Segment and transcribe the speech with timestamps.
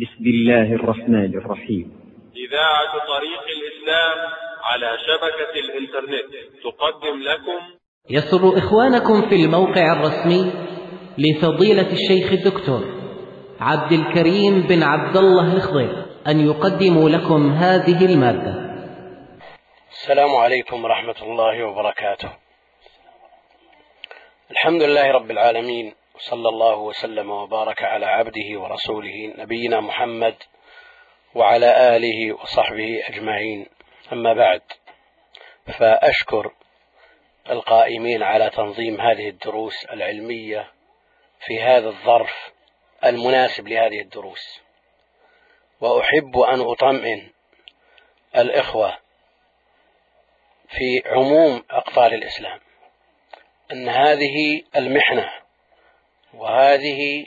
[0.00, 1.86] بسم الله الرحمن الرحيم.
[2.36, 4.18] إذاعة طريق الإسلام
[4.62, 6.32] على شبكة الإنترنت.
[6.64, 7.60] تقدم لكم.
[8.10, 10.52] يسر إخوانكم في الموقع الرسمي
[11.18, 12.82] لفضيلة الشيخ الدكتور
[13.60, 18.54] عبد الكريم بن عبد الله الخضير أن يقدموا لكم هذه المادة.
[19.90, 22.32] السلام عليكم ورحمة الله وبركاته.
[24.50, 25.94] الحمد لله رب العالمين.
[26.14, 30.34] وصلى الله وسلم وبارك على عبده ورسوله نبينا محمد
[31.34, 33.66] وعلى آله وصحبه أجمعين.
[34.12, 34.62] أما بعد
[35.78, 36.52] فأشكر
[37.50, 40.72] القائمين على تنظيم هذه الدروس العلمية
[41.46, 42.52] في هذا الظرف
[43.04, 44.60] المناسب لهذه الدروس.
[45.80, 47.30] وأحب أن أطمئن
[48.36, 48.98] الإخوة
[50.68, 52.60] في عموم أقطار الإسلام
[53.72, 55.41] أن هذه المحنة
[56.34, 57.26] وهذه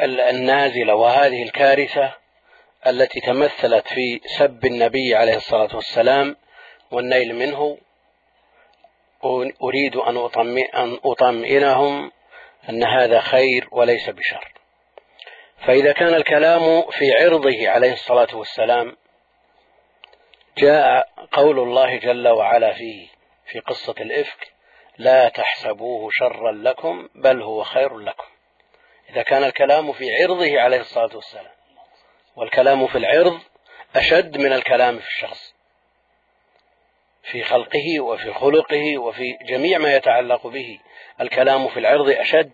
[0.00, 2.14] النازلة وهذه الكارثة
[2.86, 6.36] التي تمثلت في سب النبي عليه الصلاة والسلام
[6.90, 7.78] والنيل منه.
[9.62, 10.16] أريد أن
[11.04, 12.12] أطمئنهم
[12.68, 14.52] أن هذا خير وليس بشر.
[15.66, 18.96] فإذا كان الكلام في عرضه عليه الصلاة والسلام
[20.58, 23.08] جاء قول الله جل وعلا فيه
[23.46, 24.52] في قصة الإفك
[24.98, 28.24] لا تحسبوه شرا لكم بل هو خير لكم.
[29.10, 31.52] إذا كان الكلام في عرضه عليه الصلاة والسلام
[32.36, 33.40] والكلام في العرض
[33.96, 35.54] أشد من الكلام في الشخص
[37.22, 40.80] في خلقه وفي خلقه وفي جميع ما يتعلق به
[41.20, 42.52] الكلام في العرض أشد.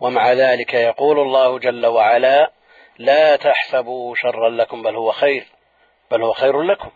[0.00, 2.52] ومع ذلك يقول الله جل وعلا
[2.98, 5.46] لا تحسبوه شرا لكم بل هو خير
[6.10, 6.90] بل هو خير لكم.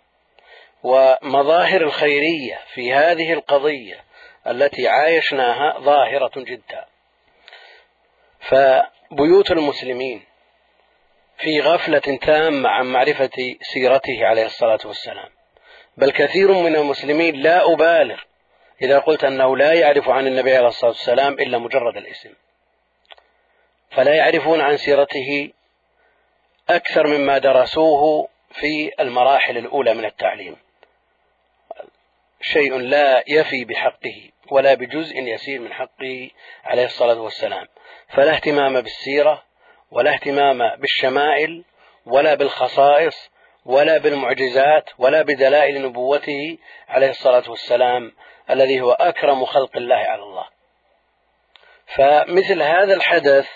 [0.83, 4.08] ومظاهر الخيرية في هذه القضية
[4.49, 6.87] التي عايشناها ظاهرة جدا.
[8.41, 10.23] فبيوت المسلمين
[11.39, 15.29] في غفلة تامة عن معرفة سيرته عليه الصلاة والسلام.
[15.97, 18.21] بل كثير من المسلمين لا أبالغ
[18.83, 22.35] إذا قلت أنه لا يعرف عن النبي عليه الصلاة والسلام إلا مجرد الاسم.
[23.91, 25.53] فلا يعرفون عن سيرته
[26.71, 30.57] أكثر مما درسوه في المراحل الأولى من التعليم.
[32.41, 34.31] شيء لا يفي بحقه.
[34.53, 36.31] ولا بجزء يسير من حقه
[36.65, 37.67] عليه الصلاة والسلام.
[38.09, 39.43] فلا اهتمام بالسيرة
[39.91, 41.65] ولا اهتمام بالشمائل
[42.07, 43.31] ولا بالخصائص
[43.65, 46.59] ولا بالمعجزات ولا بدلائل نبوته
[46.89, 48.13] عليه الصلاة والسلام
[48.51, 50.47] الذي هو أكرم خلق الله على الله.
[51.87, 53.49] فمثل هذا الحدث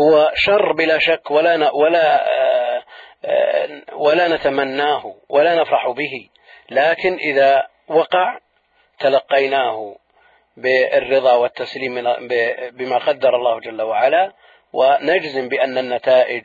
[0.00, 2.84] هو شر بلا شك ولا ولا آه،
[3.24, 6.28] آه، ولا نتمناه ولا نفرح به.
[6.70, 8.38] لكن إذا وقع
[9.02, 9.96] تلقيناه
[10.56, 11.94] بالرضا والتسليم
[12.70, 14.32] بما قدر الله جل وعلا
[14.72, 16.42] ونجزم بأن النتائج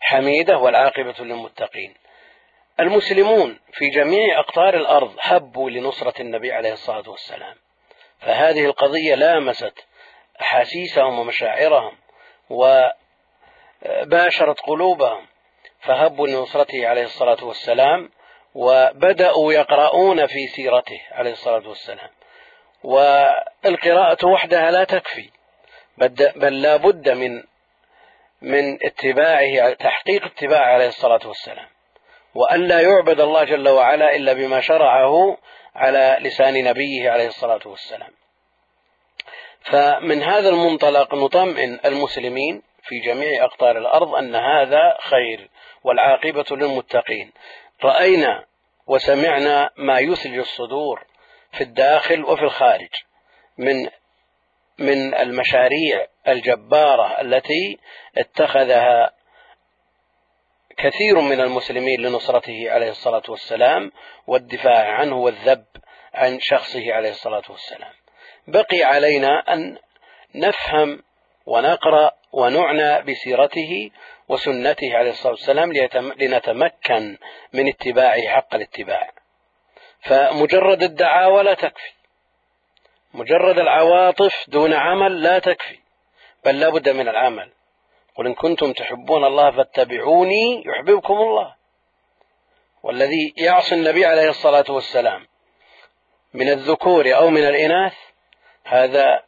[0.00, 1.94] حميدة والعاقبة للمتقين.
[2.80, 7.54] المسلمون في جميع أقطار الأرض هبوا لنصرة النبي عليه الصلاة والسلام.
[8.20, 9.86] فهذه القضية لامست
[10.40, 11.92] أحاسيسهم ومشاعرهم
[14.04, 15.26] وباشرت قلوبهم
[15.80, 18.10] فهبوا لنصرته عليه الصلاة والسلام
[18.54, 22.10] وبدأوا يقرؤون في سيرته عليه الصلاة والسلام.
[22.84, 25.30] والقراءة وحدها لا تكفي
[26.36, 27.42] بل لا بد من
[28.42, 31.66] من اتباعه تحقيق اتباعه عليه الصلاة والسلام.
[32.34, 35.38] وأن لا يعبد الله جل وعلا إلا بما شرعه
[35.74, 38.10] على لسان نبيه عليه الصلاة والسلام.
[39.62, 45.50] فمن هذا المنطلق نطمئن المسلمين في جميع أقطار الأرض أن هذا خير
[45.84, 47.32] والعاقبة للمتقين.
[47.84, 48.44] رأينا
[48.86, 51.04] وسمعنا ما يثلج الصدور
[51.52, 52.90] في الداخل وفي الخارج
[53.58, 53.88] من
[54.78, 57.78] من المشاريع الجبارة التي
[58.18, 59.12] اتخذها
[60.76, 63.92] كثير من المسلمين لنصرته عليه الصلاة والسلام
[64.26, 65.64] والدفاع عنه والذب
[66.14, 67.92] عن شخصه عليه الصلاة والسلام.
[68.48, 69.78] بقي علينا أن
[70.34, 71.02] نفهم
[71.46, 73.90] ونقرأ ونعنى بسيرته
[74.28, 75.72] وسنته عليه الصلاة والسلام
[76.20, 77.18] لنتمكن
[77.52, 79.10] من اتباعه حق الاتباع.
[80.00, 81.92] فمجرد الدعاوى لا تكفي.
[83.14, 85.78] مجرد العواطف دون عمل لا تكفي.
[86.44, 87.50] بل لا بد من العمل.
[88.14, 91.54] قل إن كنتم تحبون الله فاتبعوني يحببكم الله.
[92.82, 95.26] والذي يعصي النبي عليه الصلاة والسلام
[96.34, 97.94] من الذكور أو من الإناث
[98.64, 99.22] هذا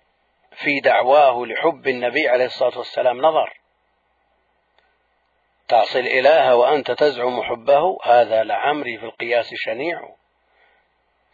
[0.57, 3.60] في دعواه لحب النبي عليه الصلاة والسلام نظر.
[5.71, 10.09] تعصي الإله وأنت تزعم حبه هذا لعمري في القياس شنيع.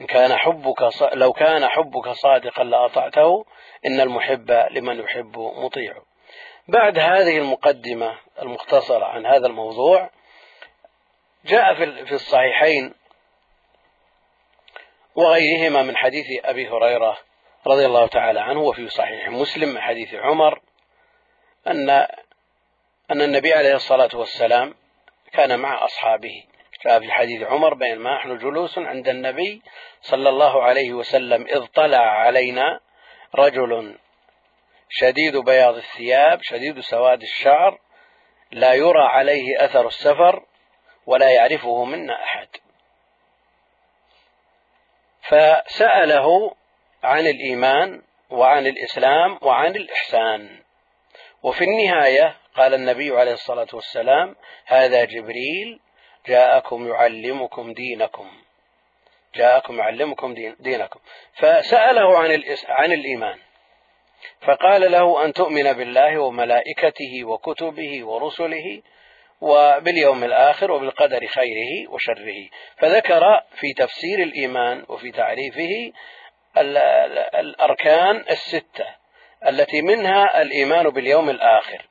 [0.00, 3.44] إن كان حبك لو كان حبك صادقا لأطعته
[3.86, 5.94] إن المحب لمن يحب مطيع.
[6.68, 10.10] بعد هذه المقدمة المختصرة عن هذا الموضوع
[11.44, 11.74] جاء
[12.04, 12.94] في الصحيحين
[15.14, 17.18] وغيرهما من حديث أبي هريرة
[17.66, 20.60] رضي الله تعالى عنه وفي صحيح مسلم من حديث عمر
[21.66, 22.06] أن
[23.10, 24.74] أن النبي عليه الصلاة والسلام
[25.32, 26.44] كان مع أصحابه.
[26.84, 29.62] جاء في حديث عمر بينما نحن جلوس عند النبي
[30.00, 32.80] صلى الله عليه وسلم إذ طلع علينا
[33.34, 33.98] رجل
[34.88, 37.78] شديد بياض الثياب شديد سواد الشعر
[38.50, 40.42] لا يرى عليه أثر السفر
[41.06, 42.48] ولا يعرفه منا أحد.
[45.22, 46.54] فسأله
[47.02, 50.62] عن الإيمان وعن الإسلام وعن الإحسان.
[51.42, 54.36] وفي النهاية قال النبي عليه الصلاة والسلام
[54.66, 55.80] هذا جبريل
[56.26, 58.30] جاءكم يعلمكم دينكم.
[59.34, 61.00] جاءكم يعلمكم دين دينكم.
[61.34, 63.38] فسأله عن عن الإيمان.
[64.40, 68.82] فقال له أن تؤمن بالله وملائكته وكتبه ورسله
[69.40, 72.48] وباليوم الآخر وبالقدر خيره وشره.
[72.78, 75.92] فذكر في تفسير الإيمان وفي تعريفه
[77.34, 78.86] الأركان الستة
[79.46, 81.86] التي منها الإيمان باليوم الآخر.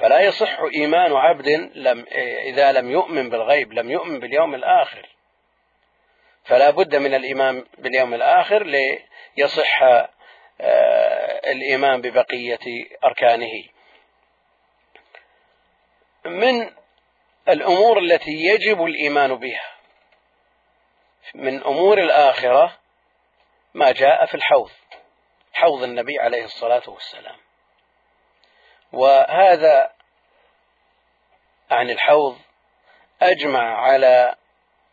[0.00, 2.06] فلا يصح إيمان عبد لم
[2.46, 5.08] إذا لم يؤمن بالغيب لم يؤمن باليوم الآخر.
[6.44, 8.62] فلا بد من الإيمان باليوم الآخر
[9.36, 9.82] ليصح
[10.62, 13.64] آه، الإيمان ببقية أركانه.
[16.24, 16.70] من
[17.48, 19.70] الأمور التي يجب الإيمان بها
[21.34, 22.78] من أمور الآخرة
[23.74, 24.70] ما جاء في الحوض
[25.52, 27.36] حوض النبي عليه الصلاة والسلام.
[28.92, 29.90] وهذا
[31.70, 32.36] عن الحوض
[33.22, 34.34] أجمع على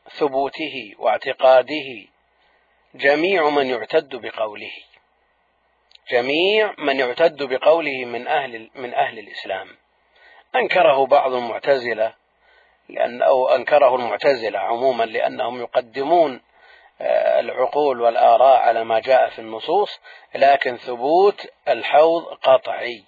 [0.10, 2.08] ثبوته واعتقاده
[2.96, 4.72] جميع من يعتد بقوله.
[6.12, 9.68] جميع من يعتد بقوله من أهل من أهل الإسلام.
[10.56, 12.14] أنكره بعض المعتزلة
[12.90, 16.42] لأن أو أنكره المعتزلة عموما لأنهم يقدمون
[17.02, 20.00] آه، العقول والآراء على ما جاء في النصوص
[20.36, 23.04] لكن ثبوت الحوض قطعي.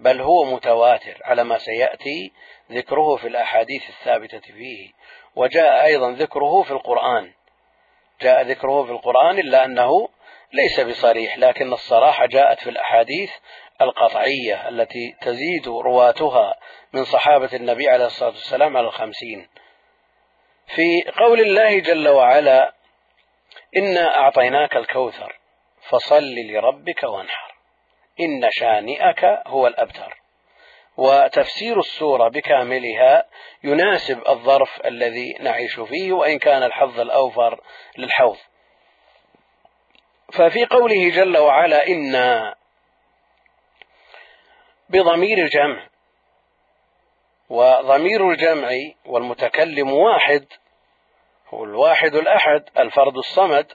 [0.00, 2.32] بل هو متواتر على ما سيأتي
[2.72, 4.90] ذكره في الأحاديث الثابتة فيه
[5.36, 7.32] وجاء أيضا ذكره في القرآن.
[8.20, 10.08] جاء ذكره في القرآن إلا أنه
[10.52, 13.30] ليس بصريح لكن الصراحة جاءت في الأحاديث
[13.80, 16.58] القطعية التي تزيد رواتها
[16.92, 19.48] من صحابة النبي عليه الصلاة والسلام على الخمسين.
[20.74, 22.74] في قول الله جل وعلا
[23.76, 25.38] إنا أعطيناك الكوثر
[25.88, 27.49] فصل لربك وانحر.
[28.20, 30.20] إن شانئك هو الأبتر.
[30.96, 33.24] وتفسير السورة بكاملها
[33.64, 37.60] يناسب الظرف الذي نعيش فيه وإن كان الحظ الأوفر
[37.98, 38.36] للحوض.
[40.32, 42.54] ففي قوله جل وعلا إنا
[44.88, 45.88] بضمير الجمع
[47.48, 48.70] وضمير الجمع
[49.06, 50.46] والمتكلم واحد
[51.48, 53.72] هو الواحد الأحد الفرد الصمد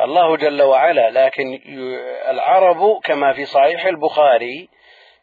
[0.00, 1.60] الله جل وعلا لكن
[2.28, 4.68] العرب كما في صحيح البخاري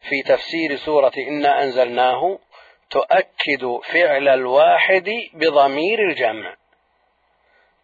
[0.00, 2.38] في تفسير سورة إنا أنزلناه
[2.90, 6.56] تؤكد فعل الواحد بضمير الجمع.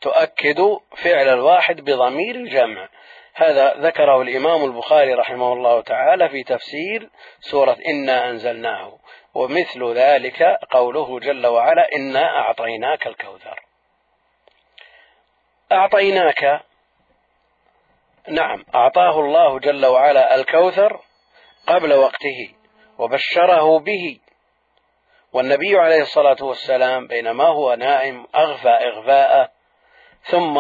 [0.01, 2.89] تؤكد فعل الواحد بضمير الجمع.
[3.35, 8.99] هذا ذكره الإمام البخاري رحمه الله تعالى في تفسير سورة إنا أنزلناه.
[9.35, 13.63] ومثل ذلك قوله جل وعلا إنا أعطيناك الكوثر.
[15.73, 16.61] أعطيناك
[18.31, 21.01] نعم أعطاه الله جل وعلا الكوثر
[21.67, 22.55] قبل وقته
[22.99, 24.21] وبشره به.
[25.33, 29.51] والنبي عليه الصلاة والسلام بينما هو نائم أغفى إغفاءه
[30.23, 30.59] ثم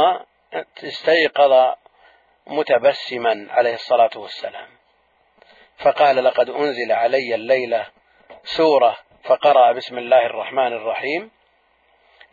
[0.85, 1.75] استيقظ
[2.47, 4.69] متبسما عليه الصلاة والسلام.
[5.79, 7.87] فقال لقد أنزل علي الليلة
[8.45, 11.31] سورة فقرأ بسم الله الرحمن الرحيم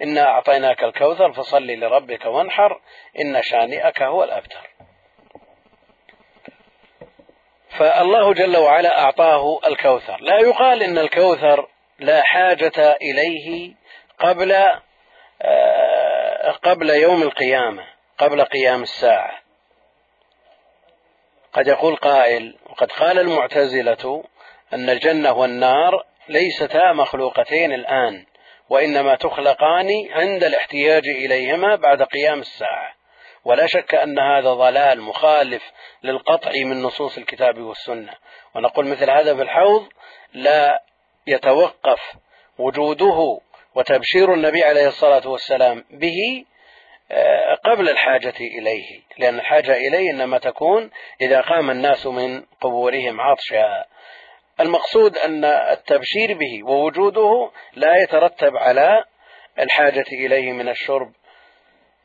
[0.02, 2.82] إنا أعطيناك الكوثر فصل لربك وانحر
[3.20, 4.75] إن شانئك هو الأبتر.
[7.80, 10.22] فالله جل وعلا أعطاه الكوثر.
[10.22, 11.68] لا يقال إن الكوثر
[12.00, 13.74] لا حاجة إليه
[14.20, 14.52] قبل
[15.42, 17.84] آه، قبل يوم القيامة
[18.18, 19.32] قبل قيام الساعة.
[21.54, 24.24] قد يقول قائل وقد قال المعتزلة
[24.74, 28.26] أن الجنة والنار ليستا مخلوقتين الآن
[28.70, 32.94] وإنما تخلقان عند الاحتياج إليهما بعد قيام الساعة.
[33.46, 35.64] ولا شك أن هذا ضلال مخالف
[36.04, 38.14] للقطع من نصوص الكتاب والسنة.
[38.56, 39.88] ونقول مثل هذا في الحوض
[40.34, 40.84] لا
[41.28, 42.02] يتوقف
[42.58, 43.40] وجوده
[43.76, 46.46] وتبشير النبي عليه الصلاة والسلام به
[47.12, 49.02] آه، قبل الحاجة إليه.
[49.18, 53.86] لأن الحاجة إليه إنما تكون إذا قام الناس من قبورهم عطشا.
[54.60, 59.04] المقصود أن التبشير به ووجوده لا يترتب على
[59.60, 61.12] الحاجة إليه من الشرب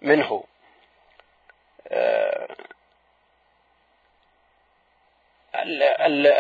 [0.03, 0.45] منه.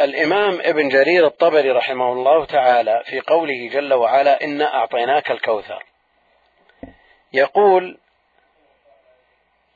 [0.05, 5.85] الإمام ابن جرير الطبري رحمه الله تعالى في قوله جل وعلا إنا أعطيناك الكوثر.
[7.33, 7.99] يقول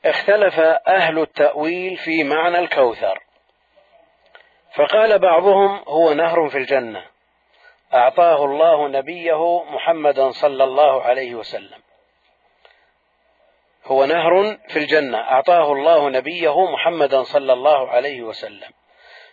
[0.05, 3.23] اختلف أهل التأويل في معنى الكوثر.
[4.75, 7.05] فقال بعضهم هو نهر في الجنة.
[7.93, 11.84] أعطاه الله نبيه محمدا صلى الله عليه وسلم.
[13.85, 15.17] هو نهر في الجنة.
[15.17, 18.71] أعطاه الله نبيه محمدا صلى الله عليه وسلم.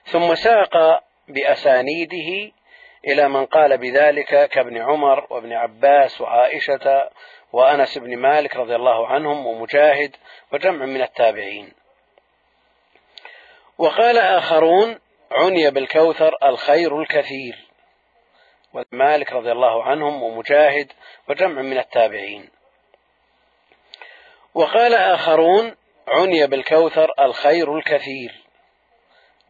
[0.04, 2.52] ثم ساق بأسانيده
[3.06, 7.10] إلى من قال بذلك كابن عمر وابن عباس وعائشة
[7.52, 10.16] وأنس بن مالك رضي الله عنهم ومجاهد
[10.52, 11.72] وجمع من التابعين.
[13.78, 14.98] وقال آخرون
[15.32, 17.58] عني بالكوثر الخير الكثير.
[18.74, 20.92] ومالك رضي الله عنهم ومجاهد
[21.28, 22.50] وجمع من التابعين.
[24.54, 25.76] وقال آخرون
[26.08, 28.42] عني بالكوثر الخير الكثير.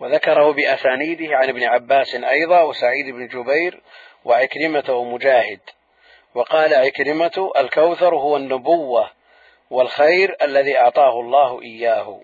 [0.00, 3.82] وذكره بأسانيده عن ابن عباس أيضا وسعيد بن جبير
[4.24, 5.60] وعكرمة ومجاهد.
[6.34, 9.10] وقال عكرمة الكوثر هو النبوة
[9.70, 12.20] والخير الذي أعطاه الله إياه.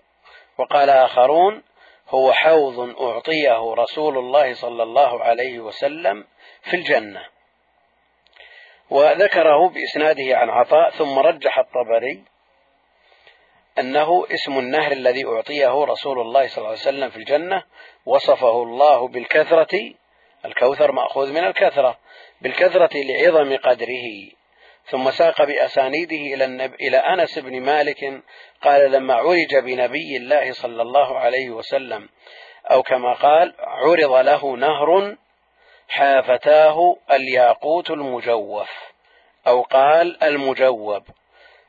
[0.57, 1.63] وقال آخرون
[2.09, 6.25] هو حوض أعطيه رسول الله صلى الله عليه وسلم
[6.61, 7.25] في الجنة.
[8.89, 12.23] وذكره بإسناده عن عطاء ثم رجح الطبري
[13.79, 17.63] أنه اسم النهر الذي أعطيه رسول الله صلى الله عليه وسلم في الجنة
[18.05, 19.93] وصفه الله بالكثرة
[20.45, 21.97] الكوثر مأخوذ من الكثرة
[22.41, 24.29] بالكثرة لعظم قدره.
[24.85, 26.73] ثم ساق بأسانيده إلى, النب...
[26.73, 28.21] إلى أنس بن مالك
[28.61, 32.09] قال لما عرج بنبي الله صلى الله عليه وسلم
[32.71, 35.15] أو كما قال عرض له نهر
[35.89, 38.69] حافتاه الياقوت المجوف
[39.47, 41.03] أو قال المجوب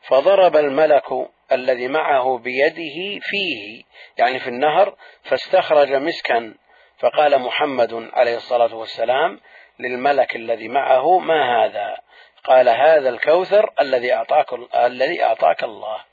[0.02, 1.04] فضرب الملك
[1.52, 3.82] الذي معه بيده فيه
[4.18, 6.54] يعني في النهر فاستخرج مسكا.
[6.98, 9.40] فقال محمد عليه الصلاة والسلام
[9.78, 11.96] للملك الذي معه ما هذا؟
[12.44, 16.04] قال هذا الكوثر الذي أعطاك الذي أعطاك الله.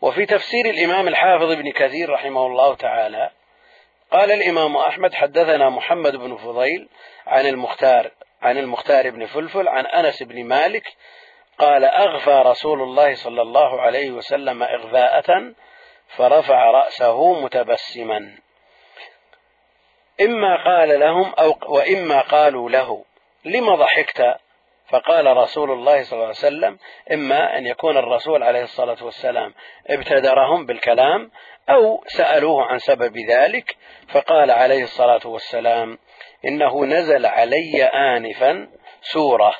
[0.00, 3.30] وفي تفسير الإمام الحافظ ابن كثير رحمه الله تعالى
[4.10, 6.88] قال الإمام أحمد حدثنا محمد بن فضيل
[7.26, 8.10] عن المختار
[8.42, 10.84] عن المختار بن فلفل عن أنس بن مالك
[11.60, 15.52] قال أغفى رسول الله صلى الله عليه وسلم إغفاءة
[16.16, 18.38] فرفع رأسه متبسما.
[20.20, 23.04] إما قال لهم أو وإما قالوا له
[23.44, 24.36] لم ضحكت؟
[24.88, 26.78] فقال رسول الله صلى الله عليه وسلم
[27.12, 29.54] إما أن يكون الرسول عليه الصلاة والسلام
[29.86, 31.30] ابتدرهم بالكلام
[31.68, 33.76] أو سألوه عن سبب ذلك
[34.08, 35.98] فقال عليه الصلاة والسلام
[36.44, 38.68] إنه نزل علي آنفا
[39.02, 39.54] سورة.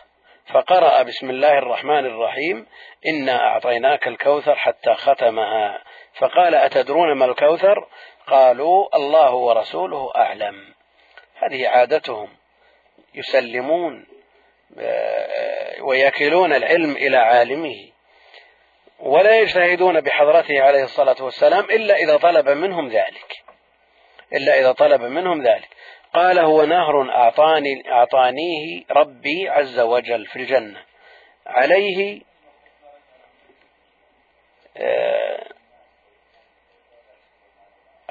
[0.53, 2.67] فقرأ بسم الله الرحمن الرحيم
[3.07, 5.83] إنا أعطيناك الكوثر حتى ختمها.
[6.15, 7.89] فقال أتدرون ما الكوثر؟
[8.27, 10.75] قالوا الله ورسوله أعلم.
[11.35, 12.29] هذه عادتهم
[13.15, 14.07] يسلمون
[14.79, 17.89] آه، ويكلون العلم إلى عالمه
[18.99, 23.43] ولا يجتهدون بحضرته عليه الصلاة والسلام إلا إذا طلب منهم ذلك
[24.33, 25.69] إلا إذا طلب منهم ذلك.
[26.15, 30.83] قال هو نهر أعطاني أعطانيه ربي عز وجل في الجنة.
[31.47, 32.21] عليه
[34.77, 35.47] آه،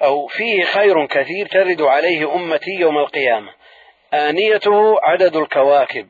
[0.04, 3.54] أو فيه خير كثير ترد عليه أمتي يوم القيامة.
[4.14, 6.10] آنيته عدد الكواكب.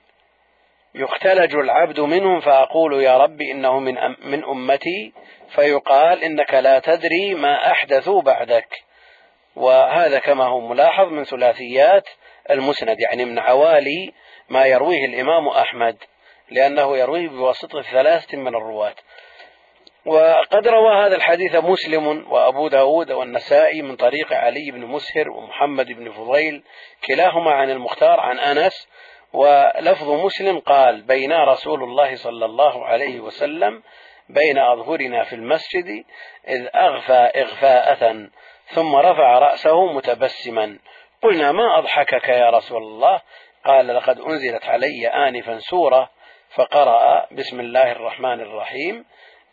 [0.96, 5.14] يختلج العبد منهم فأقول يا رب إنه من من أمتي.
[5.56, 8.89] فيقال إنك لا تدري ما أحدثوا بعدك.
[9.60, 12.10] وهذا كما هو ملاحظ من ثلاثيات
[12.50, 14.14] المسند يعني من عوالي
[14.50, 15.98] ما يرويه الإمام أحمد
[16.52, 18.96] لأنه يرويه بواسطة ثلاثة من الرواة.
[20.06, 26.12] وقد روى هذا الحديث مسلم وأبو داود والنسائي من طريق علي بن مسهر ومحمد بن
[26.12, 26.64] فضيل
[27.08, 28.88] كلاهما عن المختار عن أنس
[29.34, 33.84] ولفظ مسلم قال بين رسول الله صلى الله عليه وسلم
[34.30, 36.06] بين أظهرنا في المسجد
[36.48, 38.30] إذ أغفى إغفاءة
[38.74, 40.80] ثم رفع رأسه متبسما.
[41.24, 43.22] قلنا ما أضحكك يا رسول الله؟
[43.66, 46.10] قال لقد أنزلت علي آنفا سورة
[46.56, 49.06] فقرأ بسم الله الرحمن الرحيم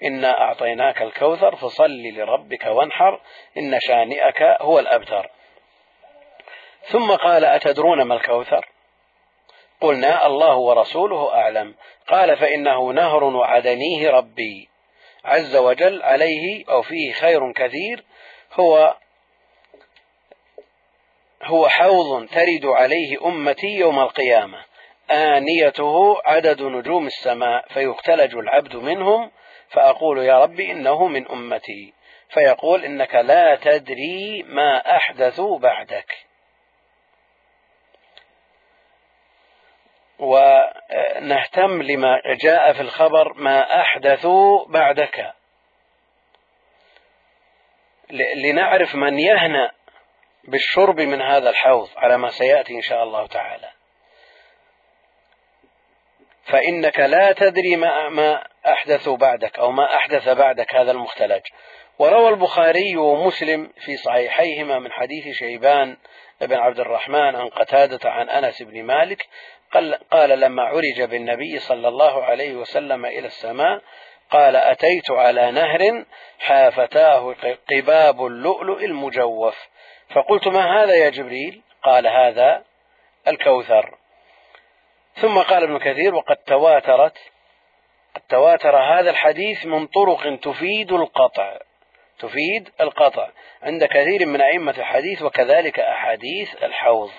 [0.02, 3.20] إنا أعطيناك الكوثر فصل لربك وانحر
[3.56, 5.30] إن شانئك هو الأبتر.
[6.82, 8.66] ثم قال أتدرون ما الكوثر؟
[9.80, 11.74] قلنا الله ورسوله أعلم.
[12.08, 14.68] قال فإنه نهر وعدنيه ربي.
[15.24, 18.04] عز وجل عليه أو فيه خير كثير
[18.52, 18.96] هو
[21.42, 24.64] هو حوض ترد عليه أمتي يوم القيامة.
[25.10, 29.30] آنيته عدد نجوم السماء فيختلج العبد منهم
[29.68, 31.94] فأقول يا رب إنه من أمتي.
[32.28, 36.26] فيقول إنك لا تدري ما أحدثوا بعدك.
[40.18, 45.32] ونهتم لما جاء في الخبر ما أحدثوا بعدك.
[48.10, 49.70] لنعرف من يهنأ
[50.48, 53.70] بالشرب من هذا الحوض على ما سيأتي إن شاء الله تعالى.
[56.44, 61.42] فإنك لا تدري ما, ما أحدثوا بعدك أو ما أحدث بعدك هذا المختلج.
[61.98, 65.96] وروى البخاري ومسلم في صحيحيهما من حديث شيبان
[66.40, 69.26] بن عبد الرحمن عن قتادة عن أنس بن مالك
[69.72, 73.82] قال, قال لما عرج بالنبي صلى الله عليه وسلم إلى السماء
[74.30, 76.04] قال أتيت على نهر
[76.38, 77.34] حافتاه
[77.70, 79.68] قباب اللؤلؤ المجوف.
[80.14, 82.64] فقلت ما هذا يا جبريل؟ قال هذا
[83.28, 83.98] الكوثر.
[85.14, 87.18] ثم قال ابن كثير وقد تواترت
[88.14, 91.58] قد تواتر هذا الحديث من طرق تفيد القطع
[92.18, 93.28] تفيد القطع.
[93.62, 97.10] عند كثير من أئمة الحديث وكذلك أحاديث الحوض.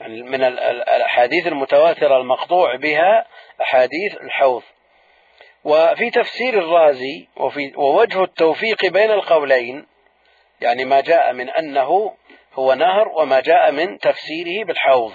[0.00, 3.26] يعني من الأحاديث المتواترة المقطوع بها
[3.62, 4.62] أحاديث الحوض.
[5.64, 9.86] وفي تفسير الرازي وفي ووجه التوفيق بين القولين
[10.60, 12.16] يعني ما جاء من أنه
[12.54, 15.12] هو نهر وما جاء من تفسيره بالحوض.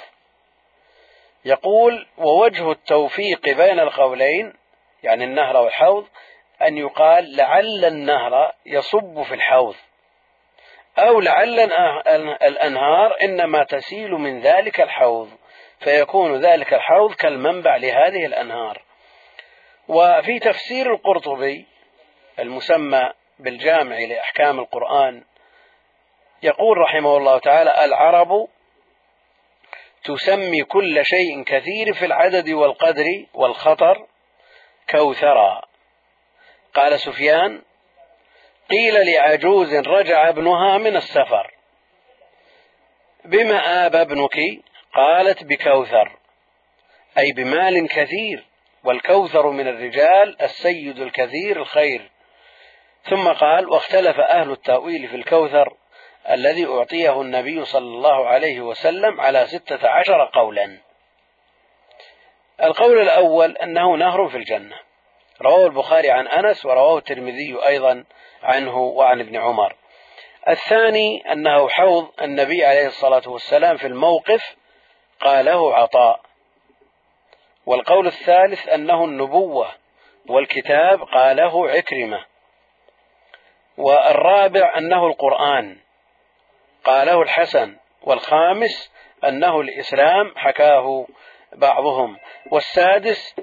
[1.45, 4.53] يقول ووجه التوفيق بين القولين
[5.03, 6.07] يعني النهر والحوض
[6.61, 9.75] أن يقال لعل النهر يصب في الحوض
[10.97, 11.59] أو لعل
[12.43, 15.29] الأنهار إنما تسيل من ذلك الحوض
[15.79, 18.81] فيكون ذلك الحوض كالمنبع لهذه الأنهار.
[19.87, 21.65] وفي تفسير القرطبي
[22.39, 25.23] المسمى بالجامع لأحكام القرآن
[26.43, 28.47] يقول رحمه الله تعالى العرب
[30.03, 34.07] تسمي كل شيء كثير في العدد والقدر والخطر
[34.89, 35.61] كوثرا.
[36.73, 37.61] قال سفيان
[38.69, 41.53] قيل لعجوز رجع ابنها من السفر.
[43.25, 44.37] بما آب ابنك؟
[44.93, 46.17] قالت بكوثر.
[47.17, 48.45] أي بمال كثير
[48.83, 52.11] والكوثر من الرجال السيد الكثير الخير.
[53.09, 55.73] ثم قال واختلف أهل التأويل في الكوثر
[56.29, 60.77] الذي أعطيه النبي صلى الله عليه وسلم على ستة عشر قولا.
[62.63, 64.75] القول الأول أنه نهر في الجنة.
[65.41, 68.03] رواه البخاري عن أنس ورواه الترمذي أيضا
[68.43, 69.75] عنه وعن ابن عمر.
[70.49, 74.55] الثاني أنه حوض النبي عليه الصلاة والسلام في الموقف
[75.19, 76.19] قاله عطاء.
[77.65, 79.71] والقول الثالث أنه النبوة
[80.29, 82.25] والكتاب قاله عكرمة.
[83.77, 85.77] والرابع أنه القرآن.
[86.85, 88.91] قاله الحسن والخامس
[89.23, 91.07] أنه الإسلام حكاه
[91.53, 92.17] بعضهم
[92.51, 93.35] والسادس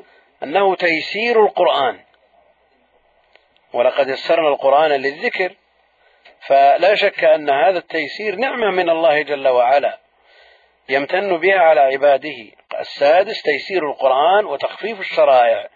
[0.42, 2.00] أنه تيسير القرآن.
[3.72, 5.54] ولقد يسرنا القرآن للذكر
[6.46, 9.98] فلا شك أن هذا التيسير نعمة من الله جل وعلا
[10.88, 12.52] يمتن بها على عباده.
[12.80, 15.68] السادس تيسير القرآن وتخفيف الشرائع.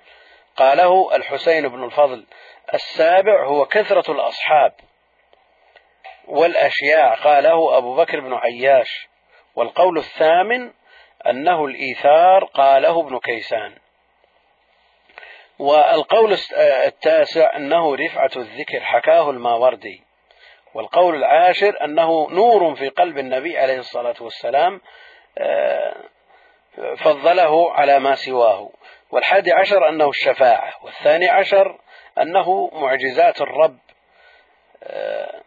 [0.57, 2.27] قاله الحسين بن الفضل
[2.75, 4.73] السابع هو كثرة الأصحاب.
[6.29, 9.09] والأشياع قاله أبو بكر بن عياش
[9.55, 10.71] والقول الثامن
[11.27, 13.75] أنه الإيثار قاله ابن كيسان.
[15.59, 16.37] والقول
[16.87, 20.03] التاسع أنه رفعة الذكر حكاه الماوردي.
[20.75, 24.81] والقول العاشر أنه نور في قلب النبي عليه الصلاة والسلام
[25.39, 25.95] آه،
[26.97, 28.71] فضله على ما سواه.
[29.11, 31.79] والحادي عشر أنه الشفاعة والثاني عشر
[32.19, 33.79] أنه معجزات الرب
[34.83, 35.43] آه،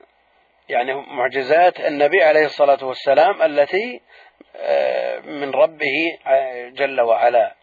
[0.69, 4.01] يعني معجزات النبي عليه الصلاة والسلام التي
[4.55, 6.17] آه، من ربه
[6.69, 7.55] جل وعلا.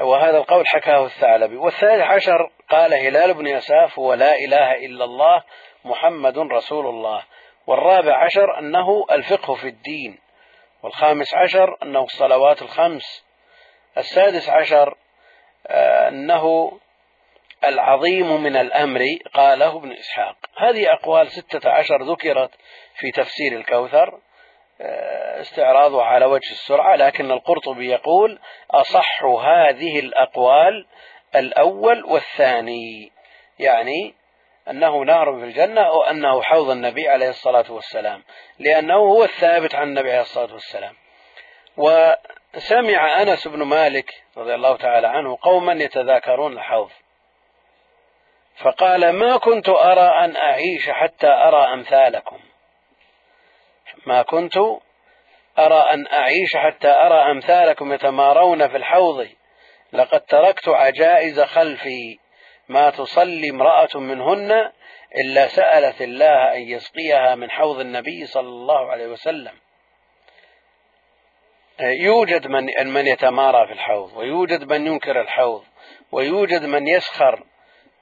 [0.00, 1.56] وهذا القول حكاه الثعلبي.
[1.56, 5.42] والثالث عشر قال هلال بن يساف هو لا إله إلا الله
[5.84, 7.24] محمد رسول الله.
[7.66, 10.18] والرابع عشر أنه الفقه في الدين.
[10.82, 13.24] والخامس عشر أنه الصلوات الخمس.
[13.98, 14.96] السادس عشر
[15.66, 16.72] آه، أنه
[17.64, 19.00] العظيم من الأمر
[19.34, 20.36] قاله ابن إسحاق.
[20.56, 22.50] هذه أقوال ستة عشر ذكرت
[22.94, 24.20] في تفسير الكوثر
[24.80, 28.38] آه، استعراضها على وجه السرعة لكن القرطبي يقول
[28.70, 30.86] أصح هذه الأقوال
[31.34, 33.12] الأول والثاني
[33.58, 34.14] يعني
[34.70, 38.22] أنه نار في الجنة أو أنه حوض النبي عليه الصلاة والسلام
[38.58, 40.94] لأنه هو الثابت عن النبي عليه الصلاة والسلام.
[42.56, 46.90] سمع أنس بن مالك رضي الله تعالى عنه قوما يتذاكرون الحوض.
[48.56, 52.40] فقال ما كنت أرى أن أعيش حتى أرى أمثالكم.
[54.06, 54.56] ما كنت
[55.58, 59.28] أرى أن أعيش حتى أرى أمثالكم يتمارون في الحوض.
[59.92, 62.18] لقد تركت عجائز خلفي.
[62.68, 64.72] ما تصلي امرأة منهن
[65.24, 69.52] إلا سألت الله أن يسقيها من حوض النبي صلى الله عليه وسلم.
[71.80, 75.64] يوجد من من يتمارى في الحوض ويوجد من ينكر الحوض
[76.12, 77.44] ويوجد من يسخر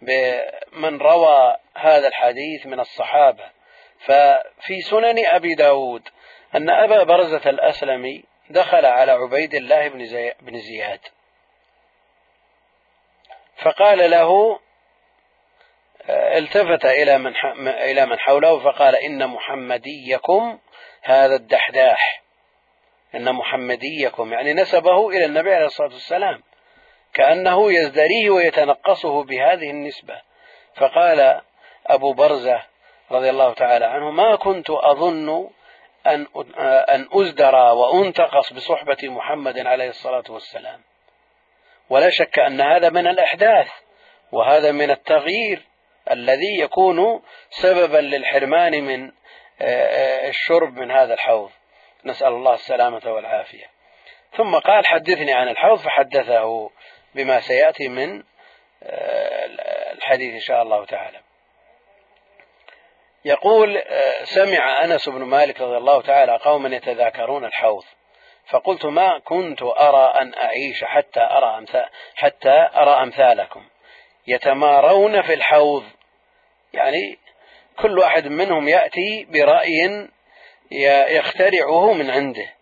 [0.02, 3.50] بمن روى هذا الحديث من الصحابة.
[4.00, 6.08] ففي سنن أبي داود
[6.54, 11.00] أن أبا برزة الأسلمي دخل على عبيد الله بن, زي بن زياد.
[13.56, 14.60] فقال له
[16.08, 17.32] التفت إلى من
[17.68, 20.58] إلى من حوله فقال إن محمديكم
[21.02, 22.22] هذا الدحداح.
[23.14, 26.42] إن محمديكم يعني نسبه إلى النبي عليه الصلاة والسلام.
[27.14, 30.20] كأنه يزدريه ويتنقصه بهذه النسبة.
[30.74, 31.40] فقال
[31.86, 32.62] أبو برزة
[33.10, 35.50] رضي الله تعالى عنه ما كنت أظن
[36.06, 36.26] أن
[36.88, 40.80] أن أزدر وأنتقص بصحبة محمد عليه الصلاة والسلام.
[41.90, 43.70] ولا شك أن هذا من الإحداث
[44.32, 45.62] وهذا من التغيير
[46.10, 49.12] الذي يكون سببا للحرمان من
[50.28, 51.50] الشرب من هذا الحوض.
[52.04, 53.70] نسأل الله السلامة والعافية.
[54.36, 56.70] ثم قال حدثني عن الحوض فحدثه
[57.14, 58.22] بما سيأتي من
[59.92, 61.20] الحديث إن شاء الله تعالى.
[63.24, 63.82] يقول
[64.24, 67.84] سمع أنس بن مالك رضي الله تعالى قوما يتذاكرون الحوض.
[68.46, 73.68] فقلت ما كنت أرى أن أعيش حتى أرى أمثال حتى أرى أمثالكم.
[74.26, 75.84] يتمارون في الحوض.
[76.72, 77.18] يعني
[77.78, 80.08] كل واحد منهم يأتي برأي
[81.16, 82.54] يخترعه من عنده.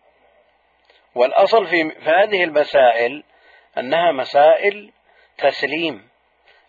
[1.15, 3.25] والأصل في هذه المسائل
[3.79, 4.93] أنها مسائل
[5.39, 6.09] تسليم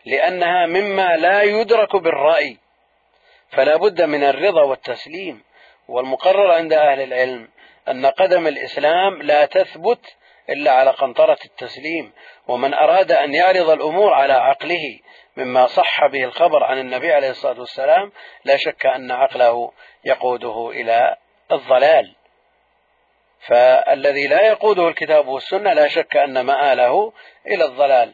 [0.05, 2.57] لأنها مما لا يدرك بالرأي.
[3.49, 5.43] فلا بد من الرضا والتسليم.
[5.87, 7.49] والمقرر عند أهل العلم
[7.87, 10.17] أن قدم الإسلام لا تثبت
[10.49, 12.11] إلا على قنطرة التسليم.
[12.47, 14.99] ومن أراد أن يعرض الأمور على عقله
[15.37, 18.11] مما صح به الخبر عن النبي عليه الصلاة والسلام
[18.45, 19.71] لا شك أن عقله
[20.05, 21.15] يقوده إلى
[21.51, 22.18] الضلال.
[23.47, 27.13] فالذي لا يقوده الكتاب والسنة لا شك أن مآله
[27.47, 28.13] إلى الضلال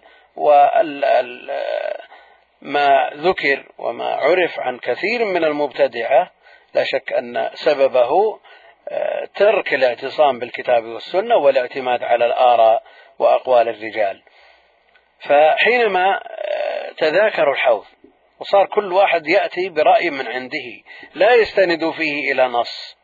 [2.61, 6.31] وما ذكر وما عرف عن كثير من المبتدعة
[6.73, 8.39] لا شك أن سببه
[9.35, 12.83] ترك الاعتصام بالكتاب والسنة والاعتماد على الآراء
[13.19, 14.21] وأقوال الرجال.
[15.19, 16.19] فحينما
[16.97, 17.85] تذاكروا الحوض
[18.39, 20.83] وصار كل واحد يأتي برأي من عنده
[21.13, 22.97] لا يستند فيه إلى نص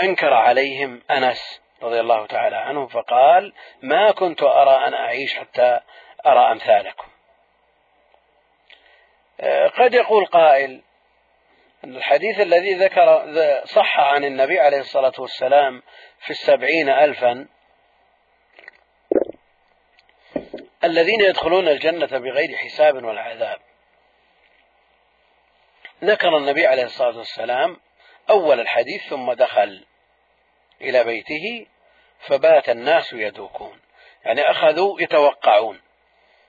[0.00, 5.80] أنكر عليهم أنس رضي الله تعالى عنه فقال ما كنت أرى أن أعيش حتى
[6.26, 7.08] أرى أمثالكم.
[9.78, 10.82] قد يقول قائل
[11.84, 13.24] أن الحديث الذي ذكر
[13.64, 15.82] صح عن النبي عليه الصلاة والسلام
[16.18, 17.48] في السبعين ألفا
[20.84, 23.58] الذين يدخلون الجنة بغير حساب ولا عذاب.
[26.04, 27.76] ذكر النبي عليه الصلاة والسلام
[28.30, 29.86] أول الحديث ثم دخل.
[30.80, 31.66] إلى بيته
[32.20, 33.80] فبات الناس يدوكون
[34.24, 35.80] يعني أخذوا يتوقعون.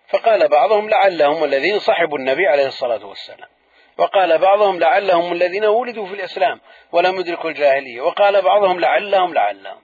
[0.07, 3.49] فقال بعضهم لعلهم الذين صحبوا النبي عليه الصلاة والسلام.
[3.97, 8.01] وقال بعضهم لعلهم الذين ولدوا في الإسلام ولم يدركوا الجاهلية.
[8.01, 9.81] وقال بعضهم لعلهم لعلهم.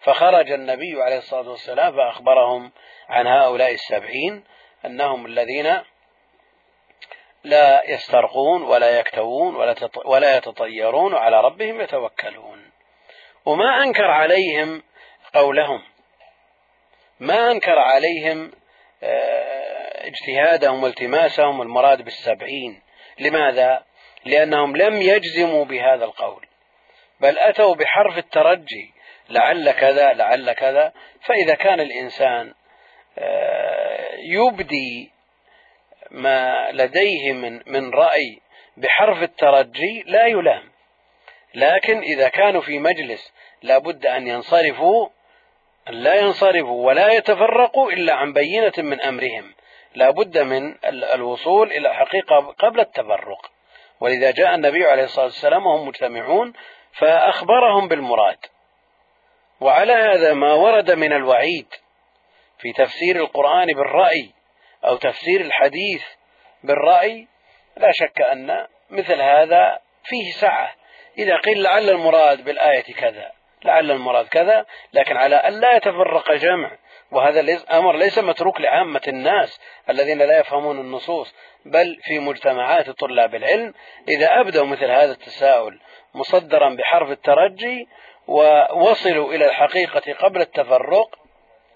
[0.00, 2.72] فخرج النبي عليه الصلاة والسلام فأخبرهم
[3.08, 4.44] عن هؤلاء السبعين
[4.86, 5.82] أنهم الذين
[7.44, 9.56] لا يسترقون ولا يكتوون
[10.04, 12.71] ولا, يتطيرون وعلى ربهم يتوكلون.
[13.44, 14.82] وما أنكر عليهم
[15.34, 15.82] قولهم.
[17.20, 18.52] ما أنكر عليهم
[20.02, 22.82] اجتهادهم والتماسهم المراد بالسبعين.
[23.18, 23.84] لماذا؟
[24.24, 26.46] لأنهم لم يجزموا بهذا القول.
[27.20, 28.94] بل أتوا بحرف الترجي
[29.28, 30.92] لعل كذا لعل كذا.
[31.26, 32.54] فإذا كان الإنسان
[34.18, 35.12] يبدي
[36.10, 38.40] ما لديه من من رأي
[38.76, 40.71] بحرف الترجي لا يلام.
[41.54, 45.08] لكن إذا كانوا في مجلس لا بد أن ينصرفوا
[45.88, 49.54] أن لا ينصرفوا ولا يتفرقوا إلا عن بينة من أمرهم.
[49.94, 50.74] لا بد من
[51.14, 53.50] الوصول إلى حقيقة قبل التفرق.
[54.00, 56.52] ولذا جاء النبي عليه الصلاة والسلام وهم مجتمعون
[56.98, 58.38] فأخبرهم بالمراد.
[59.60, 61.66] وعلى هذا ما ورد من الوعيد
[62.58, 64.30] في تفسير القرآن بالرأي
[64.84, 66.04] أو تفسير الحديث
[66.64, 67.28] بالرأي
[67.76, 70.74] لا شك أن مثل هذا فيه سعة.
[71.18, 73.32] إذا قيل لعل المراد بالآية كذا
[73.64, 76.70] لعل المراد كذا لكن على أن لا يتفرق جمع.
[77.10, 83.34] وهذا ليس أمر ليس متروك لعامة الناس الذين لا يفهمون النصوص بل في مجتمعات طلاب
[83.34, 83.74] العلم.
[84.08, 85.80] إذا أبدوا مثل هذا التساؤل
[86.14, 87.88] مصدرا بحرف الترجي
[88.26, 91.18] ووصلوا إلى الحقيقة قبل التفرق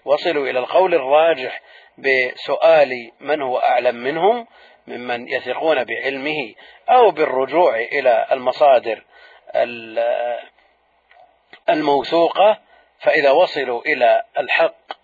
[0.05, 1.61] وصلوا إلى القول الراجح
[1.97, 4.47] بسؤال من هو أعلم منهم
[4.87, 6.53] ممن يثقون بعلمه
[6.89, 9.03] أو بالرجوع إلى المصادر
[11.69, 12.59] الموثوقة
[12.99, 14.97] فإذا وصلوا إلى الحق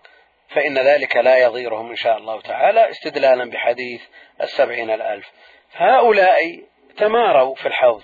[0.49, 4.01] فإن ذلك لا يضيرهم إن شاء الله تعالى استدلالا بحديث
[4.41, 5.32] السبعين الألف.
[5.73, 6.63] هؤلاء
[6.97, 8.03] تماروا في الحوض.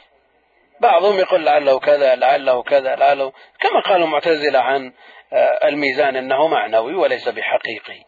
[0.80, 4.94] بعضهم يقول لعله كذا لعله كذا لعله كما قال المعتزلة عن
[5.34, 8.04] آه، الميزان أنه معنوي وليس بحقيقي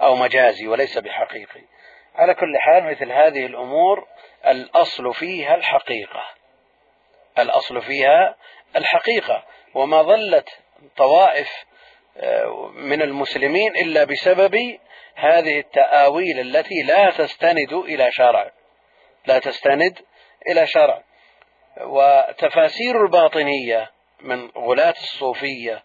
[0.00, 1.62] أو مجازي وليس بحقيقي.
[2.14, 4.06] على كل حال مثل هذه الأمور
[4.46, 6.22] الأصل فيها الحقيقة.
[7.38, 8.36] الأصل فيها
[8.76, 9.44] الحقيقة
[9.74, 10.48] وما ظلت
[10.96, 11.48] طوائف
[12.16, 14.78] آه، من المسلمين إلا بسبب
[15.14, 18.50] هذه التآويل التي لا تستند إلى شرع.
[19.26, 19.98] لا تستند
[20.50, 21.02] إلى شرع.
[21.80, 25.82] وتفاسير الباطنية من غلاة الصوفية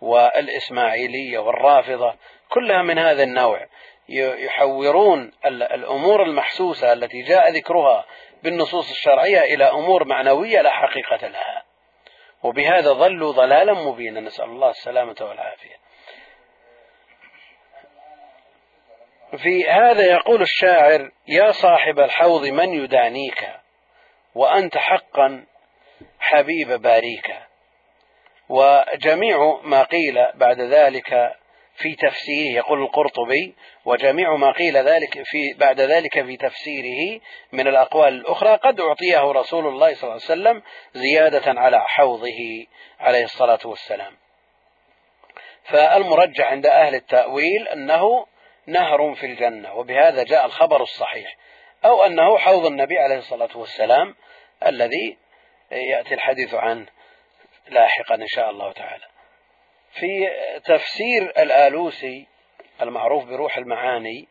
[0.00, 2.14] والإسماعيلية والرافضة
[2.48, 3.66] كلها من هذا النوع.
[4.08, 8.04] يحورون الأمور المحسوسة التي جاء ذكرها
[8.42, 11.64] بالنصوص الشرعية إلى أمور معنوية لا حقيقة لها.
[12.42, 14.20] وبهذا ضلوا ضلالا مبينا.
[14.20, 15.76] نسأل الله السلامة والعافية.
[19.36, 23.48] في هذا يقول الشاعر يا صاحب الحوض من يدانيك؟
[24.34, 25.46] وأنت حقا
[26.20, 27.36] حبيب باريك.
[28.48, 31.39] وجميع ما قيل بعد ذلك
[31.80, 37.20] في تفسيره يقول القرطبي وجميع ما قيل ذلك في بعد ذلك في تفسيره
[37.52, 40.62] من الأقوال الأخرى قد أعطيه رسول الله صلى الله عليه وسلم
[40.92, 42.66] زيادة على حوضه
[43.00, 44.16] عليه الصلاة والسلام.
[45.64, 48.26] فالمرجح عند أهل التأويل أنه
[48.66, 51.36] نهر في الجنة وبهذا جاء الخبر الصحيح
[51.84, 54.14] أو أنه حوض النبي عليه الصلاة والسلام
[54.66, 55.16] الذي
[55.70, 56.86] يأتي الحديث عنه
[57.68, 59.09] لاحقا إن شاء الله تعالى.
[59.92, 60.28] في
[60.64, 62.26] تفسير الآلوسي
[62.82, 64.28] المعروف بروح المعاني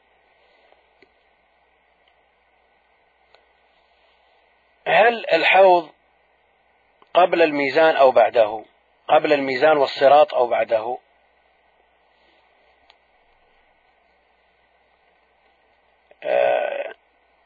[4.87, 5.89] هل الحوض
[7.13, 8.65] قبل الميزان أو بعده؟
[9.07, 10.97] قبل الميزان والصراط أو بعده؟
[16.23, 16.93] آه،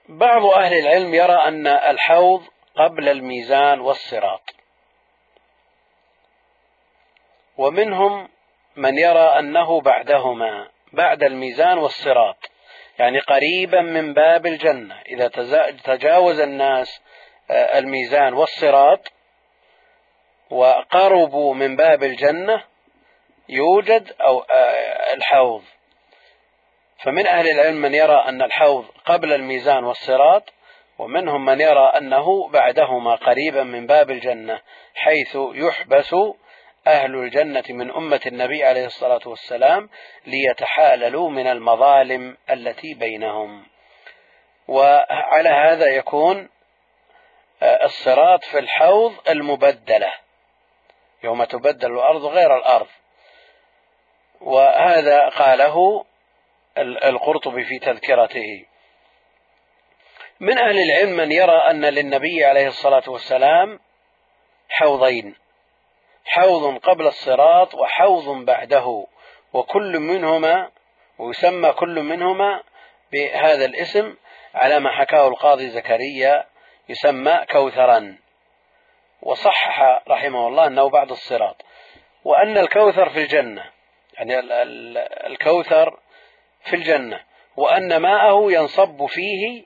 [0.10, 2.44] بعض أهل العلم يرى أن الحوض
[2.76, 4.63] قبل الميزان والصراط.
[7.58, 8.30] ومنهم
[8.76, 12.38] من يرى أنه بعدهما بعد الميزان والصراط
[13.00, 15.02] يعني قريبا من باب الجنة.
[15.02, 15.28] إذا
[15.84, 17.02] تجاوز الناس
[17.52, 19.12] آه، الميزان والصراط
[20.50, 22.64] وقربوا من باب الجنة
[23.50, 25.64] يوجد أو آه، الحوض.
[27.04, 30.54] فمن أهل العلم من يرى أن الحوض قبل الميزان والصراط
[30.98, 34.62] ومنهم من يرى أنه بعدهما قريبا من باب الجنة
[34.96, 36.16] حيث يحبس
[36.88, 39.90] أهل الجنة من أمة النبي عليه الصلاة والسلام
[40.26, 43.66] ليتحاللوا من المظالم التي بينهم.
[44.68, 46.50] وعلى هذا يكون
[47.62, 50.14] آه، الصراط في الحوض المبدلة.
[51.24, 52.88] يوم تبدل الأرض غير الأرض.
[54.42, 56.06] وهذا قاله
[56.78, 58.66] القرطبي في تذكرته.
[60.40, 63.80] من أهل العلم من يرى أن للنبي عليه الصلاة والسلام
[64.70, 65.43] حوضين.
[66.26, 69.06] حوض قبل الصراط وحوض بعده
[69.54, 70.72] وكل منهما
[71.18, 72.64] ويسمى كل منهما
[73.12, 74.16] بهذا الاسم
[74.54, 76.46] على ما حكاه القاضي زكريا
[76.90, 78.18] يسمى كوثرا.
[79.22, 81.62] وصحح رحمه الله أنه بعد الصراط.
[82.24, 83.72] وأن الكوثر في الجنة
[84.14, 84.40] يعني
[85.28, 86.00] الكوثر
[86.64, 87.24] في الجنة.
[87.58, 89.64] وأن ماءه ينصب فيه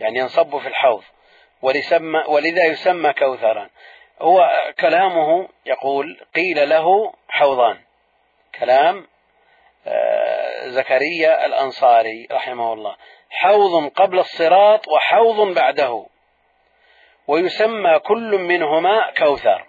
[0.00, 1.02] يعني ينصب في الحوض.
[2.28, 3.70] ولذا يسمى كوثرا.
[4.20, 7.78] هو كلامه يقول قيل له حوضان.
[8.60, 9.06] كلام
[9.86, 12.96] آه، زكريا الأنصاري رحمه الله.
[13.30, 16.06] حوض قبل الصراط وحوض بعده.
[17.26, 19.66] ويسمى كل منهما كوثر.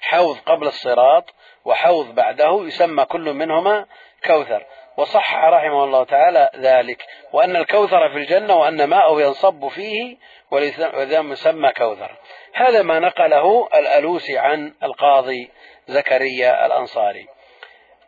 [0.00, 3.86] حوض قبل الصراط وحوض بعده يسمى كل منهما
[4.26, 4.66] كوثر.
[4.96, 10.16] وصحح رحمه الله تعالى ذلك وأن الكوثر في الجنة وأن ماءه ينصب فيه
[10.50, 12.16] ولذا يسمى كوثر.
[12.54, 15.50] هذا ما نقله الألوسي عن القاضي
[15.86, 17.26] زكريا الأنصاري.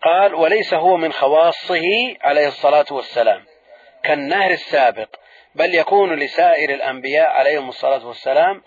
[0.03, 1.83] قال وليس هو من خواصه
[2.21, 3.45] عليه الصلاة والسلام
[4.03, 5.09] كالنهر السابق
[5.55, 8.63] بل يكون لسائر الأنبياء عليهم الصلاة والسلام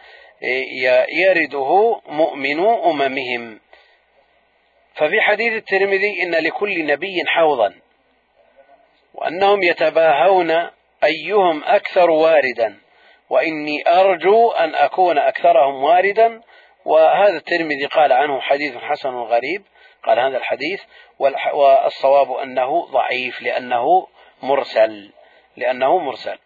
[1.10, 3.60] يرده مؤمنو أممهم.
[4.96, 7.81] ففي حديث الترمذي إن لكل نبي حوضا.
[9.14, 10.52] وأنهم يتباهون
[11.04, 12.78] أيهم أكثر واردا
[13.30, 16.42] وإني أرجو أن أكون أكثرهم واردا.
[16.86, 19.64] وهذا الترمذي قال عنه حديث حسن غريب
[20.04, 20.82] قال هذا الحديث
[21.46, 24.08] والصواب أنه ضعيف لأنه
[24.44, 25.12] مرسل
[25.58, 26.38] لأنه مرسل.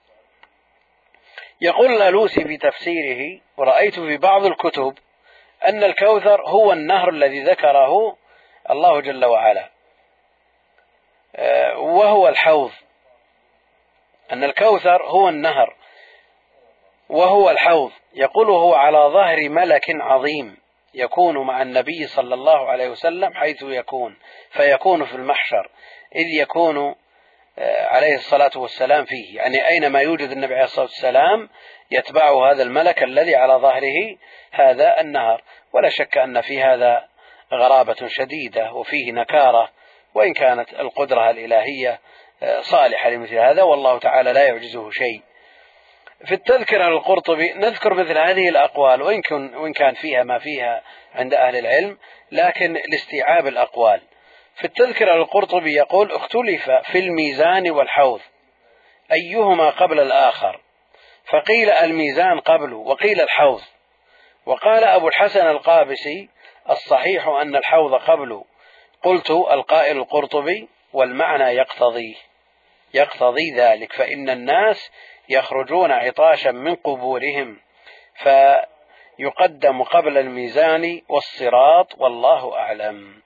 [1.62, 4.98] يقول الألوسي في تفسيره ورأيت في بعض الكتب
[5.68, 8.18] أن الكوثر هو النهر الذي ذكره
[8.70, 9.75] الله جل وعلا.
[11.78, 12.72] وهو الحوض.
[14.32, 15.76] أن الكوثر هو النهر.
[17.10, 17.92] وهو الحوض.
[18.14, 20.58] يقول هو على ظهر ملك عظيم.
[20.94, 24.18] يكون مع النبي صلى الله عليه وسلم حيث يكون.
[24.52, 25.70] فيكون في المحشر.
[26.16, 26.96] إذ يكون
[27.60, 29.38] آه، عليه الصلاة والسلام فيه.
[29.38, 31.50] يعني أينما يوجد النبي عليه الصلاة والسلام
[31.92, 34.18] يتبعه هذا الملك الذي على ظهره
[34.52, 35.44] هذا النهر.
[35.74, 37.08] ولا شك أن في هذا
[37.54, 38.74] غرابة شديدة.
[38.74, 39.70] وفيه نكارة.
[40.16, 42.00] وإن كانت القدرة الإلهية
[42.44, 45.22] آه، صالحة لمثل هذا والله تعالى لا يعجزه شيء.
[46.26, 50.84] في التذكرة للقرطبي نذكر مثل هذه الأقوال وإن, كن وإن كان فيها ما فيها
[51.16, 51.98] عند أهل العلم
[52.32, 54.02] لكن لاستيعاب الأقوال.
[54.56, 58.22] في التذكرة للقرطبي يقول اختلف في الميزان والحوض
[59.12, 60.62] أيهما قبل الآخر؟
[61.26, 63.62] فقيل الميزان قبله وقيل الحوض
[64.46, 66.30] وقال أبو الحسن القابسي
[66.70, 68.46] الصحيح أن الحوض قبله
[69.06, 72.18] قلت القائل القرطبي والمعنى يقتضي
[72.94, 74.92] يقتضي ذلك فإن الناس
[75.30, 77.60] يخرجون عطاشا من قبورهم
[78.16, 83.22] فيقدم قبل الميزان والصراط والله أعلم.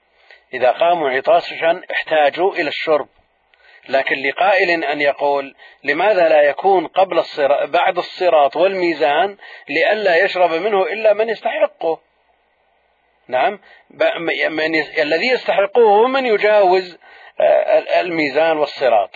[0.54, 3.08] إذا قاموا عطاشا احتاجوا إلى الشرب.
[3.88, 9.36] لكن لقائل أن يقول لماذا لا يكون قبل الصراط بعد الصراط والميزان
[9.68, 12.09] لئلا يشرب منه إلا من يستحقه؟
[13.30, 13.60] نعم.
[14.50, 16.98] من الذي يستحقه هو من يجاوز
[17.40, 19.10] آه، الميزان والصراط.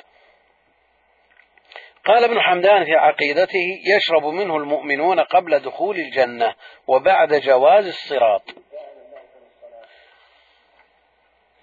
[2.07, 6.55] قال ابن حمدان في عقيدته يشرب منه المؤمنون قبل دخول الجنة
[6.87, 8.43] وبعد جواز الصراط.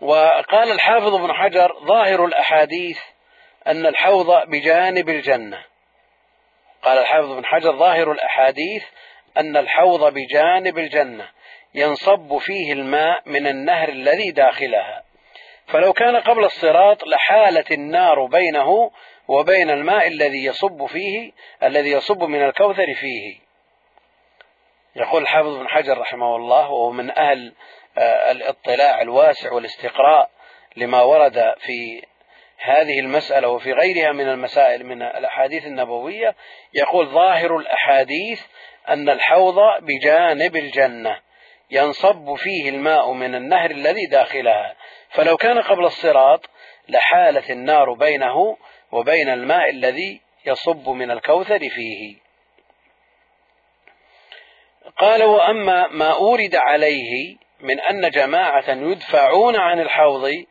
[0.02, 3.00] وقال الحافظ ابن حجر ظاهر الأحاديث
[3.68, 5.66] أن الحوض بجانب الجنة.
[6.84, 8.84] قال الحافظ ابن حجر ظاهر الأحاديث
[9.38, 11.30] أن الحوض بجانب الجنة.
[11.74, 15.04] ينصب فيه الماء من النهر الذي داخلها.
[15.68, 18.92] فلو كان قبل الصراط لحالت النار بينه
[19.28, 21.32] وبين الماء الذي يصب فيه
[21.64, 23.40] الذي يصب من الكوثر فيه.
[24.96, 27.54] يقول الحافظ بن حجر رحمه الله وهو من أهل
[27.98, 30.30] آه، الاطلاع الواسع والاستقراء
[30.76, 32.04] لما ورد في
[32.58, 36.36] هذه المسألة وفي غيرها من المسائل من الأحاديث النبوية
[36.74, 38.42] يقول ظاهر الأحاديث
[38.90, 41.20] أن الحوض بجانب الجنة.
[41.72, 44.76] ينصب فيه الماء من النهر الذي داخلها.
[45.10, 46.50] فلو كان قبل الصراط
[46.90, 48.58] لحالت النار بينه
[48.92, 52.16] وبين الماء الذي يصب من الكوثر فيه.
[54.98, 60.46] قال وأما ما أورد عليه من أن جماعة يدفعون عن الحوض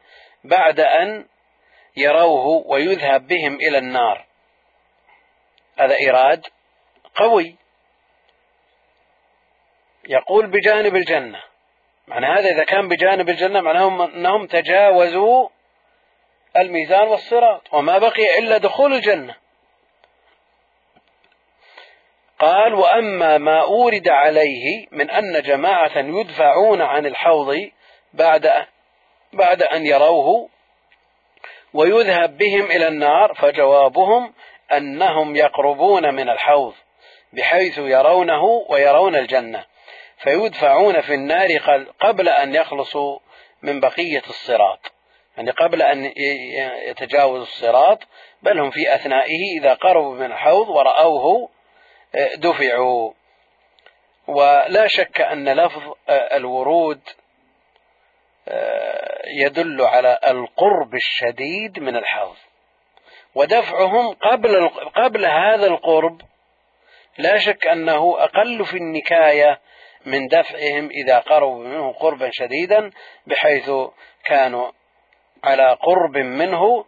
[0.45, 1.27] بعد أن
[1.97, 4.27] يروه ويذهب بهم إلى النار.
[5.79, 6.47] هذا إيراد
[7.15, 7.57] قوي.
[10.11, 11.43] يقول بجانب الجنة.
[12.07, 15.49] معنى هذا إذا كان بجانب الجنة معناه أنهم تجاوزوا
[16.57, 19.35] الميزان والصراط وما بقي إلا دخول الجنة.
[22.39, 27.71] قال وأما ما أورد عليه من أن جماعة يدفعون عن الحوض
[28.13, 28.67] بعد
[29.33, 30.49] بعد أن يروه
[31.75, 34.35] ويذهب بهم إلى النار فجوابهم
[34.73, 36.75] أنهم يقربون من الحوض
[37.33, 39.70] بحيث يرونه ويرون الجنة.
[40.23, 41.49] فيدفعون في النار
[42.01, 43.19] قبل أن يخلصوا
[43.63, 44.93] من بقية الصراط.
[45.37, 46.13] يعني قبل أن
[46.89, 47.99] يتجاوز الصراط
[48.43, 51.49] بل هم في أثنائه إذا قربوا من الحوض ورأوه
[52.15, 53.13] آه، دفعوا.
[54.27, 57.01] ولا شك أن لفظ آه، الورود
[58.49, 62.37] آه، يدل على القرب الشديد من الحوض
[63.35, 66.21] ودفعهم قبل قبل هذا القرب
[67.19, 69.61] لا شك أنه أقل في النكاية
[70.07, 72.91] من دفعهم إذا قربوا منه قربا شديدا
[73.27, 73.71] بحيث
[74.25, 74.71] كانوا
[75.45, 76.85] على قرب منه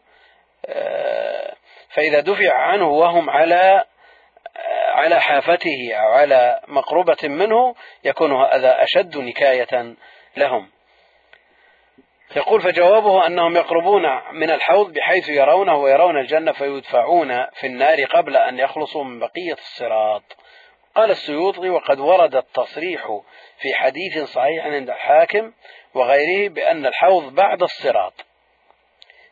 [0.67, 1.55] آه،
[1.91, 3.85] فإذا دفع عنه وهم على
[4.57, 9.95] آه، على حافته أو على مقربة منه يكون هذا أشد نكاية
[10.37, 10.71] لهم.
[12.37, 14.03] يقول فجوابه أنهم يقربون
[14.33, 20.23] من الحوض بحيث يرونه ويرون الجنة فيدفعون في النار قبل أن يخلصوا من بقية الصراط.
[20.95, 23.21] قال السيوطي وقد ورد التصريح
[23.59, 25.53] في حديث صحيح عند الحاكم
[25.95, 28.13] وغيره بأن الحوض بعد الصراط.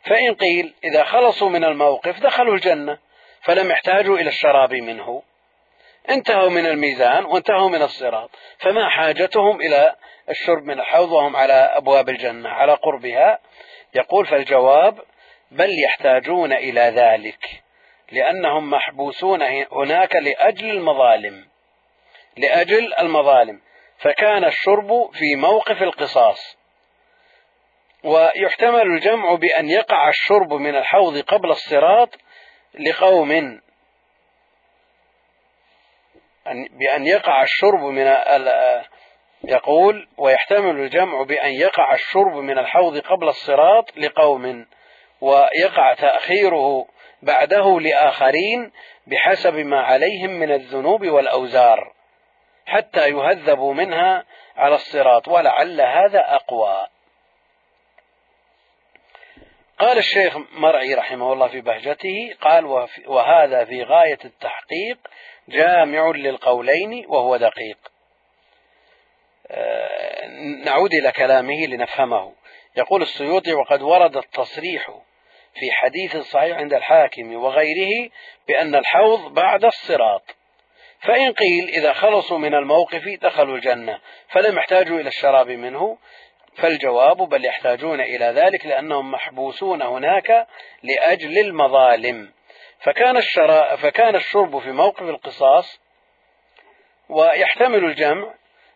[0.04, 2.98] فإن قيل إذا خلصوا من الموقف دخلوا الجنة
[3.42, 5.22] فلم يحتاجوا إلى الشراب منه.
[6.10, 8.30] انتهوا من الميزان وانتهوا من الصراط.
[8.58, 9.96] فما حاجتهم إلى
[10.30, 13.38] الشرب من الحوض وهم على أبواب الجنة على قربها؟
[13.94, 15.00] يقول فالجواب
[15.50, 17.62] بل يحتاجون إلى ذلك
[18.12, 19.42] لأنهم محبوسون
[19.72, 21.49] هناك لأجل المظالم.
[22.40, 23.60] لأجل المظالم.
[23.98, 26.56] فكان الشرب في موقف القصاص.
[28.04, 32.08] ويحتمل الجمع بأن يقع الشرب من الحوض قبل الصراط
[32.78, 33.60] لقوم.
[36.70, 38.14] بأن يقع الشرب من
[39.44, 44.66] يقول ويحتمل الجمع بأن يقع الشرب من الحوض قبل الصراط لقوم.
[45.20, 46.86] ويقع تأخيره
[47.22, 48.72] بعده لآخرين
[49.06, 51.99] بحسب ما عليهم من الذنوب والأوزار.
[52.70, 54.24] حتى يهذبوا منها
[54.56, 56.86] على الصراط ولعل هذا أقوى.
[59.78, 62.64] قال الشيخ مرعي رحمه الله في بهجته قال
[63.06, 64.98] وهذا في غاية التحقيق
[65.48, 67.78] جامع للقولين وهو دقيق.
[69.50, 70.26] آه،
[70.64, 72.32] نعود إلى كلامه لنفهمه.
[72.76, 74.90] يقول السيوطي وقد ورد التصريح
[75.54, 78.10] في حديث صحيح عند الحاكم وغيره
[78.48, 80.39] بأن الحوض بعد الصراط.
[81.00, 83.98] فإن قيل إذا خلصوا من الموقف دخلوا الجنة
[84.28, 85.98] فلم يحتاجوا إلى الشراب منه.
[86.56, 90.46] فالجواب بل يحتاجون إلى ذلك لأنهم محبوسون هناك
[90.82, 92.32] لأجل المظالم.
[92.80, 95.80] فكان, الشرا فكان الشرب في موقف القصاص
[97.08, 98.34] ويحتمل الجمع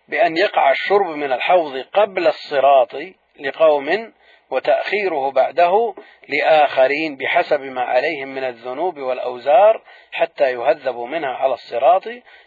[0.09, 2.97] بأن يقع الشرب من الحوض قبل الصراط
[3.41, 4.13] لقوم
[4.51, 5.95] وتأخيره بعده
[6.29, 9.83] لآخرين بحسب ما عليهم من الذنوب والأوزار
[10.13, 12.03] حتى يهذبوا منها على الصراط.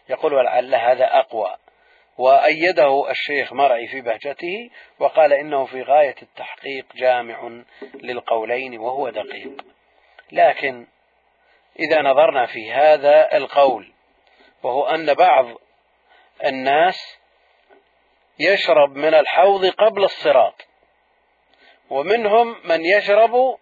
[0.09, 1.55] يقول ولعل هذا أقوى.
[2.17, 4.69] وأيده الشيخ مرعي في بهجته
[4.99, 9.65] وقال إنه في غاية التحقيق جامع للقولين وهو دقيق.
[10.31, 10.87] لكن
[11.79, 13.91] إذا نظرنا في هذا القول
[14.63, 15.45] وهو أن بعض
[16.45, 17.17] الناس
[18.39, 20.66] يشرب من الحوض قبل الصراط.
[21.89, 23.57] ومنهم من يشرب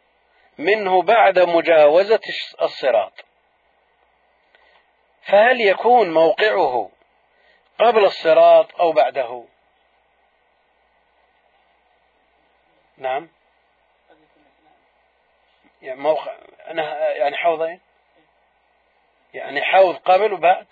[0.58, 2.20] منه بعد مجاوزة
[2.62, 3.26] الصراط.
[5.22, 6.92] فهل يكون موقعه
[7.80, 9.46] قبل الصراط أو بعده؟
[12.98, 13.30] نعم.
[15.82, 16.38] يعني موقع
[17.16, 17.80] يعني حوضين؟
[19.34, 20.68] يعني حوض قبل وبعد؟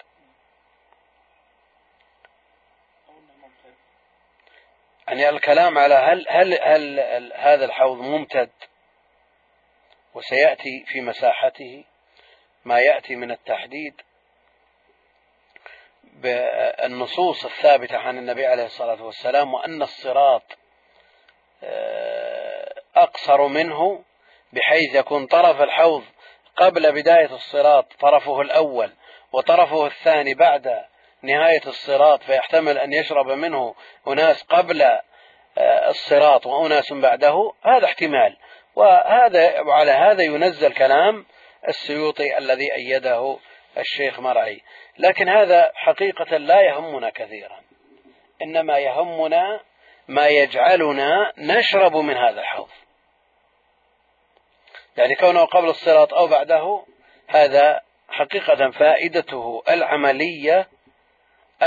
[5.08, 8.49] يعني الكلام على هل هل هل, هل هذا الحوض ممتد
[10.14, 11.84] وسيأتي في مساحته
[12.66, 14.01] ما يأتي من التحديد
[16.04, 20.43] بالنصوص الثابتة عن النبي عليه الصلاة والسلام وأن الصراط
[21.64, 24.04] آه، أقصر منه
[24.54, 26.04] بحيث يكون طرف الحوض
[26.56, 28.91] قبل بداية الصراط طرفه الأول
[29.32, 30.86] وطرفه الثاني بعد
[31.24, 33.76] نهاية الصراط فيحتمل أن يشرب منه
[34.07, 34.82] أناس قبل
[35.57, 38.38] آه، الصراط وأناس بعده هذا احتمال.
[38.76, 41.26] وهذا وعلى هذا ينزل كلام
[41.67, 43.38] السيوطي الذي أيده
[43.78, 44.61] الشيخ مرعي.
[44.97, 47.61] لكن هذا حقيقة لا يهمنا كثيرا.
[48.41, 49.61] إنما يهمنا
[50.07, 52.69] ما يجعلنا نشرب من هذا الحوض.
[54.97, 56.84] يعني كونه قبل الصراط أو بعده
[57.28, 60.67] هذا حقيقة فائدته العملية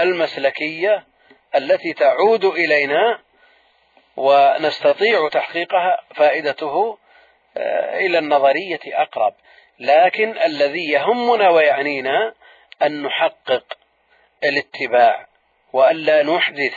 [0.02, 1.06] المسلكية
[1.56, 3.20] التي تعود إلينا
[4.16, 6.98] ونستطيع تحقيقها فائدته
[7.56, 9.34] آه، إلى النظرية أقرب.
[9.78, 12.34] لكن الذي يهمنا ويعنينا
[12.82, 13.78] أن نحقق
[14.44, 15.26] الاتباع
[15.72, 16.74] وألا نحدث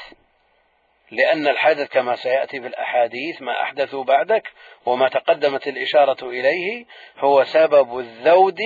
[1.12, 4.52] لأن الحدث كما سيأتي في الأحاديث ما أحدثوا بعدك
[4.86, 6.86] وما تقدمت الإشارة إليه
[7.18, 8.60] هو سبب الذود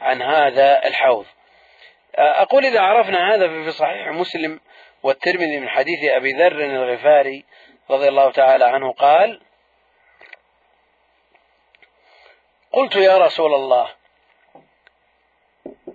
[0.00, 1.26] عن هذا الحوض.
[2.20, 4.60] أقول إذا عرفنا هذا في صحيح مسلم
[5.02, 7.44] والترمذي من حديث أبي ذر الغفاري
[7.90, 9.40] رضي الله تعالى عنه قال
[12.72, 13.94] قلت يا رسول الله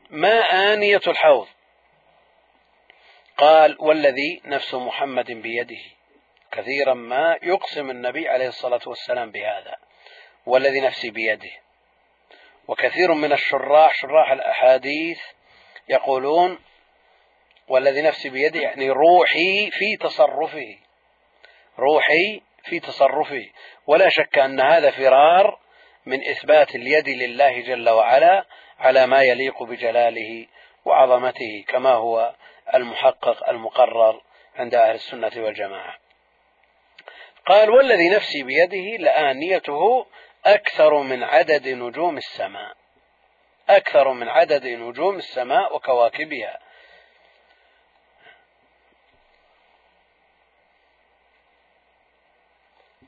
[0.09, 0.39] ما
[0.73, 1.47] آنية الحوض؟
[3.37, 5.81] قال والذي نفس محمد بيده.
[6.51, 9.75] كثيرا ما يقسم النبي عليه الصلاة والسلام بهذا
[10.45, 11.51] والذي نفسي بيده.
[12.67, 15.21] وكثير من الشراح شراح الأحاديث
[15.89, 16.59] يقولون
[17.67, 20.77] والذي نفسي بيده يعني روحي في تصرفه.
[21.79, 23.49] روحي في تصرفه.
[23.87, 25.59] ولا شك أن هذا فرار
[26.05, 28.45] من إثبات اليد لله جل وعلا
[28.79, 30.47] على ما يليق بجلاله
[30.85, 32.35] وعظمته كما هو
[32.75, 34.21] المحقق المقرر
[34.55, 35.97] عند أهل السنة والجماعة.
[37.45, 40.05] قال والذي نفسي بيده لآنيته
[40.45, 42.84] أكثر من عدد نجوم السماء.
[43.69, 46.59] أكثر من عدد نجوم السماء وكواكبها.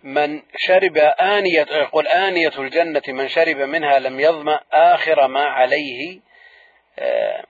[0.03, 6.20] من شرب آنية يقول آنية الجنة من شرب منها لم يظمأ آخر ما عليه
[6.99, 7.45] آه،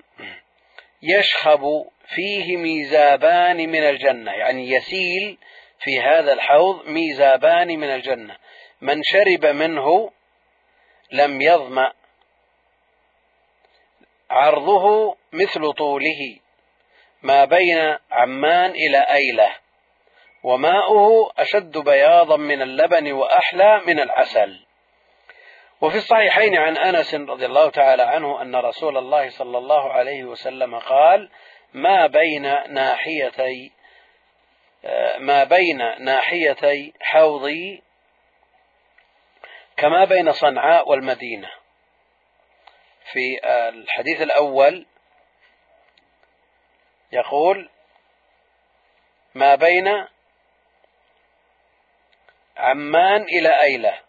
[1.01, 4.31] يشخب فيه ميزابان من الجنة.
[4.31, 5.37] يعني يسيل
[5.79, 8.37] في هذا الحوض ميزابان من الجنة.
[8.81, 10.11] من شرب منه
[11.11, 11.93] لم يظمأ
[14.29, 16.39] عرضه مثل طوله.
[17.23, 19.51] ما بين عمان إلى أيلة.
[20.43, 24.67] وماؤه أشد بياضا من اللبن وأحلى من العسل.
[25.81, 30.79] وفي الصحيحين عن أنس رضي الله تعالى عنه أن رسول الله صلى الله عليه وسلم
[30.79, 31.29] قال
[31.73, 33.71] ما بين ناحيتي
[35.19, 37.83] ما بين ناحيتي حوضي
[39.77, 41.49] كما بين صنعاء والمدينة.
[43.11, 43.39] في
[43.69, 44.85] الحديث الأول
[47.11, 47.69] يقول
[49.35, 50.07] ما بين
[52.57, 53.99] عمان إلى أيلة.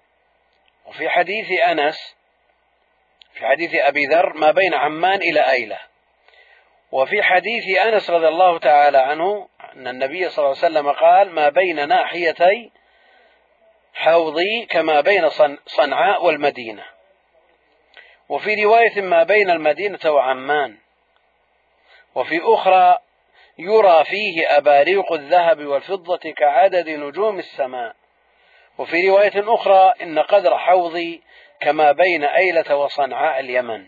[0.86, 2.16] وفي حديث أنس
[3.32, 5.78] في حديث أبي ذر ما بين عمان إلى أيلة.
[6.92, 11.48] وفي حديث أنس رضي الله تعالى عنه أن النبي صلى الله عليه وسلم قال ما
[11.48, 12.72] بين ناحيتي
[13.94, 15.28] حوضي كما بين
[15.66, 16.97] صنعاء والمدينة.
[18.28, 20.78] وفي رواية ما بين المدينة وعمان.
[22.14, 22.98] وفي أخرى
[23.58, 27.94] يرى فيه أباريق الذهب والفضة كعدد نجوم السماء.
[28.78, 31.22] وفي رواية أخرى إن قدر حوضي
[31.60, 33.86] كما بين أيلة وصنعاء اليمن.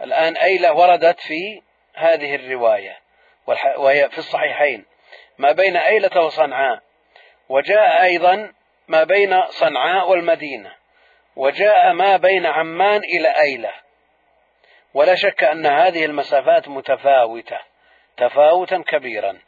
[0.00, 1.62] الآن أيلة وردت في
[1.94, 2.98] هذه الرواية
[3.76, 4.84] وهي في الصحيحين.
[5.38, 6.82] ما بين أيلة وصنعاء
[7.48, 8.52] وجاء أيضا
[8.88, 10.83] ما بين صنعاء والمدينة.
[11.36, 13.72] وجاء ما بين عمان إلى أيلة.
[14.94, 17.58] ولا شك أن هذه المسافات متفاوتة
[18.16, 19.38] تفاوتا كبيرا.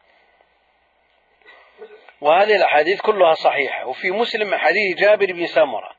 [2.20, 3.86] وهذه الأحاديث كلها صحيحة.
[3.86, 5.96] وفي مسلم حديث جابر بن سمرة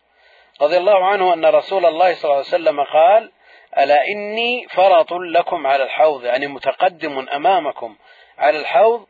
[0.61, 3.31] رضي الله عنه أن رسول الله صلى الله عليه وسلم قال
[3.77, 7.97] ألا إني فرط لكم على الحوض يعني متقدم أمامكم
[8.37, 9.07] على الحوض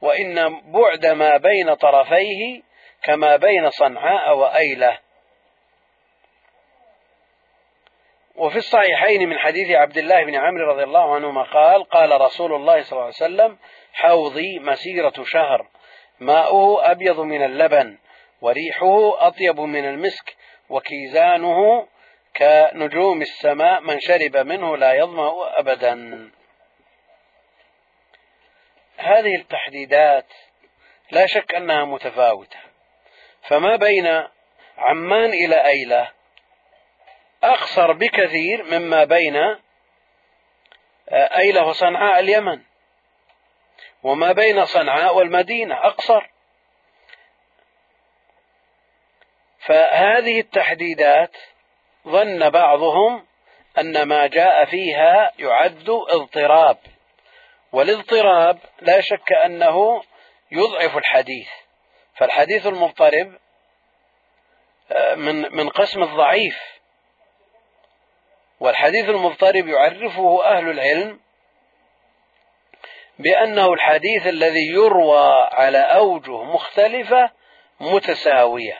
[0.00, 2.62] وإن بعد ما بين طرفيه
[3.02, 4.98] كما بين صنعاء وأيلة.
[8.36, 12.82] وفي الصحيحين من حديث عبد الله بن عمرو رضي الله عنهما قال قال رسول الله
[12.82, 13.58] صلى الله عليه وسلم
[13.92, 15.66] حوضي مسيرة شهر
[16.20, 17.98] ماؤه أبيض من اللبن
[18.40, 20.36] وريحه أطيب من المسك
[20.68, 21.86] وكيزانه
[22.36, 26.30] كنجوم السماء من شرب منه لا يظمأ أبدا.
[28.96, 30.26] هذه التحديدات
[31.10, 32.58] لا شك أنها متفاوتة.
[33.42, 34.06] فما بين
[34.78, 36.08] عمان إلى أيلة
[37.42, 39.36] أقصر بكثير مما بين
[41.12, 42.62] أيلة وصنعاء اليمن
[44.02, 46.30] وما بين صنعاء والمدينة أقصر.
[49.58, 51.36] فهذه التحديدات
[52.08, 53.26] ظن بعضهم
[53.78, 56.78] أن ما جاء فيها يعد اضطراب
[57.72, 60.02] والاضطراب لا شك أنه
[60.50, 61.48] يضعف الحديث.
[62.14, 63.38] فالحديث المضطرب
[64.92, 66.81] آه، من من قسم الضعيف.
[68.62, 71.20] والحديث المضطرب يعرفه أهل العلم
[73.18, 77.30] بأنه الحديث الذي يروى على أوجه مختلفة
[77.80, 78.78] متساوية.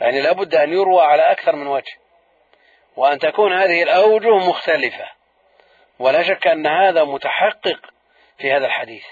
[0.00, 1.92] يعني لابد أن يروى على أكثر من وجه
[2.96, 5.08] وأن تكون هذه الأوجه مختلفة.
[5.98, 7.80] ولا شك أن هذا متحقق
[8.38, 9.04] في هذا الحديث.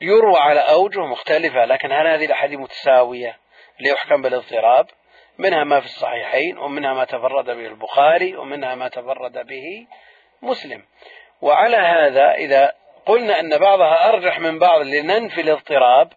[0.00, 3.38] يروى على أوجه مختلفة لكن هل هذه الأحاديث متساوية؟
[3.80, 4.86] ليحكم بالاضطراب.
[5.38, 9.86] منها ما في الصحيحين ومنها ما تفرد به البخاري ومنها ما تفرد به
[10.42, 10.84] مسلم.
[11.40, 12.72] وعلى هذا إذا
[13.06, 16.12] قلنا أن بعضها أرجح من بعض لننفي الاضطراب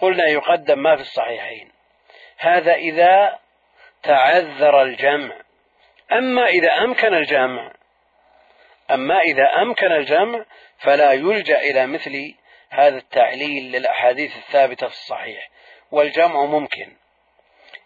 [0.00, 1.72] قلنا يقدم ما في الصحيحين.
[2.38, 3.38] هذا إذا
[4.02, 5.36] تعذر الجمع.
[6.12, 7.72] أما إذا أمكن الجمع
[8.90, 10.44] أما إذا أمكن الجمع
[10.78, 12.34] فلا يلجأ إلى مثل
[12.70, 15.50] هذا التعليل للأحاديث الثابتة في الصحيح.
[15.90, 16.99] والجمع ممكن.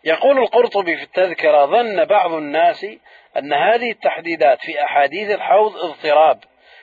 [0.05, 2.87] يقول القرطبي في التذكرة ظن بعض الناس
[3.37, 6.39] أن هذه التحديدات في أحاديث الحوض اضطراب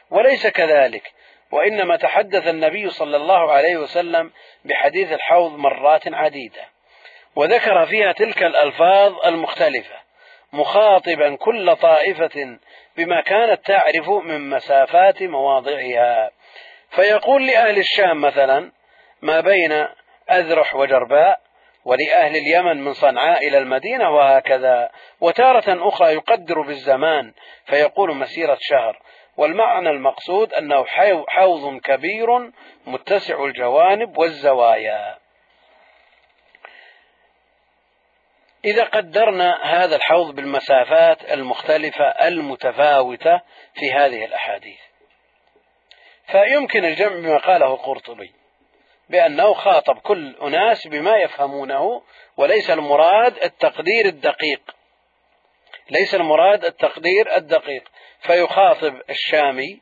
[0.09, 1.11] وليس كذلك
[1.51, 4.31] وإنما تحدث النبي صلى الله عليه وسلم
[4.65, 6.61] بحديث الحوض مرات عديدة
[7.35, 9.95] وذكر فيها تلك الألفاظ المختلفة
[10.53, 12.57] مخاطبا كل طائفة
[12.97, 16.31] بما كانت تعرف من مسافات مواضعها.
[16.89, 18.71] فيقول لأهل الشام مثلا
[19.21, 19.87] ما بين
[20.31, 21.39] أذرح وجرباء
[21.85, 24.89] ولأهل اليمن من صنعاء إلى المدينة وهكذا.
[25.21, 27.33] وتارة أخرى يقدر بالزمان
[27.65, 28.99] فيقول مسيرة شهر.
[29.37, 30.85] والمعنى المقصود أنه
[31.27, 32.51] حوض كبير
[32.85, 35.17] متسع الجوانب والزوايا.
[38.65, 43.41] إذا قدرنا هذا الحوض بالمسافات المختلفة المتفاوتة
[43.73, 44.79] في هذه الأحاديث.
[46.31, 48.40] فيمكن الجمع بما قاله القرطبي
[49.11, 52.01] بأنه خاطب كل أناس بما يفهمونه
[52.37, 54.61] وليس المراد التقدير الدقيق.
[55.89, 57.83] ليس المراد التقدير الدقيق.
[58.19, 59.81] فيخاطب الشامي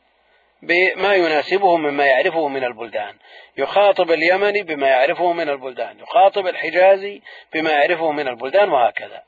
[0.61, 3.15] بما يناسبه مما يعرفه من البلدان.
[3.57, 5.99] يخاطب اليمني بما يعرفه من البلدان.
[5.99, 7.21] يخاطب الحجازي
[7.53, 9.23] بما يعرفه من البلدان وهكذا.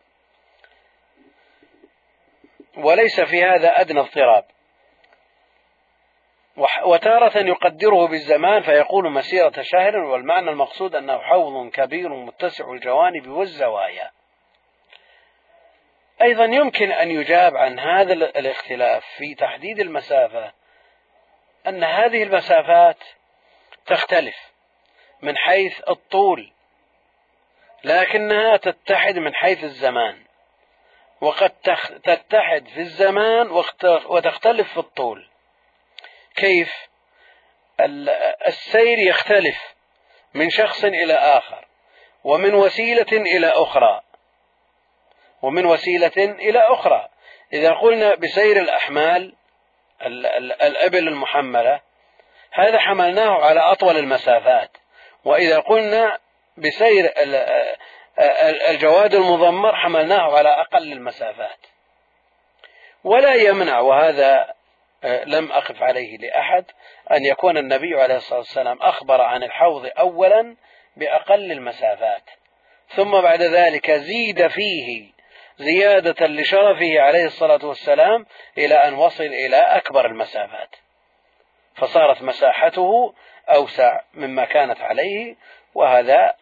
[2.77, 4.45] وليس في هذا أدنى اضطراب.
[6.85, 14.11] وتارة يقدره بالزمان فيقول مسيرة شهر والمعنى المقصود أنه حوض كبير متسع الجوانب والزوايا.
[16.21, 20.51] أيضا يمكن أن يجاب عن هذا الاختلاف في تحديد المسافة
[21.67, 22.97] أن هذه المسافات
[23.85, 24.35] تختلف
[25.21, 26.51] من حيث الطول
[27.83, 30.23] لكنها تتحد من حيث الزمان
[31.21, 31.49] وقد
[32.03, 33.63] تتحد في الزمان
[34.05, 35.30] وتختلف في الطول.
[36.35, 36.73] كيف
[38.47, 39.75] السير يختلف
[40.33, 41.67] من شخص إلى آخر
[42.23, 44.01] ومن وسيلة إلى أخرى.
[45.41, 47.07] ومن وسيلة إلى أخرى.
[47.53, 49.35] إذا قلنا بسير الأحمال
[50.61, 51.81] الإبل المحملة
[52.51, 54.77] هذا حملناه على أطول المسافات.
[55.25, 56.19] وإذا قلنا
[56.57, 57.13] بسير
[58.69, 61.59] الجواد المضمر حملناه على أقل المسافات.
[63.03, 64.53] ولا يمنع وهذا
[65.03, 66.65] لم أقف عليه لأحد
[67.11, 70.55] أن يكون النبي عليه الصلاة والسلام أخبر عن الحوض أولا
[70.95, 72.23] بأقل المسافات.
[72.89, 75.11] ثم بعد ذلك زيد فيه
[75.57, 78.25] زيادة لشرفه عليه الصلاة والسلام
[78.57, 80.75] إلى أن وصل إلى أكبر المسافات.
[81.75, 83.13] فصارت مساحته
[83.49, 85.35] أوسع مما كانت عليه
[85.75, 86.35] وهذا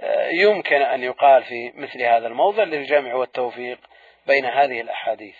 [0.00, 3.78] آه، يمكن أن يقال في مثل هذا الموضع للجمع والتوفيق
[4.26, 5.36] بين هذه الأحاديث.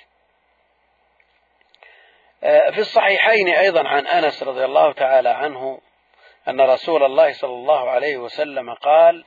[2.40, 5.80] في الصحيحين أيضا عن أنس رضي الله تعالى عنه
[6.48, 9.24] أن رسول الله صلى الله عليه وسلم قال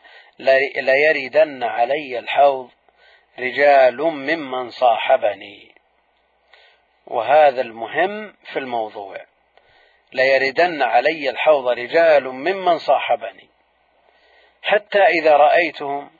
[0.75, 2.69] ليردن علي الحوض
[3.39, 5.75] رجال ممن صاحبني.
[7.07, 9.17] وهذا المهم في الموضوع
[10.13, 13.49] ليردن علي الحوض رجال ممن صاحبني.
[14.61, 16.11] حتى إذا رأيتهم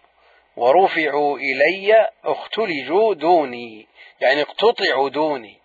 [0.55, 3.87] ورفعوا إلي اختلجوا دوني
[4.21, 5.61] يعني اقتطعوا دوني.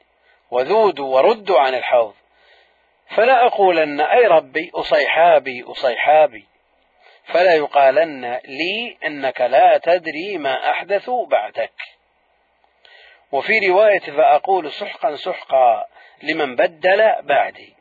[0.51, 2.15] وذودوا وردوا عن الحوض.
[3.17, 6.47] فلا أقولن أي ربي أصيحابي أصيحابي.
[7.25, 11.73] فلا يقالن لي إنك لا تدري ما أحدثوا بعدك.
[13.33, 15.87] وفي رواية فأقول سحقا سحقا
[16.23, 17.75] لمن بدل بعدي.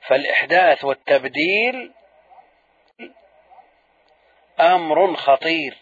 [0.00, 1.92] فالإحداث والتبديل
[4.60, 5.76] أمر خطير.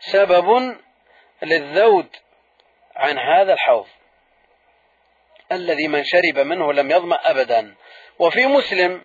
[0.00, 0.76] سبب
[1.42, 2.16] للذود
[2.96, 3.86] عن هذا الحوض.
[5.54, 7.74] الذي من شرب منه لم يظمأ أبدا.
[8.18, 9.04] وفي مسلم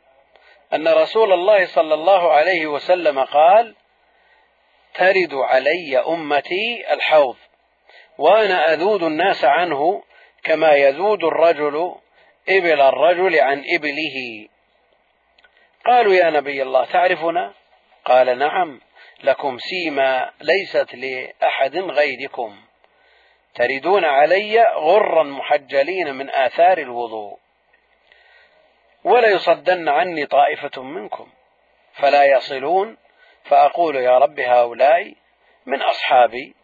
[0.73, 3.75] أن رسول الله صلى الله عليه وسلم قال
[4.93, 7.35] ترد علي أمتي الحوض
[8.17, 10.03] وأنا أذود الناس عنه
[10.43, 11.95] كما يذود الرجل
[12.49, 14.47] إبل الرجل عن إبله.
[15.85, 17.53] قالوا يا نبي الله تعرفنا؟
[18.05, 18.81] قال نعم
[19.23, 22.66] لكم سيما ليست لأحد غيركم.
[23.57, 27.39] تردون علي غرا محجلين من آثار الوضوء.
[29.03, 31.31] ولا يصدن عني طائفة منكم
[31.93, 32.97] فلا يصلون
[33.43, 35.13] فأقول يا رب هؤلاء
[35.65, 36.55] من أصحابي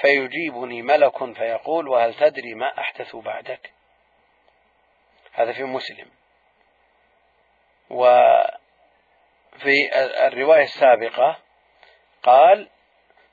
[0.00, 3.72] فيجيبني ملك فيقول وهل تدري ما أحدث بعدك؟
[5.32, 6.10] هذا في مسلم.
[7.90, 8.56] وفي
[10.26, 11.38] الرواية السابقة
[12.22, 12.68] قال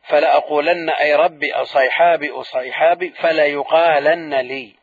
[0.08, 4.76] فلأقولن أي ربي أصيحابي أصيحابي فلا يقالن لي.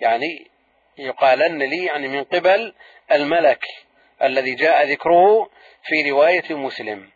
[0.00, 0.50] يعني
[0.98, 2.74] يقالن لي يعني من قبل
[3.12, 3.64] الملك
[4.22, 5.50] الذي جاء ذكره
[5.82, 7.10] في رواية مسلم.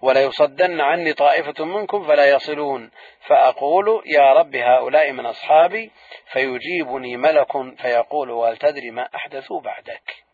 [0.00, 2.90] ولا يصدن عني طائفة منكم فلا يصلون.
[3.26, 5.90] فأقول يا رب هؤلاء من أصحابي
[6.32, 10.24] فيجيبني ملك فيقول وهل تدري ما أحدثوا بعدك؟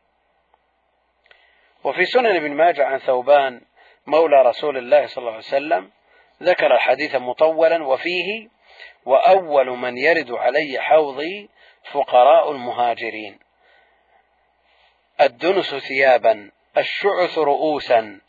[1.84, 3.61] وفي سنن ابن ماجه عن ثوبان
[4.07, 5.91] مولى رسول الله صلى الله عليه وسلم
[6.43, 8.49] ذكر الحديث مطولا وفيه
[9.05, 11.49] وأول من يرد علي حوضي
[11.93, 13.39] فقراء المهاجرين.
[15.20, 18.20] الدنس ثيابا الشعث رؤوسا.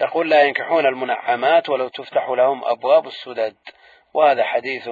[0.00, 3.56] يقول لا ينكحون المنعمات ولو تفتح لهم أبواب السدد.
[4.14, 4.88] وهذا حديث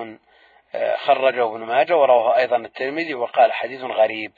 [0.74, 4.32] آه، خرجه ابن ماجه ورواه أيضا الترمذي وقال حديث غريب.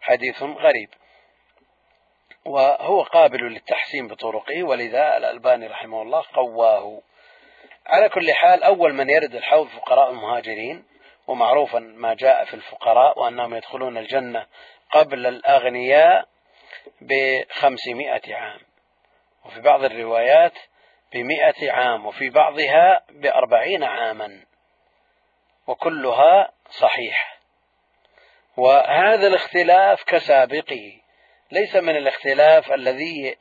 [0.00, 0.88] حديث غريب.
[2.44, 7.02] وهو قابل للتحسين بطرقه ولذا الألباني رحمه الله قواه.
[7.88, 10.84] على كل حال أول من يرد الحوض فقراء المهاجرين
[11.26, 14.46] ومعروفا ما جاء في الفقراء وأنهم يدخلون الجنة
[14.90, 16.28] قبل الأغنياء
[17.00, 18.60] بخمسمائة عام.
[19.44, 20.52] وفي بعض الروايات
[21.12, 24.44] بمئة عام وفي بعضها بأربعين عاما.
[25.66, 27.38] وكلها صحيح.
[28.56, 31.00] وهذا الاختلاف كسابقه
[31.50, 33.36] ليس من الاختلاف الذي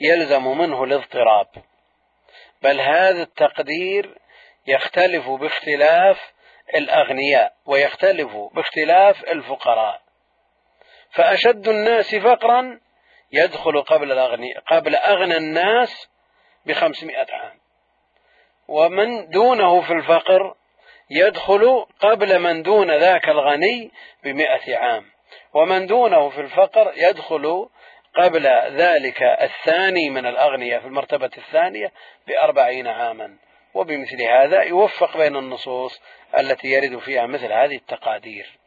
[0.00, 1.46] يلزم منه الاضطراب.
[2.64, 4.18] بل هذا التقدير
[4.66, 6.32] يختلف باختلاف
[6.74, 10.00] الأغنياء ويختلف باختلاف الفقراء.
[11.10, 12.80] فأشد الناس فقرا
[13.32, 16.08] يدخل قبل الأغني قبل أغنى الناس
[16.66, 17.58] بخمسمائة عام.
[18.68, 20.54] ومن دونه في الفقر
[21.10, 23.90] يدخل قبل من دون ذاك الغني
[24.24, 25.04] بمائة عام.
[25.54, 27.68] ومن دونه في الفقر يدخل
[28.16, 31.92] قبل ذلك الثاني من الأغنياء في المرتبة الثانية
[32.26, 33.36] بأربعين عاما.
[33.74, 36.02] وبمثل هذا يوفق بين النصوص
[36.38, 38.58] التي يرد فيها مثل هذه التقادير.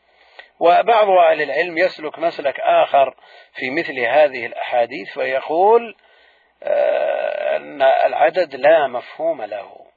[0.59, 3.15] وبعض أهل العلم يسلك مسلك آخر
[3.53, 5.95] في مثل هذه الأحاديث ويقول
[6.63, 9.87] آه، أن العدد لا مفهوم له.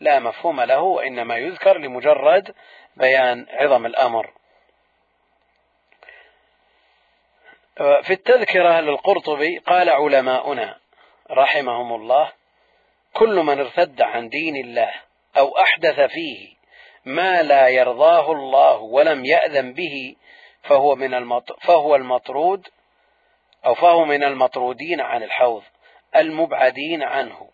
[0.00, 2.54] لا مفهوم له وإنما يذكر لمجرد
[2.96, 4.39] بيان عظم الأمر.
[7.80, 10.78] في التذكرة للقرطبي قال علماؤنا
[11.30, 12.32] رحمهم الله
[13.12, 14.90] كل من ارتد عن دين الله
[15.38, 16.48] أو أحدث فيه
[17.04, 20.16] ما لا يرضاه الله ولم يأذن به
[20.62, 21.40] فهو من.
[21.60, 22.68] فهو المطرود
[23.66, 25.62] أو فهو من المطرودين عن الحوض
[26.16, 27.50] المبعدين عنه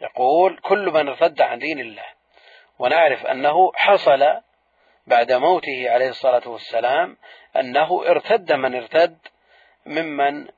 [0.00, 2.06] يقول كل من ارتد عن دين الله
[2.78, 4.40] ونعرف أنه حصل
[5.06, 7.16] بعد موته عليه الصلاة والسلام
[7.56, 9.18] أنه ارتد من ارتد
[9.86, 10.48] ممن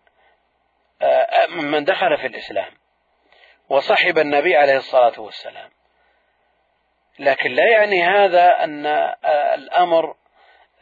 [1.03, 2.73] آه، ممن دخل في الإسلام
[3.69, 5.71] وصحب النبي عليه الصلاة والسلام.
[7.19, 10.17] لكن لا يعني هذا أن آه، الأمر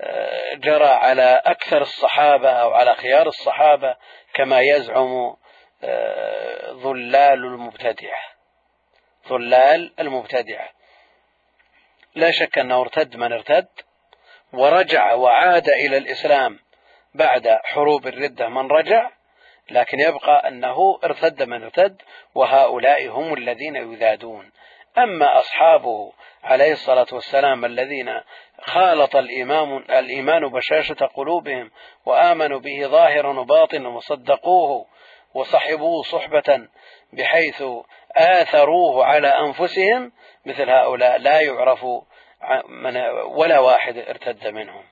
[0.00, 3.96] آه، جرى على أكثر الصحابة أو على خيار الصحابة
[4.34, 5.36] كما يزعم
[6.70, 8.22] ظلال المبتدعة.
[9.28, 10.70] ظلال المبتدعة.
[12.14, 13.66] لا شك أنه ارتد من ارتد
[14.52, 16.58] ورجع وعاد إلى الإسلام
[17.14, 19.10] بعد حروب الردة من رجع
[19.70, 22.02] لكن يبقى أنه ارتد من ارتد
[22.34, 24.50] وهؤلاء هم الذين يذادون.
[24.98, 26.12] أما أصحابه
[26.44, 28.20] عليه الصلاة والسلام الذين
[28.60, 31.70] خالط الإمام الإيمان بشاشة قلوبهم
[32.06, 34.86] وآمنوا به ظاهرا وباطنا وصدقوه
[35.34, 36.68] وصحبوه صحبة
[37.12, 37.62] بحيث
[38.16, 40.12] آثروه على أنفسهم
[40.46, 41.84] مثل هؤلاء لا يعرف
[42.68, 44.84] من ولا واحد ارتد منهم.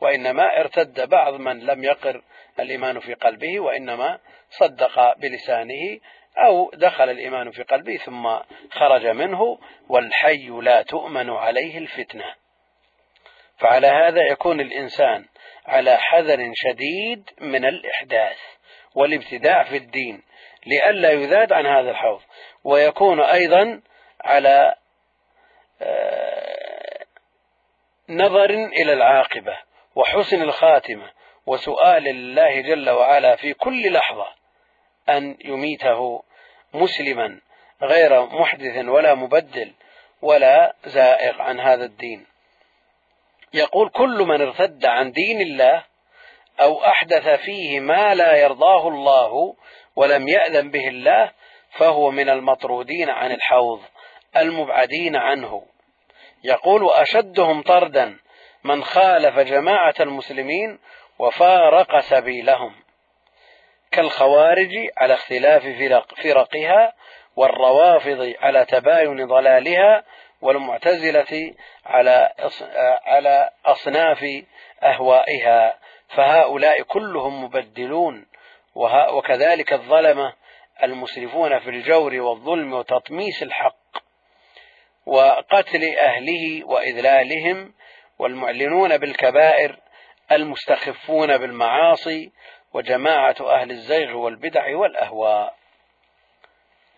[0.00, 2.22] وإنما ارتد بعض من لم يقر
[2.60, 4.18] الإيمان في قلبه وإنما
[4.50, 6.00] صدق بلسانه
[6.38, 8.38] أو دخل الإيمان في قلبه ثم
[8.70, 12.34] خرج منه والحي لا تؤمن عليه الفتنة.
[13.58, 15.24] فعلى هذا يكون الإنسان
[15.66, 18.38] على حذر شديد من الإحداث
[18.94, 20.22] والابتداع في الدين
[20.66, 22.20] لئلا يذاد عن هذا الحوض.
[22.64, 23.80] ويكون أيضا
[24.24, 24.74] على
[28.08, 29.58] نظر إلى العاقبة
[29.94, 31.10] وحسن الخاتمة
[31.46, 34.28] وسؤال الله جل وعلا في كل لحظة
[35.08, 36.22] أن يميته
[36.74, 37.40] مسلما
[37.82, 39.72] غير محدث ولا مبدل
[40.22, 42.26] ولا زائغ عن هذا الدين.
[43.54, 45.84] يقول كل من ارتد عن دين الله
[46.60, 49.56] أو أحدث فيه ما لا يرضاه الله
[49.96, 51.32] ولم يأذن به الله
[51.70, 53.82] فهو من المطرودين عن الحوض.
[54.40, 55.62] المبعدين عنه.
[56.44, 58.18] يقول وأشدهم طردا
[58.64, 60.78] من خالف جماعة المسلمين
[61.18, 62.74] وفارق سبيلهم
[63.90, 66.92] كالخوارج على اختلاف فرق فرقها
[67.36, 70.04] والروافض على تباين ضلالها
[70.40, 71.54] والمعتزلة
[71.86, 72.32] على
[73.06, 74.24] على أصناف
[74.82, 75.78] أهوائها
[76.08, 78.26] فهؤلاء كلهم مبدلون
[79.12, 80.32] وكذلك الظلمة
[80.82, 83.76] المسرفون في الجور والظلم وتطميس الحق
[85.06, 87.74] وقتل أهله وإذلالهم
[88.18, 89.78] والمعلنون بالكبائر
[90.32, 92.32] المستخفون بالمعاصي
[92.72, 95.56] وجماعة أهل الزيغ والبدع والأهواء.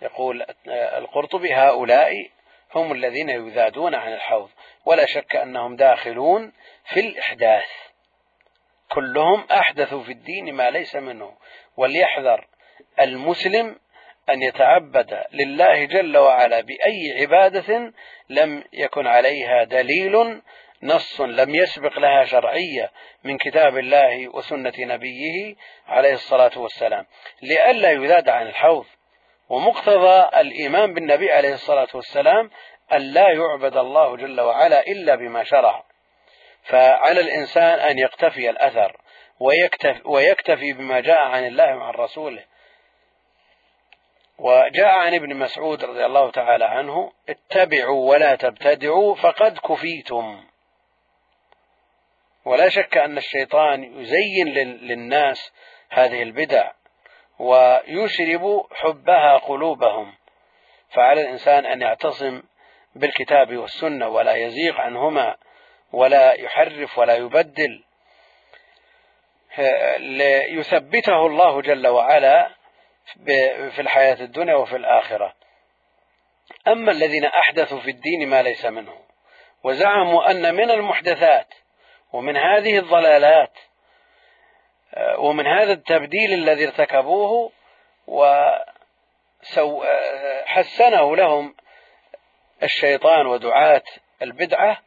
[0.02, 2.30] يقول القرطبي هؤلاء
[2.74, 4.50] هم الذين يذادون عن الحوض
[4.84, 6.52] ولا شك أنهم داخلون
[6.84, 7.68] في الإحداث.
[8.88, 11.36] كلهم أحدثوا في الدين ما ليس منه.
[11.76, 12.46] وليحذر
[13.00, 13.76] المسلم
[14.30, 17.92] أن يتعبد لله جل وعلا بأي عبادة
[18.28, 20.42] لم يكن عليها دليل
[20.82, 22.92] نص لم يسبق لها شرعية
[23.24, 25.54] من كتاب الله وسنة نبيه
[25.86, 27.06] عليه الصلاة والسلام.
[27.42, 28.86] لئلا يذاد عن الحوض.
[29.48, 32.50] ومقتضى الإيمان بالنبي عليه الصلاة والسلام
[32.92, 35.84] أن لا يعبد الله جل وعلا إلا بما شرع.
[36.62, 38.96] فعلى الإنسان أن يقتفي الأثر
[39.40, 42.44] ويكتفي, ويكتفي بما جاء عن الله وعن رسوله.
[44.38, 50.44] وجاء عن ابن مسعود رضي الله تعالى عنه اتبعوا ولا تبتدعوا فقد كفيتم.
[52.44, 55.52] ولا شك أن الشيطان يزين للناس
[55.90, 56.72] هذه البدع
[57.38, 60.14] ويشرب حبها قلوبهم.
[60.90, 62.42] فعلى الإنسان أن يعتصم
[62.94, 65.36] بالكتاب والسنة ولا يزيغ عنهما
[65.92, 67.84] ولا يحرف ولا يبدل.
[69.98, 72.57] ليثبته الله جل وعلا
[73.70, 75.34] في الحياة الدنيا وفي الآخرة.
[76.68, 78.94] أما الذين أحدثوا في الدين ما ليس منه
[79.62, 81.54] وزعموا أن من المحدثات
[82.12, 83.58] ومن هذه الضلالات
[85.18, 87.52] ومن هذا التبديل الذي ارتكبوه
[90.46, 91.54] وحسنه لهم
[92.62, 93.82] الشيطان ودعاة
[94.22, 94.82] البدعة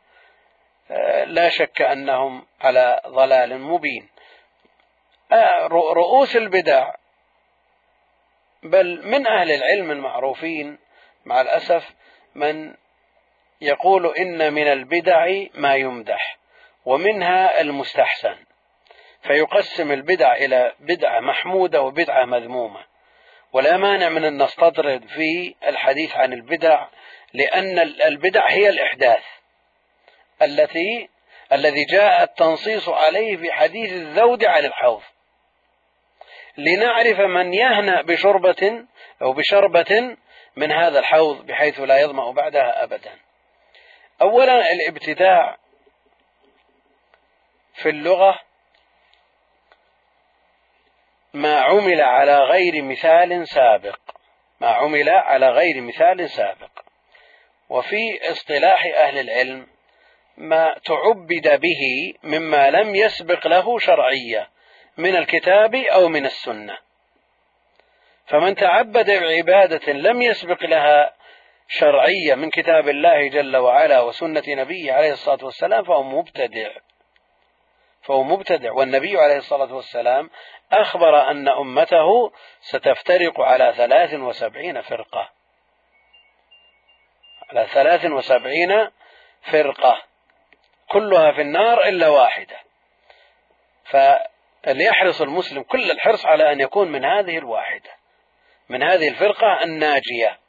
[1.26, 4.10] لا شك أنهم على ضلال مبين.
[5.72, 6.94] رؤوس البدع
[8.64, 10.78] بل من أهل العلم المعروفين
[11.26, 11.90] مع الأسف
[12.36, 12.74] من
[13.62, 16.38] يقول إن من البدع ما يمدح
[16.86, 18.36] ومنها المستحسن.
[19.22, 22.86] فيقسم البدع إلى بدعة محمودة وبدعة مذمومة.
[23.54, 26.88] ولا مانع من أن نستطرد في الحديث عن البدع
[27.34, 29.24] لأن البدع هي الإحداث.
[30.42, 31.10] التي
[31.52, 35.02] الذي جاء التنصيص عليه في حديث الذود عن الحوض.
[36.58, 38.86] لنعرف من يهنأ بشربة
[39.22, 40.18] أو بشربة
[40.56, 43.20] من هذا الحوض بحيث لا يظمأ بعدها أبدا.
[44.22, 45.58] أولا الابتداع
[47.74, 48.40] في اللغة
[51.34, 54.00] ما عمل على غير مثال سابق.
[54.60, 56.70] ما عمل على غير مثال سابق.
[57.70, 59.68] وفي اصطلاح أهل العلم
[60.38, 64.51] ما تعبد به مما لم يسبق له شرعية.
[64.98, 66.78] من الكتاب أو من السنة.
[68.26, 71.14] فمن تعبد بعبادة لم يسبق لها
[71.68, 76.70] شرعية من كتاب الله جل وعلا وسنة نبيه عليه الصلاة والسلام فهو مبتدع.
[78.02, 78.72] فهو مبتدع.
[78.72, 80.30] والنبي عليه الصلاة والسلام
[80.72, 82.32] أخبر أن أمته
[82.62, 85.30] ستفترق على ثلاث وسبعين فرقة.
[87.50, 88.90] على ثلاث وسبعين
[89.42, 90.04] فرقة.
[90.88, 92.60] كلها في النار إلا واحدة.
[94.64, 97.92] فليحرص المسلم كل الحرص على أن يكون من هذه الواحدة
[98.70, 100.40] من هذه الفرقة الناجية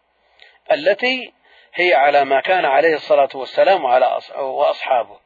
[0.72, 1.32] التي
[1.74, 5.20] هي على ما كان عليه الصلاة والسلام وعلى وأصحابه.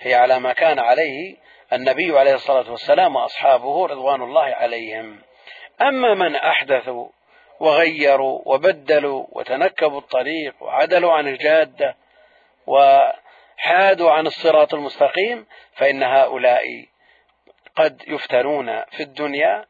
[0.00, 1.36] هي على ما كان عليه
[1.72, 5.22] النبي عليه الصلاة والسلام وأصحابه رضوان الله عليهم.
[5.80, 7.08] أما من أحدثوا
[7.60, 11.96] وغيروا وبدلوا وتنكبوا الطريق وعدلوا عن الجادة
[12.66, 16.64] وحادوا عن الصراط المستقيم فإن هؤلاء
[17.76, 19.66] قد يفتنون في الدنيا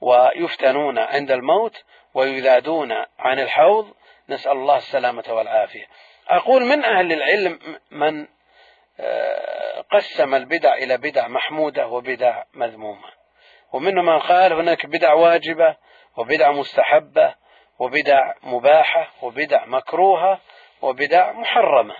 [0.00, 1.84] ويفتنون عند الموت
[2.14, 3.94] ويذادون عن الحوض.
[4.28, 5.86] نسأل الله السلامة والعافية.
[6.28, 7.58] أقول من أهل العلم
[7.90, 8.26] من
[9.00, 13.08] آه، قسم البدع إلى بدع محمودة وبدع مذمومة.
[13.72, 15.76] ومنهم من قال هناك بدع واجبة
[16.16, 17.34] وبدع مستحبة
[17.78, 20.40] وبدع مباحة وبدع مكروهة
[20.82, 21.96] وبدع محرمة.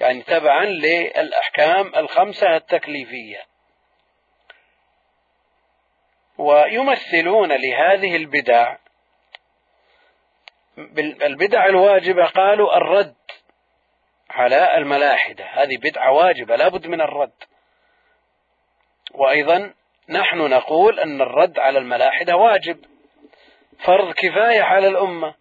[0.00, 3.51] يعني تبعا للأحكام الخمسة التكليفية.
[6.42, 8.76] ويمثلون لهذه البدع.
[11.22, 13.14] البدع الواجبة قالوا الرد
[14.30, 15.44] على الملاحدة.
[15.44, 17.32] هذه بدعة واجبة لابد من الرد.
[19.14, 19.74] وأيضا
[20.08, 22.84] نحن نقول أن الرد على الملاحدة واجب.
[23.78, 25.34] فرض كفاية على الأمة.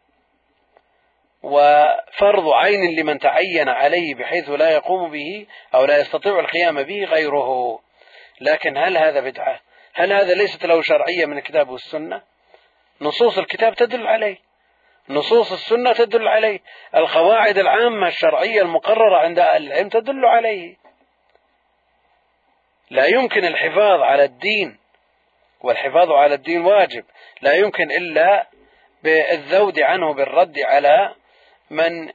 [1.43, 7.79] وفرض عين لمن تعين عليه بحيث لا يقوم به أو لا يستطيع القيام به غيره.
[8.41, 9.59] لكن هل هذا بدعة؟
[9.93, 12.21] هل هذا ليست له شرعية من الكتاب والسنة؟
[13.01, 14.37] نصوص الكتاب تدل عليه.
[15.09, 16.59] نصوص السنة تدل عليه.
[16.95, 20.77] القواعد العامة الشرعية المقررة عند أهل العلم تدل عليه.
[22.89, 24.77] لا يمكن الحفاظ على الدين
[25.61, 27.05] والحفاظ على الدين واجب.
[27.41, 28.47] لا يمكن إلا
[29.03, 31.15] بالذود عنه بالرد على
[31.69, 32.11] من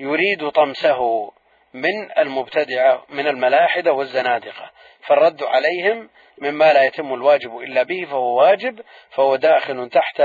[0.00, 1.32] يريد طمسه.
[1.74, 4.70] من المبتدعة من الملاحدة والزنادقة.
[5.06, 10.22] فالرد عليهم مما لا يتم الواجب إلا به فهو واجب فهو داخل تحت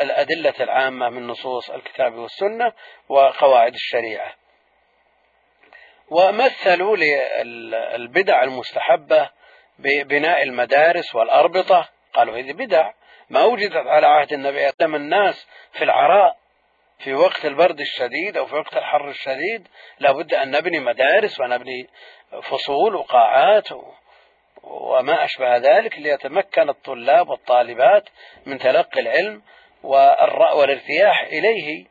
[0.00, 2.72] الأدلة العامة من نصوص الكتاب والسنة
[3.08, 4.34] وقواعد الشريعة.
[6.10, 9.30] ومثلوا للبدع المستحبة
[9.78, 11.88] ببناء المدارس والأربطة.
[12.12, 12.92] قالوا هذه بدع
[13.30, 16.36] ما وجدت على عهد النبي عليه الناس في العراء
[16.98, 19.68] في وقت البرد الشديد أو في وقت الحر الشديد
[19.98, 21.88] لابد أن نبني مدارس ونبني
[22.42, 23.68] فصول وقاعات
[24.62, 28.08] وما أشبه ذلك ليتمكن الطلاب والطالبات
[28.46, 29.42] من تلقي العلم
[29.82, 31.86] والارتياح إليه.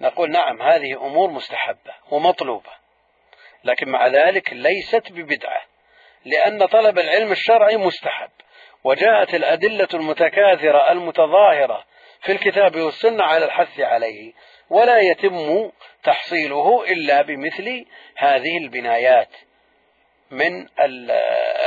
[0.00, 2.70] نقول نعم هذه أمور مستحبة ومطلوبة
[3.64, 5.62] لكن مع ذلك ليست ببدعة
[6.24, 8.30] لأن طلب العلم الشرعي مستحب
[8.84, 11.84] وجاءت الأدلة المتكاثرة المتظاهرة
[12.22, 14.32] في الكتاب والسنة على الحث عليه
[14.70, 15.70] ولا يتم
[16.04, 19.28] تحصيله إلا بمثل هذه البنايات
[20.30, 20.68] من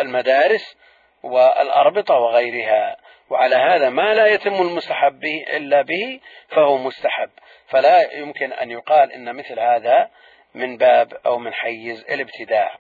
[0.01, 0.77] المدارس
[1.23, 2.97] والأربطة وغيرها.
[3.29, 7.29] وعلى هذا ما لا يتم المستحب به إلا به فهو مستحب.
[7.67, 10.09] فلا يمكن أن يقال إن مثل هذا
[10.53, 12.77] من باب أو من حيز الابتداع.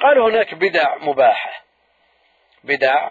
[0.00, 1.64] قال هناك بدع مباحة.
[2.64, 3.10] بدع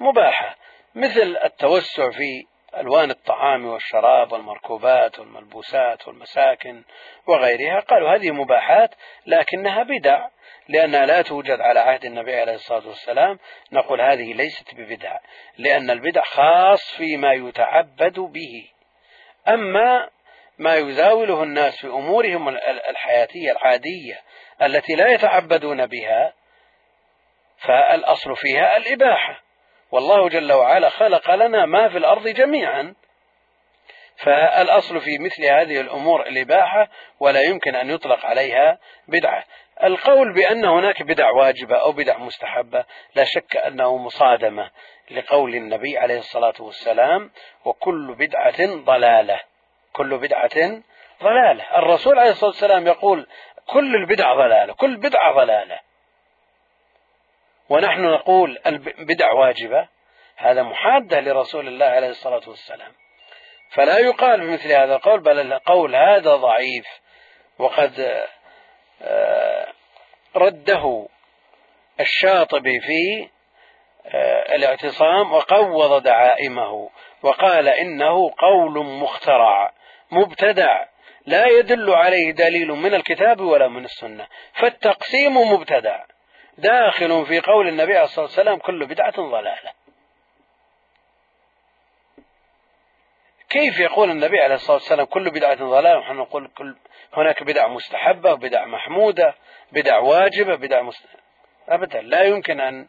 [0.00, 0.56] مباحة.
[0.94, 2.46] مثل التوسع في
[2.76, 6.82] ألوان الطعام والشراب والمركوبات والملبوسات والمساكن
[7.26, 7.80] وغيرها.
[7.80, 8.94] قالوا هذه مباحات
[9.26, 10.28] لكنها بدع
[10.68, 13.38] لأنها لا توجد على عهد النبي عليه الصلاة والسلام
[13.72, 15.18] نقول هذه ليست ببدع
[15.58, 18.68] لأن البدع خاص فيما يتعبد به.
[19.48, 20.10] أما
[20.58, 22.48] ما يزاوله الناس في أمورهم
[22.88, 24.20] الحياتية العادية
[24.62, 26.32] التي لا يتعبدون بها
[27.58, 29.42] فالأصل فيها الإباحة.
[29.92, 32.94] والله جل وعلا خلق لنا ما في الأرض جميعا.
[34.16, 36.88] فالأصل في مثل هذه الأمور الإباحة
[37.20, 38.78] ولا يمكن أن يطلق عليها
[39.08, 39.44] بدعة.
[39.84, 42.84] القول بأن هناك بدع واجبة أو بدع مستحبة
[43.14, 44.70] لا شك أنه مصادمة
[45.10, 47.30] لقول النبي عليه الصلاة والسلام
[47.64, 49.40] وكل بدعة ضلالة.
[49.92, 50.82] كل بدعة
[51.22, 51.78] ضلالة.
[51.78, 53.26] الرسول عليه الصلاة والسلام يقول
[53.66, 55.80] كل البدع ضلالة كل بدعة ضلالة.
[57.68, 59.88] ونحن نقول البدع واجبة
[60.36, 62.92] هذا محادة لرسول الله عليه الصلاة والسلام.
[63.70, 66.86] فلا يقال بمثل هذا القول بل القول هذا ضعيف.
[67.58, 68.22] وقد
[69.02, 69.66] آه،
[70.36, 71.06] رده
[72.00, 73.28] الشاطبي في
[74.06, 76.90] آه، الاعتصام وقوض دعائمه
[77.22, 79.72] وقال إنه قول مخترع
[80.10, 80.84] مبتدع.
[81.26, 84.26] لا يدل عليه دليل من الكتاب ولا من السنة.
[84.54, 86.04] فالتقسيم مبتدع.
[86.58, 89.72] داخل في قول النبي عليه الصلاة والسلام كل بدعة ضلالة.
[93.50, 96.76] كيف يقول النبي عليه الصلاة والسلام كل بدعة ضلالة؟ ونحن نقول كل
[97.14, 99.34] هناك بدع مستحبة وبدع محمودة
[99.72, 101.06] بدع واجبة بدع مست...
[101.68, 102.00] أبدا.
[102.00, 102.88] لا يمكن أن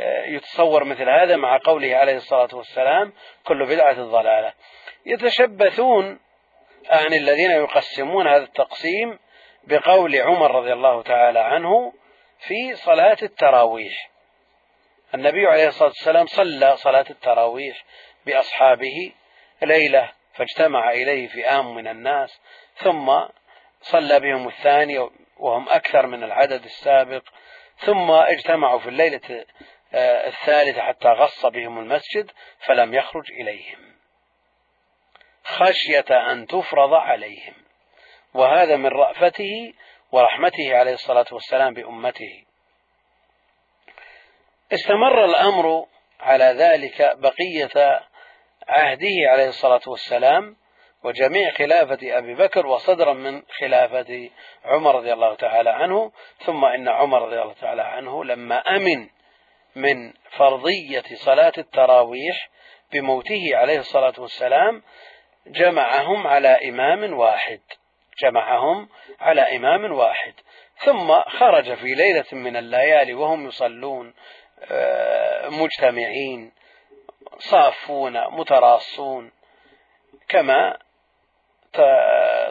[0.00, 3.12] آه، يتصور مثل هذا مع قوله عليه الصلاة والسلام
[3.44, 4.52] كل بدعة ضلالة.
[5.06, 6.20] يتشبثون
[6.90, 9.18] عن الذين يقسمون هذا التقسيم
[9.64, 11.92] بقول عمر رضي الله تعالى عنه
[12.40, 14.10] في صلاة التراويح.
[15.14, 17.84] النبي عليه الصلاة والسلام صلى صلاة التراويح
[18.26, 19.12] بأصحابه
[19.62, 22.40] ليلة فاجتمع إليه فئام من الناس
[22.76, 23.12] ثم
[23.80, 24.98] صلى بهم الثاني
[25.36, 27.22] وهم أكثر من العدد السابق
[27.78, 29.44] ثم اجتمعوا في الليلة
[29.94, 32.30] آه، الثالثة حتى غص بهم المسجد
[32.66, 33.96] فلم يخرج إليهم.
[35.44, 37.54] خشية أن تفرض عليهم.
[38.34, 39.72] وهذا من رأفته
[40.12, 42.44] ورحمته عليه الصلاة والسلام بأمته.
[44.72, 45.86] استمر الأمر
[46.20, 48.00] على ذلك بقية
[48.68, 50.56] عهده عليه الصلاة والسلام
[51.04, 54.30] وجميع خلافة أبي بكر وصدرا من خلافة
[54.64, 59.08] عمر رضي الله تعالى عنه ثم إن عمر رضي الله تعالى عنه لما أمن
[59.76, 62.50] من فرضية صلاة التراويح
[62.92, 64.82] بموته عليه الصلاة والسلام
[65.46, 67.60] جمعهم على إمام واحد.
[68.22, 68.88] جمعهم
[69.20, 70.34] على إمام واحد.
[70.76, 74.14] ثم خرج في ليلة من الليالي وهم يصلون
[74.70, 76.52] آه، مجتمعين
[77.38, 79.32] صافون متراصون.
[80.28, 80.78] كما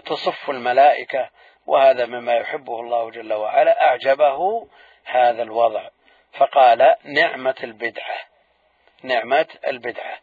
[0.06, 1.30] تصف الملائكة
[1.66, 3.88] وهذا مما يحبه الله جل وعلا.
[3.88, 4.68] أعجبه
[5.06, 5.90] هذا الوضع.
[6.34, 8.18] فقال نعمة البدعة.
[9.04, 10.20] نعمة البدعة.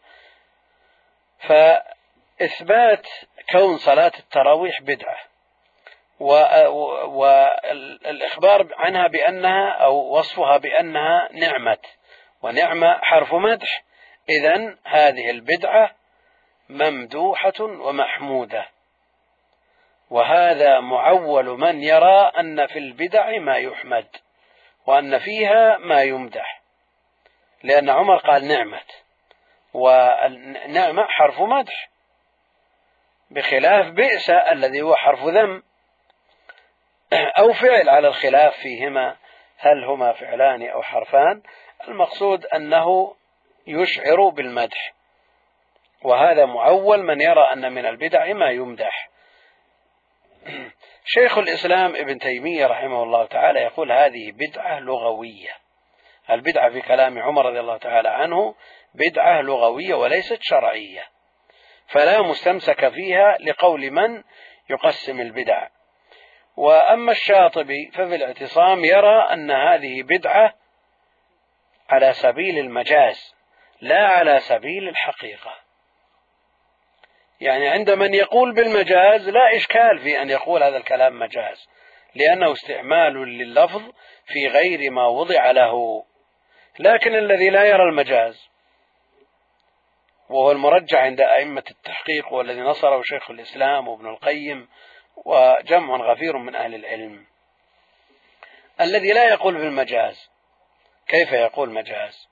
[1.39, 3.07] فإثبات
[3.53, 5.19] كون صلاة التراويح بدعة.
[7.09, 11.79] والإخبار عنها بأنها أو وصفها بأنها نعمة.
[12.43, 13.85] ونعمة حرف مدح.
[14.29, 15.91] إذا هذه البدعة
[16.69, 18.67] ممدوحة ومحمودة.
[20.11, 24.09] وهذا معول من يرى أن في البدع ما يحمد.
[24.87, 26.63] وأن فيها ما يمدح.
[27.63, 28.83] لأن عمر قال نعمة.
[29.75, 31.91] والنعمة حرف مدح.
[33.31, 35.63] بخلاف بئس الذي هو حرف ذم.
[37.13, 39.17] أو فعل على الخلاف فيهما
[39.59, 41.43] هل هما فعلان أو حرفان
[41.89, 43.17] المقصود أنه
[43.67, 44.95] يشعر بالمدح.
[46.03, 49.11] وهذا معول من يرى أن من البدع ما يمدح.
[51.15, 55.51] شيخ الإسلام ابن تيمية رحمه الله تعالى يقول هذه بدعة لغوية.
[56.31, 58.55] البدعة في كلام عمر رضي الله تعالى عنه
[58.95, 61.05] بدعة لغوية وليست شرعية.
[61.89, 64.23] فلا مستمسك فيها لقول من
[64.71, 65.69] يقسم البدع.
[66.57, 70.55] وأما الشاطبي ففي الاعتصام يرى أن هذه بدعة
[71.89, 73.35] على سبيل المجاز
[73.81, 75.55] لا على سبيل الحقيقة.
[77.41, 81.69] يعني عند من يقول بالمجاز لا إشكال في أن يقول هذا الكلام مجاز
[82.15, 83.83] لأنه استعمال لللفظ
[84.27, 86.05] في غير ما وضع له.
[86.79, 88.49] لكن الذي لا يرى المجاز
[90.29, 94.69] وهو المرجع عند أئمة التحقيق والذي نصره شيخ الإسلام وابن القيم
[95.17, 97.27] وجمع غفير من أهل العلم.
[98.81, 100.31] الذي لا يقول بالمجاز
[101.09, 102.29] كيف يقول مجاز؟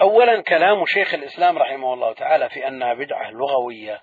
[0.00, 4.02] أولا كلام شيخ الإسلام رحمه الله تعالى في أنها بدعة لغوية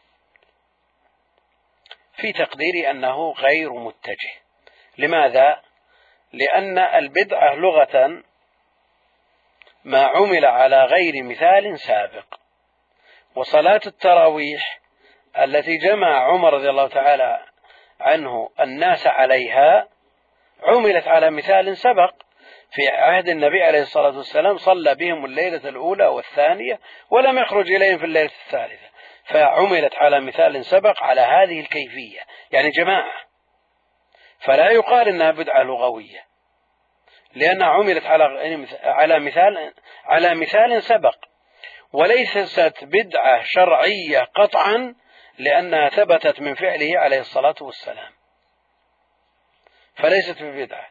[2.13, 4.33] في تقديري أنه غير متجه.
[4.97, 5.61] لماذا؟
[6.33, 8.23] لأن البدعة لغة
[9.83, 12.25] ما عمل على غير مثال سابق.
[13.35, 14.79] وصلاة التراويح
[15.43, 17.39] التي جمع عمر رضي الله تعالى
[17.99, 19.87] عنه الناس عليها
[20.63, 22.13] عملت على مثال سبق
[22.71, 26.79] في عهد النبي عليه الصلاة والسلام صلى بهم الليلة الأولى والثانية
[27.09, 28.87] ولم يخرج إليهم في الليلة الثالثة.
[29.25, 32.19] فعملت على مثال سبق على هذه الكيفية.
[32.51, 33.13] يعني جماعة
[34.39, 36.27] فلا يقال إنها بدعة لغوية
[37.35, 38.23] لأنها عملت على
[38.83, 39.73] على مثال
[40.05, 41.15] على مثال سبق.
[41.93, 44.95] وليست بدعة شرعية قطعا
[45.37, 48.11] لأنها ثبتت من فعله عليه الصلاة والسلام.
[49.95, 50.89] فليست ببدعة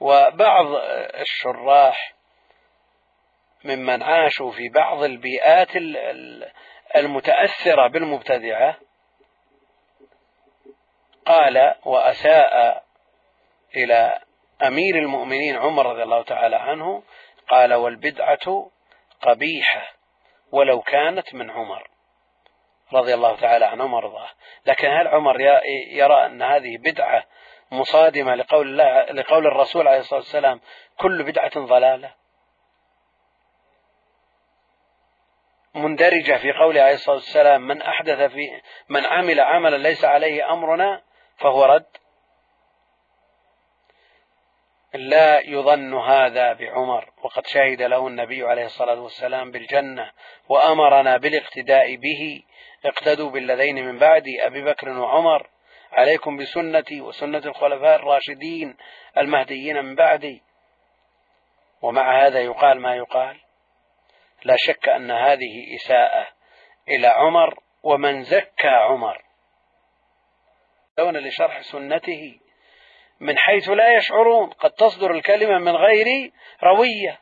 [0.00, 0.66] وبعض
[1.20, 2.14] الشراح
[3.64, 5.68] ممن عاشوا في بعض البيئات
[6.96, 8.78] المتأثرة بالمبتدعة
[11.26, 12.84] قال وأساء
[13.76, 14.18] إلى
[14.66, 17.02] أمير المؤمنين عمر رضي الله تعالى عنه
[17.48, 18.70] قال والبدعة
[19.22, 19.92] قبيحة
[20.52, 21.88] ولو كانت من عمر.
[22.94, 24.28] رضي الله تعالى عنه وارضاه
[24.66, 25.40] لكن هل عمر
[25.90, 27.24] يرى أن هذه بدعة
[27.72, 30.60] مصادمة لقول الله لقول الرسول عليه الصلاة والسلام
[30.98, 32.14] كل بدعة ضلالة؟
[35.74, 41.02] مندرجة في قوله عليه الصلاة والسلام من أحدث في من عمل عملا ليس عليه أمرنا
[41.36, 41.86] فهو رد.
[44.94, 50.10] لا يظن هذا بعمر وقد شهد له النبي عليه الصلاة والسلام بالجنة
[50.48, 52.42] وأمرنا بالاقتداء به.
[52.84, 55.50] اقتدوا بالذين من بعدي أبي بكر وعمر.
[55.92, 58.76] عليكم بسنتي وسنة الخلفاء الراشدين
[59.18, 60.42] المهديين من بعدي.
[61.82, 63.40] ومع هذا يقال ما يقال.
[64.44, 66.28] لا شك أن هذه إساءة
[66.88, 69.24] إلى عمر ومن زكى عمر.
[70.98, 72.43] لشرح سنته
[73.24, 74.50] من حيث لا يشعرون.
[74.50, 77.20] قد تصدر الكلمة من غير روية.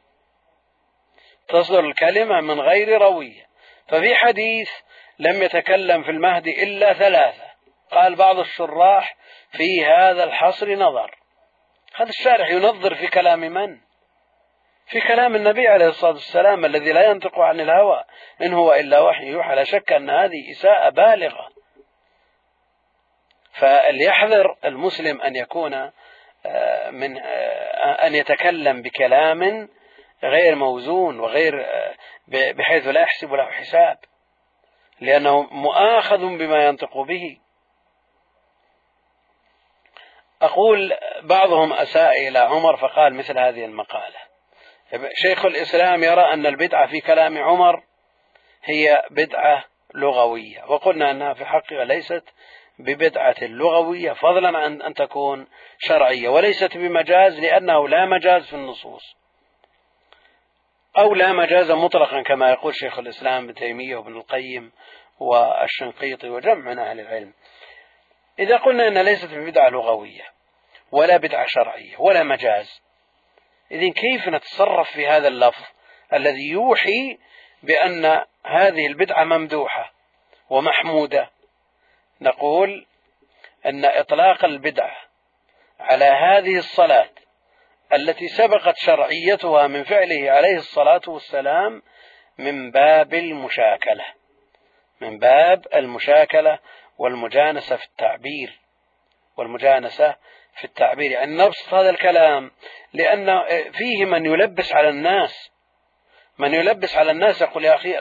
[1.49, 3.47] تصدر الكلمة من غير روية.
[3.89, 4.71] ففي حديث
[5.19, 7.45] لم يتكلم في المهدي إلا ثلاثة.
[7.91, 9.17] قال بعض الشراح
[9.51, 11.19] في هذا الحصر نظر.
[11.95, 13.79] هذا الشارح ينظر في كلام من؟
[14.87, 18.05] في كلام النبي عليه الصلاة والسلام الذي لا ينطق عن الهوى.
[18.43, 19.27] إن هو إلا وحي.
[19.27, 21.62] يوحى لا شك أن هذه إساءة بالغة.
[23.53, 25.75] فليحذر المسلم أن يكون
[26.47, 29.69] آه، من آه، أن يتكلم بكلام
[30.23, 31.95] غير موزون وغير آه،
[32.29, 33.99] بحيث لا يحسب له حساب
[35.01, 37.39] لأنه مؤاخذ بما ينطق به.
[40.43, 40.93] أقول
[41.23, 44.19] بعضهم أساء إلى عمر فقال مثل هذه المقالة.
[45.15, 47.83] شيخ الإسلام يرى أن البدعة في كلام عمر
[48.65, 49.65] هي بدعة
[49.95, 52.25] لغوية وقلنا أنها في حقها ليست
[52.83, 55.47] ببدعة لغوية فضلا عن أن تكون
[55.79, 59.17] شرعية وليست بمجاز لأنه لا مجاز في النصوص.
[60.99, 64.73] أو لا مجاز مطلقا كما يقول شيخ الإسلام ابن تيمية وابن القيم
[65.19, 67.33] والشنقيطي وجمع من أهل العلم.
[68.39, 70.25] إذا قلنا أن ليست ببدعة لغوية
[70.93, 72.83] ولا بدعة شرعية ولا مجاز
[73.71, 75.65] إذن كيف نتصرف في هذا اللفظ
[76.13, 77.19] الذي يوحي
[77.63, 78.05] بأن
[78.45, 79.93] هذه البدعة ممدوحة
[80.51, 81.31] ومحمودة
[82.23, 82.87] نقول
[83.67, 84.97] أن إطلاق البدعة
[85.81, 87.11] على هذه الصلاة
[87.95, 91.83] التي سبقت شرعيتها من فعله عليه الصلاة والسلام
[92.39, 94.05] من باب المشاكلة
[95.01, 96.59] من باب المشاكلة
[96.99, 98.61] والمجانسة في التعبير
[99.37, 100.17] والمجانسة
[100.57, 101.11] في التعبير.
[101.11, 102.51] يعني نبسط هذا الكلام
[102.93, 105.51] لأن فيه من يلبس على الناس
[106.43, 107.97] من يلبس على الناس يقول يا أخي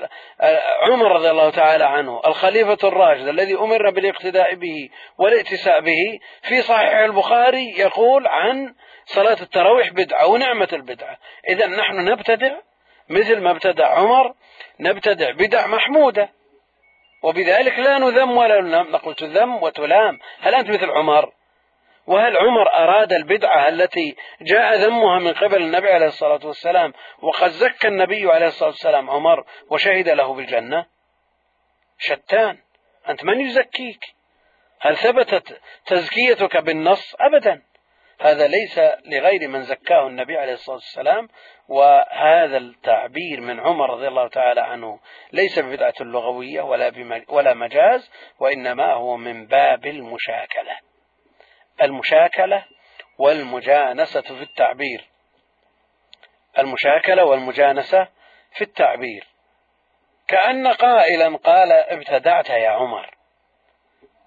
[0.82, 6.94] عمر رضي الله تعالى عنه الخليفة الراشد الذي أمر بالاقتداء به والائتساء به في صحيح
[6.94, 11.18] البخاري يقول عن صلاة التراويح بدعة ونعمة البدعة.
[11.50, 12.52] إذا نحن نبتدع
[13.10, 14.34] مثل ما ابتدع عمر
[14.80, 16.30] نبتدع بدع محمودة.
[17.24, 20.20] وبذلك لا نذم ولا نقول تذم وتلام.
[20.40, 21.32] هل أنت مثل عمر؟
[22.08, 27.88] وهل عمر أراد البدعة التي جاء ذمها من قبل النبي عليه الصلاة والسلام وقد زكى
[27.88, 30.86] النبي عليه الصلاة والسلام عمر وشهد له بالجنة؟
[31.98, 32.58] شتان
[33.10, 34.06] أنت من يزكيك؟
[34.80, 37.62] هل ثبتت تزكيتك بالنص؟ أبدا.
[38.22, 41.30] هذا ليس لغير من زكاه النبي عليه الصلاة والسلام
[41.68, 45.00] وهذا التعبير من عمر رضي الله تعالى عنه
[45.34, 46.92] ليس ببدعة لغوية ولا,
[47.30, 50.91] ولا مجاز وإنما هو من باب المشاكلة.
[51.82, 52.66] المشاكلة
[53.18, 55.08] والمجانسة في التعبير.
[56.60, 58.08] المشاكلة والمجانسة
[58.52, 59.28] في التعبير.
[60.28, 63.16] كأن قائلا قال ابتدعت يا عمر.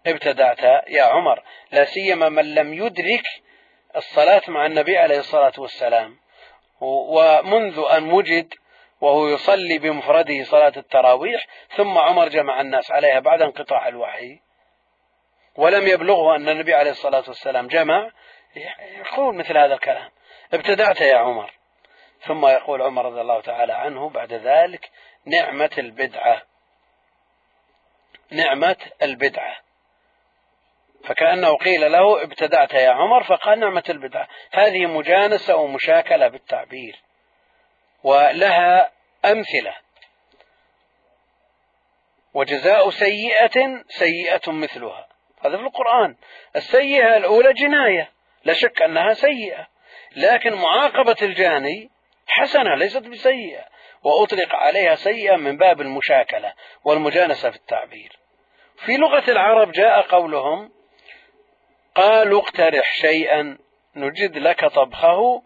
[0.07, 1.43] ابتدعت يا عمر.
[1.73, 3.27] لا سيما من لم يدرك
[3.97, 6.19] الصلاة مع النبي عليه الصلاة والسلام.
[6.81, 8.55] ومنذ أن وجد
[9.01, 14.44] وهو يصلي بمفرده صلاة التراويح ثم عمر جمع الناس عليها بعد انقطاع الوحي.
[15.57, 18.11] ولم يبلغه أن النبي عليه الصلاة والسلام جمع
[18.57, 20.11] يقول مثل هذا الكلام.
[20.53, 21.53] ابتدعت يا عمر.
[22.21, 24.91] ثم يقول عمر رضي الله تعالى عنه بعد ذلك
[25.25, 26.43] نعمة البدعة.
[28.31, 29.57] نعمة البدعة.
[31.05, 34.29] فكأنه قيل له ابتدعت يا عمر فقال نعمة البدعة.
[34.53, 37.01] هذه مجانسة ومشاكلة بالتعبير.
[38.03, 38.91] ولها
[39.25, 39.77] أمثلة.
[42.35, 45.14] وجزاء سيئة سيئة مثلها.
[45.45, 46.17] هذا في القرآن.
[46.57, 48.13] السيئة الأولى جناية
[48.45, 49.67] لا شك أنها سيئة.
[50.17, 51.91] لكن معاقبة الجاني
[52.27, 53.65] حسنة ليست بسيئة.
[54.03, 56.53] وأطلق عليها سيئة من باب المشاكلة
[56.85, 58.19] والمجانسة في التعبير.
[58.77, 60.71] في لغة العرب جاء قولهم
[61.95, 63.59] قالوا اقترح شيئا
[63.97, 65.43] نجد لك طبخه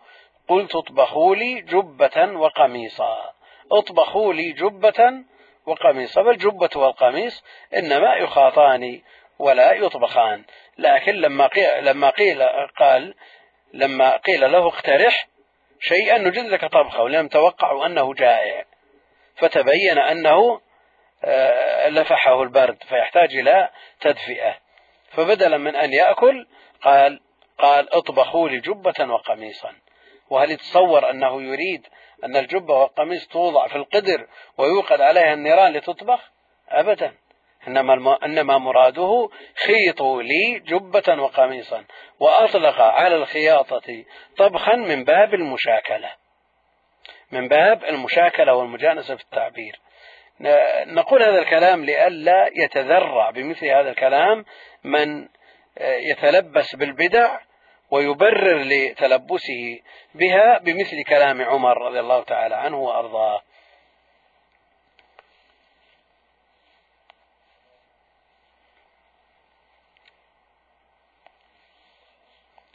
[0.49, 3.33] قلت اطبخوا لي جبة وقميصا.
[3.73, 5.25] اطبخوا لي جبة
[5.67, 7.45] وقميصا فالجبة والقميص
[7.77, 9.03] إنما يخاطان
[9.39, 10.45] ولا يطبخان
[10.79, 12.43] لكن لما قيل, لما قيل
[12.79, 13.15] قال
[13.73, 15.29] لما قيل له اقترح
[15.81, 18.65] شيئا نجد لك طبخه ولم توقعوا أنه جائع.
[19.37, 20.61] فتبين أنه
[21.25, 23.69] آه، لفحه البرد فيحتاج إلى
[24.01, 24.57] تدفئة.
[25.11, 26.47] فبدلا من أن يأكل
[26.83, 27.21] قال
[27.59, 29.73] قال اطبخوا لي جبة وقميصا.
[30.31, 31.87] وهل يتصور أنه يريد
[32.25, 34.27] أن الجبة والقميص توضع في القدر
[34.59, 36.31] ويوقد عليها النيران لتطبخ؟
[36.69, 37.15] أبدا.
[37.67, 39.29] إنما, إنما مراده
[39.67, 41.85] خيطوا لي جبة وقميصا
[42.21, 44.05] وأطلق على الخياطة
[44.37, 46.13] طبخا من باب المشاكلة.
[47.33, 49.81] من باب المشاكلة والمجانسة في التعبير.
[50.87, 54.45] نقول هذا الكلام لئلا يتذرع بمثل هذا الكلام
[54.85, 55.29] من
[55.81, 57.39] يتلبس بالبدع
[57.91, 59.81] ويبرر لتلبسه
[60.15, 63.43] بها بمثل كلام عمر رضي الله تعالى عنه وأرضاه.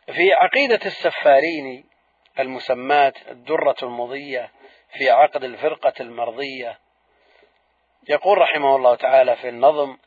[0.06, 1.90] في عقيدة السفارين
[2.40, 4.52] المسماة الدرة المضية
[4.98, 6.80] في عقد الفرقة المرضية
[8.10, 9.98] يقول رحمه الله تعالى في النظم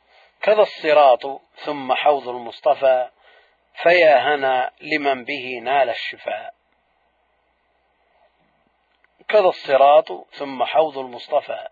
[0.43, 3.09] كذا الصراط ثم حوض المصطفى
[3.83, 6.55] فيا هنا لمن به نال الشفاء.
[9.29, 11.69] كذا الصراط ثم حوض المصطفى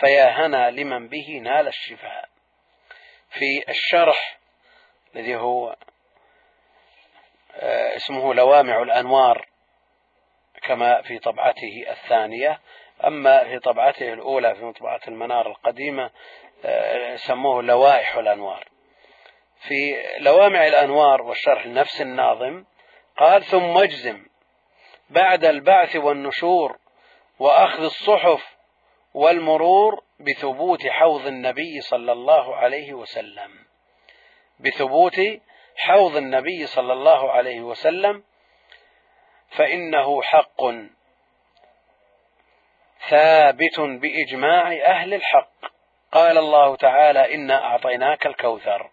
[0.00, 2.28] فيا هنا لمن به نال الشفاء.
[3.30, 4.38] في الشرح
[5.14, 5.76] الذي هو
[7.96, 9.46] اسمه لوامع الأنوار
[10.62, 12.60] كما في طبعته الثانية.
[13.06, 16.10] أما في طبعته الأولى في مطبعة المنار القديمة
[16.64, 18.68] آه، سموه لوائح الأنوار.
[19.60, 22.64] في لوامع الأنوار والشرح لنفس الناظم
[23.16, 24.26] قال ثم اجزم
[25.10, 26.78] بعد البعث والنشور
[27.38, 28.56] وأخذ الصحف
[29.14, 33.50] والمرور بثبوت حوض النبي صلى الله عليه وسلم.
[34.60, 35.20] بثبوت
[35.76, 38.24] حوض النبي صلى الله عليه وسلم
[39.48, 40.60] فإنه حق
[43.08, 45.50] ثابت بإجماع أهل الحق.
[46.12, 48.90] قال الله تعالى إنا أعطيناك الكوثر.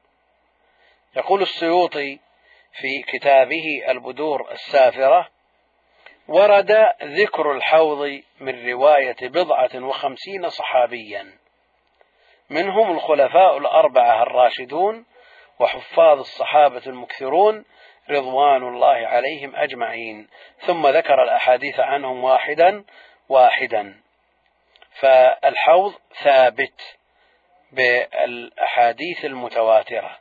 [1.15, 2.19] يقول السيوطي
[2.73, 5.29] في كتابه البدور السافرة
[6.27, 6.71] ورد
[7.03, 11.33] ذكر الحوض من رواية بضعة وخمسين صحابيا
[12.49, 15.05] منهم الخلفاء الأربعة الراشدون
[15.61, 17.65] وحفاظ الصحابة المكثرون
[18.09, 20.27] رضوان الله عليهم أجمعين.
[20.59, 22.83] ثم ذكر الأحاديث عنهم واحدا
[23.29, 24.01] واحدا.
[24.91, 25.93] فالحوض
[26.23, 26.97] ثابت
[27.71, 30.17] بالأحاديث المتواترة.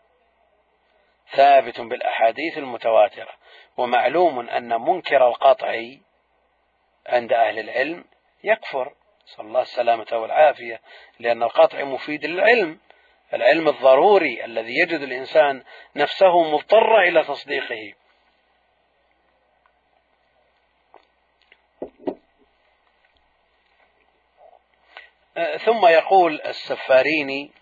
[1.31, 3.33] ثابت بالأحاديث المتواترة.
[3.77, 5.83] ومعلوم أن منكر القطع
[7.07, 8.05] عند أهل العلم
[8.45, 8.93] يكفر.
[9.25, 10.81] صلى الله السلامة والعافية.
[11.19, 12.79] لأن القطع مفيد للعلم.
[13.35, 15.65] العلم الضروري الذي يجد الإنسان
[15.97, 17.94] نفسه مضطرة إلى تصديقه.
[25.65, 27.52] ثم يقول السفاريني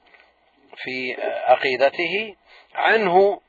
[0.76, 2.36] في عقيدته
[2.74, 3.40] عنه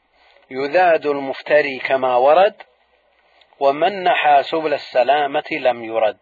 [0.52, 2.64] يذاد المفتري كما ورد
[3.60, 6.18] ومن نحى سبل السلامة لم يرد.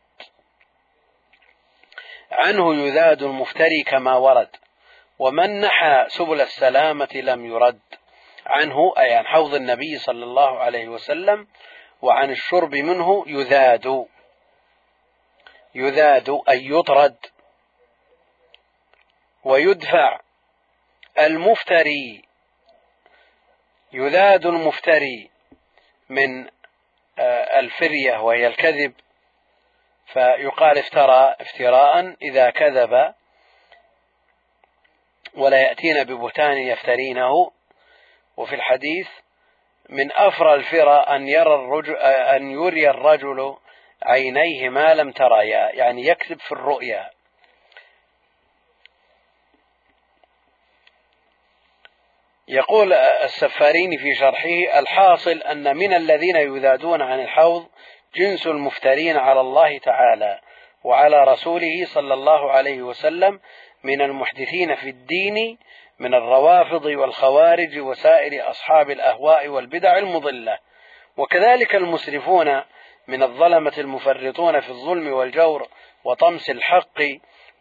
[2.31, 4.49] عنه يذاد المفتري كما ورد.
[5.19, 7.79] ومن نحى سبل السلامة لم يرد.
[8.45, 11.47] عنه أي عن حوض النبي صلى الله عليه وسلم
[12.01, 14.05] وعن الشرب منه يذاد.
[15.75, 17.17] يذاد أي يطرد.
[19.43, 20.19] ويدفع
[21.19, 22.23] المفتري.
[23.93, 25.29] يذاد المفتري
[26.09, 26.49] من
[27.19, 28.93] آه، الفرية وهي الكذب.
[30.13, 33.13] فيقال افترى افتراء إذا كذب
[35.37, 37.51] ولا يأتين ببهتان يفترينه.
[38.37, 39.07] وفي الحديث
[39.89, 43.57] من أفرى الفرى أن يرى الرجل أن يري الرجل
[44.03, 47.09] عينيه ما لم تريا يعني يكذب في الرؤيا.
[52.47, 57.67] يقول السفارين في شرحه الحاصل أن من الذين يذادون عن الحوض
[58.15, 60.39] جنس المفترين على الله تعالى
[60.83, 63.39] وعلى رسوله صلى الله عليه وسلم
[63.87, 65.57] من المحدثين في الدين
[65.99, 70.59] من الروافض والخوارج وسائر أصحاب الأهواء والبدع المضلة.
[71.17, 72.61] وكذلك المسرفون
[73.07, 75.67] من الظلمة المفرطون في الظلم والجور
[76.03, 77.01] وطمس الحق.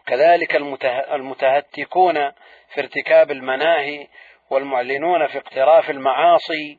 [0.07, 0.57] كذلك
[1.13, 2.31] المتهتكون
[2.69, 4.07] في ارتكاب المناهي
[4.51, 6.79] والمعلنون في اقتراف المعاصي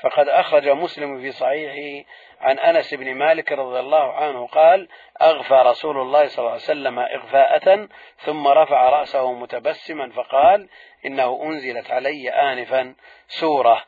[0.00, 2.08] فقد أخرج مسلم في صحيحه
[2.40, 4.88] عن أنس بن مالك رضي الله عنه قال
[5.22, 10.68] أغفى رسول الله صلى الله عليه وسلم إغفاءة ثم رفع رأسه متبسما فقال
[11.06, 12.94] إنه أنزلت علي آنفا
[13.28, 13.84] سورة.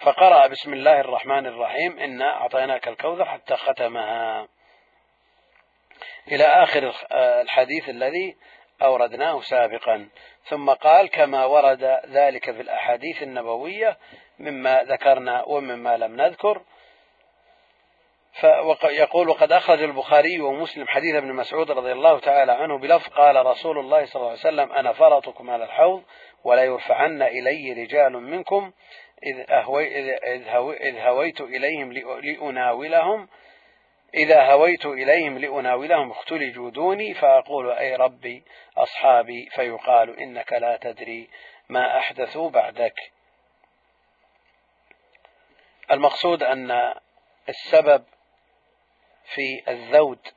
[0.00, 4.48] فقرأ بسم الله الرحمن الرحيم إنا أعطيناك الكوثر حتى ختمها.
[6.32, 8.36] إلى آخر الحديث الذي
[8.82, 10.08] أوردناه سابقا.
[10.44, 13.98] ثم قال كما ورد ذلك في الأحاديث النبوية
[14.42, 16.62] مما ذكرنا ومما لم نذكر.
[18.80, 23.78] فيقول وقد أخرج البخاري ومسلم حديث ابن مسعود رضي الله تعالى عنه بلفظ قال رسول
[23.78, 26.02] الله صلى الله عليه وسلم أنا فرطكم على الحوض
[26.44, 28.72] ولا يرفعن إلي رجال منكم
[29.22, 30.16] إذ, أهوي
[30.88, 33.28] إذ هويت إليهم لأناولهم.
[34.14, 38.44] إذا هويت إليهم لأناولهم اختلجوا دوني فأقول أي ربي
[38.78, 39.48] أصحابي.
[39.54, 41.28] فيقال إنك لا تدري
[41.68, 43.11] ما أحدثوا بعدك.
[45.92, 46.94] المقصود أن
[47.48, 48.04] السبب
[49.34, 50.28] في الذود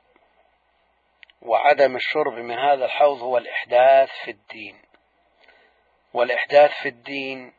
[1.42, 4.82] وعدم الشرب من هذا الحوض هو الإحداث في الدين.
[6.12, 7.52] والإحداث في الدين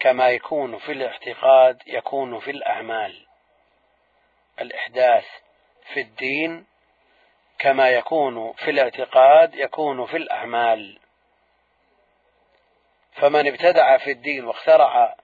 [0.00, 3.26] كما يكون في الاعتقاد يكون في الأعمال.
[4.60, 5.26] الإحداث
[5.94, 6.66] في الدين
[7.58, 10.98] كما يكون في الاعتقاد يكون في الأعمال.
[13.12, 15.16] فمن ابتدع في الدين واخترع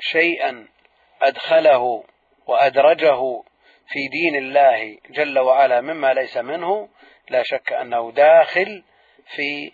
[0.00, 0.68] شيئا
[1.22, 2.04] أدخله
[2.46, 3.42] وأدرجه
[3.88, 6.88] في دين الله جل وعلا مما ليس منه
[7.30, 8.84] لا شك أنه داخل
[9.36, 9.72] في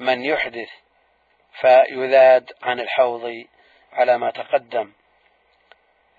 [0.00, 0.70] من يحدث
[1.60, 3.44] فيذاد عن الحوض
[3.92, 4.92] على ما تقدم.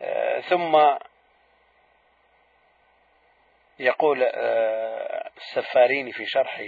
[0.02, 0.76] آه، ثم
[3.80, 6.62] يقول آه، السفارين في شرح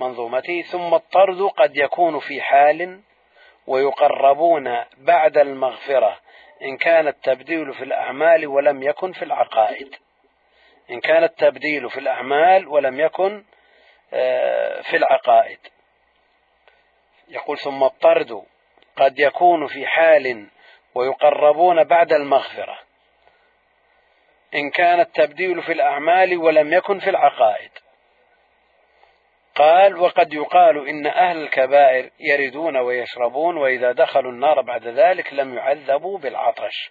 [0.00, 3.02] منظومته ثم الطرد قد يكون في حال
[3.66, 6.20] ويقربون بعد المغفرة
[6.62, 9.94] إن كان التبديل في الأعمال ولم يكن في العقائد.
[10.90, 13.44] إن كان التبديل في الأعمال ولم يكن
[14.12, 15.58] آه، في العقائد.
[17.28, 18.42] يقول ثم الطرد
[18.96, 20.48] قد يكون في حال
[20.94, 22.78] ويقربون بعد المغفرة.
[24.54, 27.70] إن كان التبديل في الأعمال ولم يكن في العقائد.
[29.54, 36.18] قال وقد يقال إن أهل الكبائر يردون ويشربون وإذا دخلوا النار بعد ذلك لم يعذبوا
[36.18, 36.90] بالعطش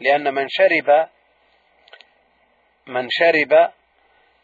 [0.00, 1.08] لأن من شرب
[2.86, 3.70] من شرب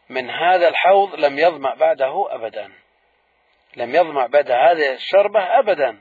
[0.08, 2.72] من هذا الحوض لم يظمأ بعده أبدا
[3.76, 6.00] لم يظمأ بعد هذه الشربة أبدا.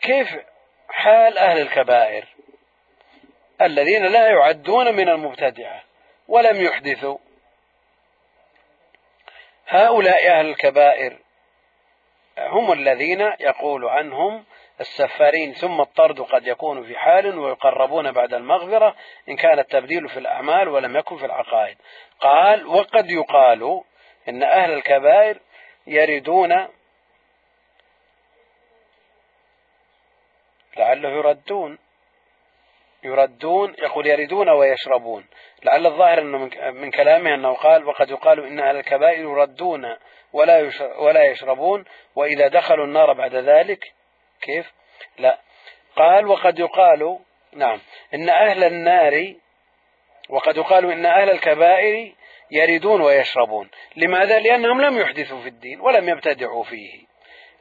[0.00, 0.28] كيف
[0.88, 2.24] حال أهل الكبائر
[3.62, 5.82] الذين لا يعدون من المبتدعة
[6.28, 7.18] ولم يحدثوا؟
[9.68, 11.18] هؤلاء أهل الكبائر
[12.38, 14.44] هم الذين يقول عنهم
[14.80, 18.96] السفارين ثم الطرد قد يكون في حال ويقربون بعد المغفرة
[19.28, 21.78] إن كان التبديل في الأعمال ولم يكن في العقائد.
[22.20, 23.82] قال وقد يقال
[24.28, 25.40] إن أهل الكبائر
[25.86, 26.68] يردون
[30.76, 31.78] لعله يردون.
[33.04, 35.26] يردون يقول يردون ويشربون
[35.64, 36.38] لعل الظاهر أنه
[36.70, 39.96] من كلامه أنه قال وقد يقال إن أهل الكبائر يردون
[40.32, 43.92] ولا ولا يشربون وإذا دخلوا النار بعد ذلك
[44.40, 44.72] كيف؟
[45.18, 45.38] لا
[45.96, 47.18] قال وقد يقال
[47.52, 47.80] نعم
[48.14, 49.34] إن أهل النار
[50.28, 52.12] وقد يقال إن أهل الكبائر
[52.50, 57.06] يردون ويشربون لماذا؟ لأنهم لم يحدثوا في الدين ولم يبتدعوا فيه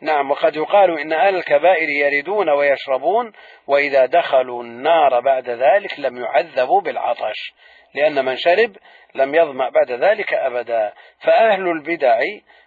[0.01, 3.34] نعم وقد يقال إن أهل الكبائر يردون ويشربون
[3.67, 7.53] وإذا دخلوا النار بعد ذلك لم يعذبوا بالعطش
[7.93, 8.77] لأن من شرب
[9.15, 10.93] لم يظمأ بعد ذلك أبدا.
[11.19, 12.19] فأهل البدع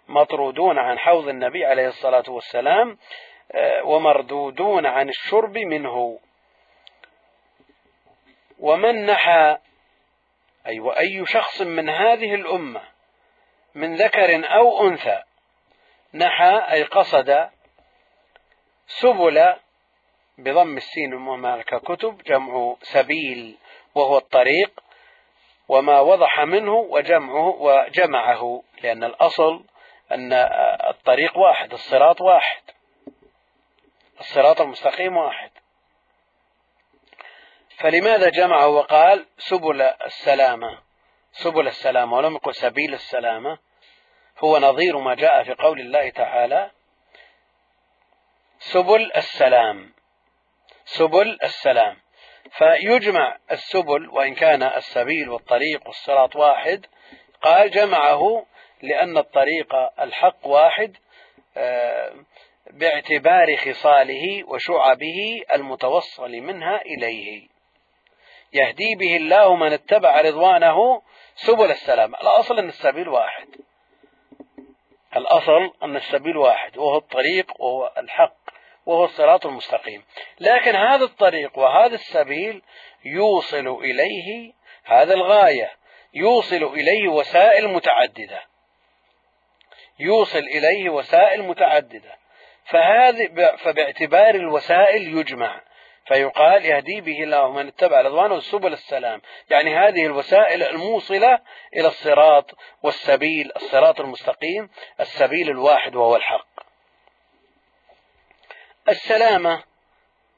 [0.08, 2.98] مطرودون عن حوض النبي عليه الصلاة والسلام
[3.52, 6.18] آه، ومردودون عن الشرب منه.
[8.58, 9.56] ومن نحى
[10.66, 12.82] أي وأي شخص من هذه الأمة
[13.74, 15.22] من ذكر أو أنثى
[16.14, 17.50] نحى أي قصد
[18.86, 19.54] سبل
[20.38, 23.58] بضم السين وما ككتب جمع سبيل
[23.94, 24.80] وهو الطريق
[25.68, 29.64] وما وضح منه وجمعه وجمعه لأن الأصل
[30.12, 30.32] أن
[30.88, 32.62] الطريق واحد الصراط واحد
[34.20, 35.50] الصراط المستقيم واحد.
[37.76, 40.78] فلماذا جمعه وقال سبل السلامة؟
[41.32, 43.58] سبل السلامة ولم يقل سبيل السلامة.
[44.38, 46.70] هو نظير ما جاء في قول الله تعالى
[48.58, 49.92] سبل السلام
[50.84, 51.96] سبل السلام.
[52.50, 56.86] فيجمع السبل وإن كان السبيل والطريق والصراط واحد
[57.42, 58.46] قال جمعه
[58.82, 60.96] لأن الطريق الحق واحد
[61.56, 62.12] آه،
[62.70, 67.48] باعتبار خصاله وشعبه المتوصل منها إليه.
[68.52, 71.02] يهدي به الله من اتبع رضوانه
[71.34, 72.14] سبل السلام.
[72.14, 73.48] الأصل أن السبيل واحد.
[75.16, 78.36] الأصل أن السبيل واحد وهو الطريق وهو الحق
[78.86, 80.04] وهو الصراط المستقيم.
[80.40, 82.62] لكن هذا الطريق وهذا السبيل
[83.04, 84.52] يوصل إليه
[84.84, 85.72] هذا الغاية
[86.14, 88.42] يوصل إليه وسائل متعددة.
[89.98, 92.18] يوصل إليه وسائل متعددة.
[92.64, 95.60] فهذه فباعتبار الوسائل يجمع.
[96.08, 99.22] فيقال يهدي به الله من اتبع رضوانه سبل السلام.
[99.50, 101.38] يعني هذه الوسائل الموصلة
[101.76, 102.50] إلى الصراط
[102.82, 104.70] والسبيل الصراط المستقيم
[105.00, 106.46] السبيل الواحد وهو الحق.
[108.88, 109.62] السلامة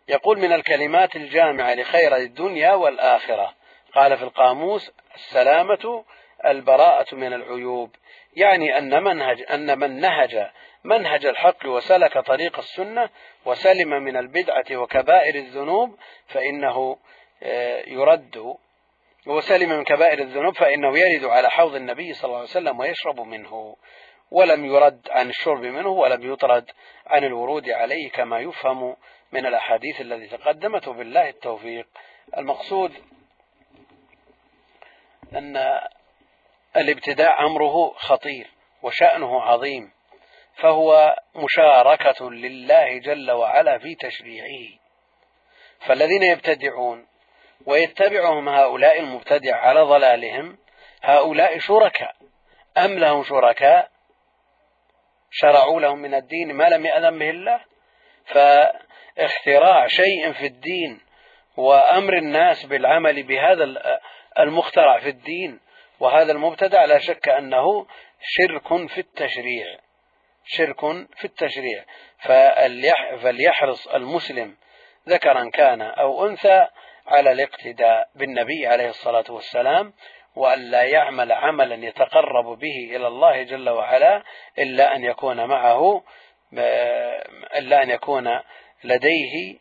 [0.09, 3.55] يقول من الكلمات الجامعة لخير الدنيا والآخرة.
[3.95, 6.05] قال في القاموس السلامة
[6.47, 7.97] البراءة من العيوب.
[8.37, 10.51] يعني أن منهج أن من نهج
[10.85, 13.11] منهج الحق وسلك طريق السنة
[13.45, 16.97] وسلم من البدعة وكبائر الذنوب فإنه
[17.43, 18.57] آه، يرد
[19.27, 23.77] وسلم من كبائر الذنوب فإنه يرد على حوض النبي صلى الله عليه وسلم ويشرب منه
[24.31, 26.71] ولم يرد عن الشرب منه ولم يطرد
[27.07, 28.97] عن الورود عليه كما يفهم
[29.33, 31.87] من الأحاديث التي تقدمت بالله التوفيق.
[32.39, 32.93] المقصود
[35.33, 35.81] أن
[36.77, 38.51] الابتداع أمره خطير
[38.83, 39.93] وشأنه عظيم.
[40.63, 44.79] فهو مشاركة لله جل وعلا في تشريعه.
[45.87, 47.07] فالذين يبتدعون
[47.67, 50.59] ويتبعهم هؤلاء المبتدع على ضلالهم
[51.03, 52.17] هؤلاء شركاء.
[52.79, 53.91] أم لهم شركاء؟
[55.31, 57.61] شرعوا لهم من الدين ما لم يأذن به الله؟
[58.27, 61.01] فاختراع شيء في الدين
[61.57, 63.65] وأمر الناس بالعمل بهذا
[64.39, 65.61] المخترع في الدين
[66.01, 67.87] وهذا المبتدع لا شك أنه
[68.21, 69.79] شرك في التشريع.
[70.57, 70.81] شرك
[71.17, 71.85] في التشريع.
[73.23, 74.57] فليحرص المسلم
[75.09, 76.67] ذكرا كان أو أنثى
[77.07, 79.93] على الاقتداء بالنبي عليه الصلاة والسلام
[80.37, 84.23] وأن لا يعمل عملا يتقرب به إلى الله جل وعلا
[84.59, 86.05] إلا أن يكون معه
[87.57, 88.41] إلا أن يكون
[88.85, 89.59] لديه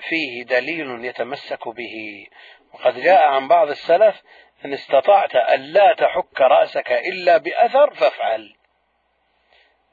[0.00, 2.26] فيه دليل يتمسك به.
[2.74, 4.22] وقد جاء عن بعض السلف
[4.64, 8.54] إن استطعت أن لا تحك رأسك إلا بأثر فافعل.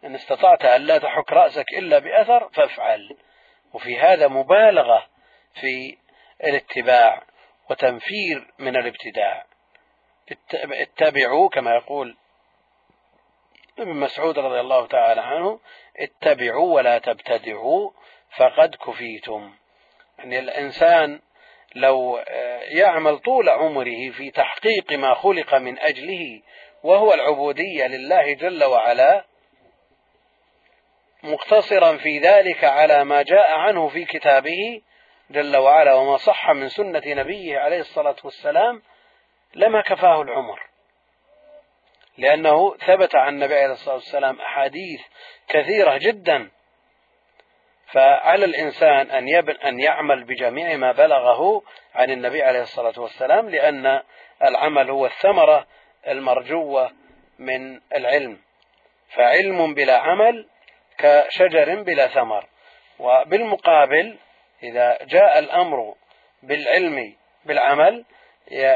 [0.03, 3.17] إن استطعت أن لا تحك رأسك إلا بأثر فافعل.
[3.73, 5.07] وفي هذا مبالغة
[5.61, 5.97] في
[6.43, 7.23] الاتباع
[7.69, 9.45] وتنفير من الابتداع.
[10.53, 12.17] اتبعوا كما يقول
[13.79, 15.59] ابن مسعود رضي الله تعالى عنه
[15.97, 17.91] اتبعوا ولا تبتدعوا
[18.37, 19.53] فقد كفيتم.
[20.19, 21.21] يعني الإنسان
[21.75, 26.41] لو آه، يعمل طول عمره في تحقيق ما خلق من أجله
[26.83, 29.25] وهو العبودية لله جل وعلا
[31.27, 34.81] مقتصرا في ذلك على ما جاء عنه في كتابه
[35.29, 38.81] جل وعلا وما صح من سنة نبيه عليه الصلاة والسلام
[39.55, 40.67] لما كفاه العمر.
[42.17, 45.01] لأنه ثبت عن النبي عليه الصلاة والسلام أحاديث
[45.47, 46.49] كثيرة جدا.
[47.91, 51.63] فعلى الإنسان أن يبن أن يعمل بجميع ما بلغه
[51.95, 54.01] عن النبي عليه الصلاة والسلام لأن
[54.43, 55.67] العمل هو الثمرة
[56.07, 56.91] المرجوة
[57.39, 58.39] من العلم.
[59.15, 60.47] فعلم بلا عمل
[60.97, 62.45] كشجر بلا ثمر.
[62.99, 64.17] وبالمقابل
[64.63, 65.95] إذا جاء الأمر
[66.43, 67.15] بالعلم
[67.45, 68.05] بالعمل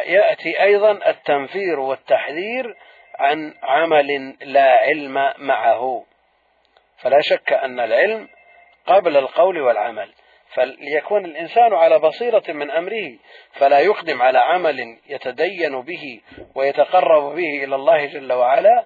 [0.06, 2.76] يأتي أيضا التنفير والتحذير
[3.19, 6.06] عن عمل لا علم معه.
[6.98, 8.27] فلا شك أن العلم
[8.85, 10.14] قبل القول والعمل.
[10.53, 13.18] فليكون الإنسان على بصيرة من أمره
[13.53, 16.22] فلا يقدم على عمل يتدين به
[16.56, 18.85] ويتقرب به إلى الله جل وعلا.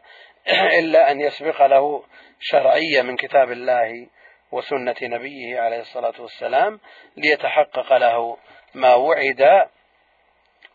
[0.80, 2.03] إلا أن يسبق له
[2.39, 4.07] شرعية من كتاب الله
[4.51, 6.80] وسنة نبيه عليه الصلاة والسلام
[7.17, 8.38] ليتحقق له
[8.73, 9.69] ما وعد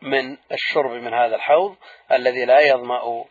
[0.02, 1.76] من الشرب من هذا الحوض
[2.12, 3.24] الذي لا يظمأ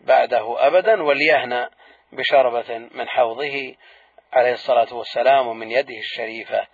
[0.00, 1.70] بعده أبدا وليهنأ
[2.12, 3.74] بشربة من حوضه
[4.32, 6.66] عليه الصلاة والسلام ومن يده الشريفة.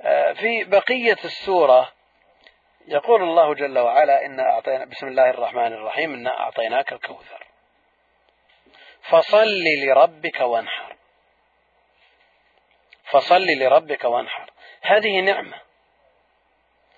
[0.00, 1.92] آه، في بقية السورة
[2.88, 7.43] يقول الله جل وعلا إنا أعطينا بسم الله الرحمن الرحيم إنا أعطيناك الكوثر.
[9.10, 9.46] فصل
[9.86, 10.96] لربك وانحر.
[13.10, 14.50] فصل لربك وانحر.
[14.82, 15.60] هذه نعمة.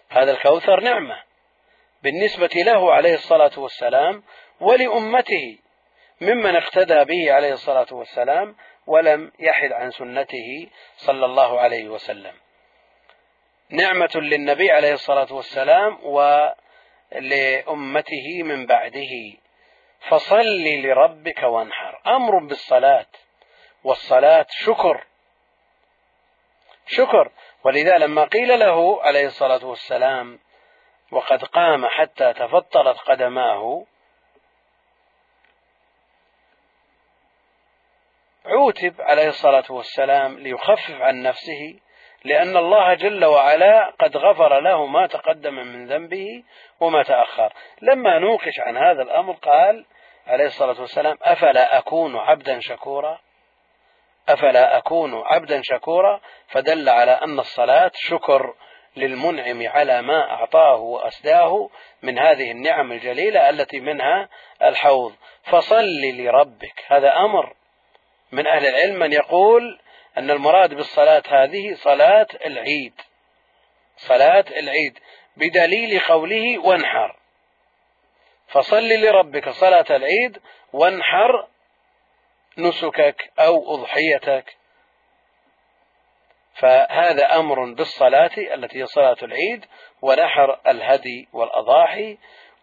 [0.09, 1.23] هذا الكوثر نعمة.
[2.03, 4.23] بالنسبة له عليه الصلاة والسلام
[4.61, 5.59] ولأمته
[6.21, 8.57] ممن اقتدى به عليه الصلاة والسلام
[8.87, 12.35] ولم يحد عن سنته صلى الله عليه وسلم.
[13.71, 15.99] نعمة للنبي عليه الصلاة والسلام
[17.13, 17.63] ولأمته
[18.43, 19.37] من بعده.
[20.01, 22.01] فصل لربك وانحر.
[22.07, 23.07] أمر بالصلاة
[23.85, 25.05] والصلاة شكر.
[26.87, 27.31] شكر.
[27.65, 30.39] ولذا لما قيل له عليه الصلاة والسلام
[31.11, 33.87] وقد قام حتى تفطرت قدماه
[38.47, 41.81] عوتب عليه الصلاة والسلام ليخفف عن نفسه
[42.25, 46.43] لأن الله جل وعلا قد غفر له ما تقدم من ذنبه
[46.81, 47.53] وما تأخر.
[47.83, 49.85] لما نوقش عن هذا الأمر قال
[50.27, 53.19] عليه الصلاة والسلام أفلا أكون عبدا شكورا؟
[54.29, 58.55] أفلا أكون عبدا شكورا؟ فدل على أن الصلاة شكر
[58.97, 61.71] للمنعم على ما أعطاه وأسداه
[62.03, 64.29] من هذه النعم الجليلة التي منها
[64.63, 65.15] الحوض.
[65.43, 66.85] فصل لربك.
[66.87, 67.55] هذا أمر
[68.33, 69.79] من أهل العلم من يقول
[70.19, 73.01] أن المراد بالصلاة هذه صلاة العيد.
[73.97, 74.99] صلاة العيد.
[75.37, 77.17] بدليل قوله وانحر.
[78.49, 80.41] فصل لربك صلاة العيد
[80.73, 81.49] وانحر
[82.59, 84.57] نسكك أو أضحيتك.
[86.55, 89.67] فهذا أمر بالصلاة التي هي صلاة العيد
[90.03, 92.19] ونحر الهدي والأضاحي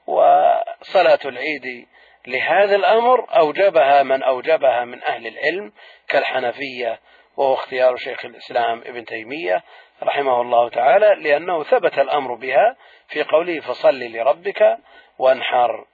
[0.07, 1.87] وصلاة العيد
[2.27, 5.73] لهذا الأمر أوجبها من أوجبها من أهل العلم
[6.07, 6.99] كالحنفية
[7.37, 9.63] وهو اختيار شيخ الإسلام ابن تيمية
[10.03, 12.75] رحمه الله تعالى لأنه ثبت الأمر بها
[13.07, 14.77] في قوله فصل لربك
[15.19, 15.85] وانحر.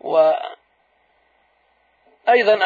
[0.00, 0.48] وأيضا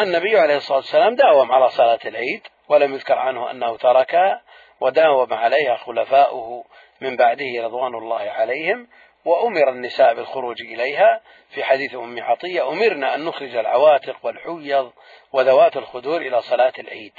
[0.02, 4.42] النبي عليه الصلاة والسلام داوم على صلاة العيد ولم يذكر عنه أنه تركها
[4.80, 6.64] وداوم عليها خلفاؤه
[7.00, 8.88] من بعده رضوان الله عليهم
[9.24, 11.20] وأمر النساء بالخروج إليها.
[11.50, 14.92] في حديث أم عطية أمرنا أن نخرج العواتق والحيض
[15.32, 17.12] وذوات الخدور إلى صلاة العيد.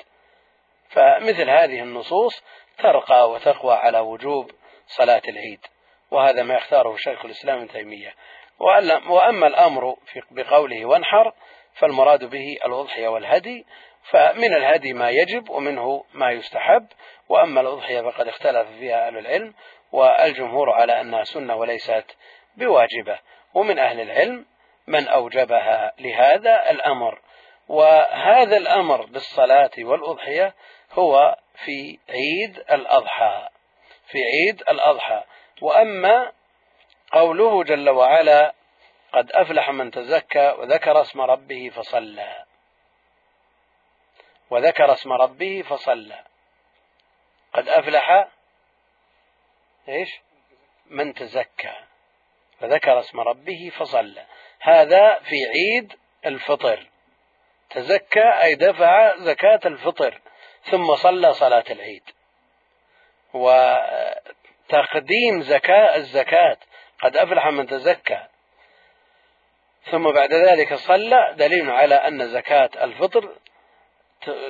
[0.90, 2.44] فمثل هذه النصوص
[2.78, 4.52] ترقى وتقوى على وجوب
[4.88, 5.60] صلاة العيد
[6.12, 8.14] وهذا ما يختاره شيخ الإسلام ابن تيمية.
[9.10, 9.96] وأما الأمر
[10.32, 11.34] بقوله وانحر
[11.74, 13.66] فالمراد به الأضحية والهدي.
[14.12, 16.88] فمن الهدي ما يجب ومنه ما يستحب.
[17.30, 19.54] وأما الأضحية فقد اختلف فيها أهل العلم.
[19.94, 22.06] والجمهور على أنها سنة وليست
[22.58, 23.20] بواجبة.
[23.54, 24.46] ومن أهل العلم
[24.88, 27.22] من أوجبها لهذا الأمر.
[27.68, 30.56] وهذا الأمر بالصلاة والأضحية
[30.92, 33.48] هو في عيد الأضحى.
[34.08, 35.24] في عيد الأضحى.
[35.62, 36.32] وأما
[37.12, 38.54] قوله جل وعلا
[39.14, 42.46] قد أفلح من تزكى وذكر اسم ربه فصلى.
[44.50, 46.24] وذكر اسم ربه فصلى.
[47.54, 48.28] قد أفلح
[49.90, 50.10] إيش؟
[50.86, 51.76] من تزكى.
[52.60, 54.26] فذكر اسم ربه فصلى.
[54.60, 55.94] هذا في عيد
[56.26, 56.88] الفطر.
[57.70, 60.22] تزكى أي دفع زكاة الفطر.
[60.64, 62.04] ثم صلى صلاة العيد.
[64.70, 66.58] وتقديم زكاة الزكاة.
[67.00, 68.28] قد أفلح من تزكى.
[69.92, 71.34] ثم بعد ذلك صلى.
[71.38, 73.36] دليل على أن زكاة الفطر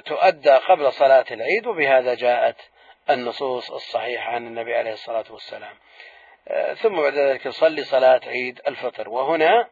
[0.05, 1.67] تؤدى قبل صلاة العيد.
[1.67, 2.57] وبهذا جاءت
[3.09, 5.77] النصوص الصحيحة عن النبي عليه الصلاة والسلام.
[6.47, 9.09] آه، ثم بعد ذلك صلي صلاة عيد الفطر.
[9.09, 9.69] وهنا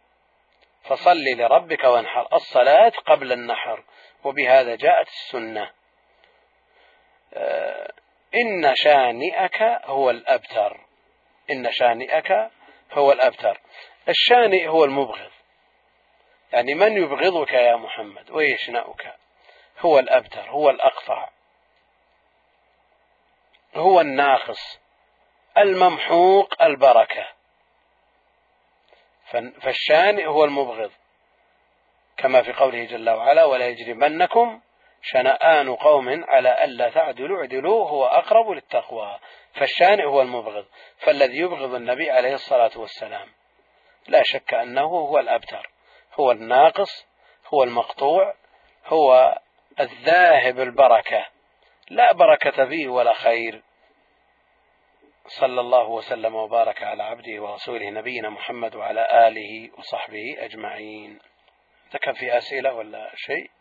[0.84, 2.28] فصل لربك وانحر.
[2.34, 3.84] الصلاة قبل النحر.
[4.24, 5.72] وبهذا جاءت السنة.
[7.34, 7.92] آه،
[8.36, 10.80] إن شانئك هو الأبتر.
[11.52, 12.50] إن شانئك
[12.92, 13.62] هو الأبتر.
[14.10, 15.32] الشانئ هو المبغض.
[16.54, 19.16] يعني من يبغضك يا محمد؟ ويشنأك.
[19.80, 20.50] هو الأبتر.
[20.50, 21.30] هو الأقطع.
[23.76, 24.80] هو الناقص
[25.58, 27.28] الممحوق البركة.
[29.62, 30.92] فالشانئ هو المبغض
[32.18, 34.62] كما في قوله جل وعلا ولا يجرمنكم
[35.02, 39.20] شنآن قوم على ألا تعدلوا اعدلوا هو أقرب للتقوى.
[39.54, 40.66] فالشانئ هو المبغض
[40.98, 43.28] فالذي يبغض النبي عليه الصلاة والسلام.
[44.08, 45.70] لا شك أنه هو الأبتر
[46.20, 47.08] هو الناقص
[47.48, 48.34] هو المقطوع
[48.86, 49.40] هو
[49.80, 51.26] الذاهب البركة.
[51.92, 53.64] لا بركة فيه ولا خير.
[55.28, 61.20] صلى الله وسلم وبارك على عبده ورسوله نبينا محمد وعلى آله وصحبه أجمعين.
[62.02, 63.52] كان في أسئلة ولا شيء؟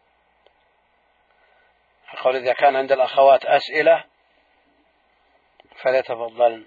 [2.15, 4.05] أقول إذا كان عند الأخوات أسئلة
[5.77, 6.67] فليتفضلن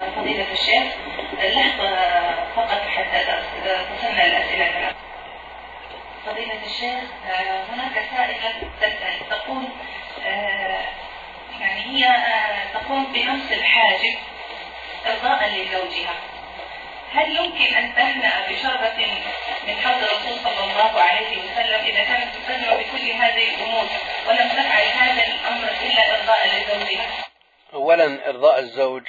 [0.00, 0.96] فضيلة الشيخ
[1.32, 4.94] لحظة فقط حتى تصلنا الأسئلة.
[6.26, 7.10] فضيلة الشيخ
[7.70, 9.64] هناك سائلة تسأل تقول
[10.24, 10.57] يعني
[11.88, 12.08] هي
[12.74, 14.18] تقوم بنفس الحاجب
[15.06, 16.14] إرضاء لزوجها
[17.12, 19.06] هل يمكن أن تهنأ بشربة
[19.66, 23.84] من حوض الرسول صلى الله عليه وسلم إذا كانت تستجمع بكل هذه الأمور
[24.28, 27.24] ولم تفعل هذا الأمر إلا إرضاء لزوجها؟
[27.74, 29.02] أولا إرضاء الزوج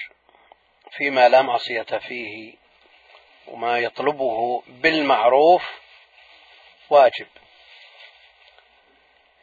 [0.98, 2.54] فيما لا معصية فيه
[3.48, 5.64] وما يطلبه بالمعروف
[6.90, 7.28] واجب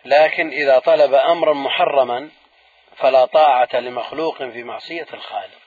[0.04, 2.30] لكن إذا طلب أمرا محرما
[2.96, 5.58] فلا طاعة لمخلوق في معصية الخالق.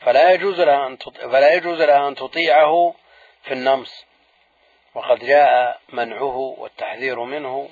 [0.00, 2.94] فلا يجوز لها أن فلا يجوز لها أن تطيعه
[3.42, 4.06] في النمص.
[4.94, 7.68] وقد جاء منعه والتحذير منه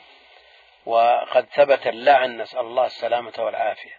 [0.87, 3.99] وقد ثبت اللعن نسأل الله السلامة والعافية.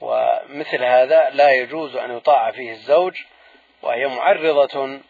[0.00, 3.22] ومثل هذا لا يجوز أن يطاع فيه الزوج
[3.82, 5.00] وهي معرضة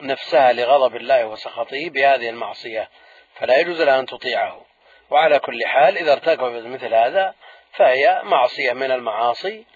[0.00, 2.90] نفسها لغضب الله وسخطه بهذه المعصية
[3.34, 4.66] فلا يجوز لها أن تطيعه.
[5.10, 7.34] وعلى كل حال إذا ارتكبت مثل هذا
[7.76, 9.66] فهي معصية من المعاصي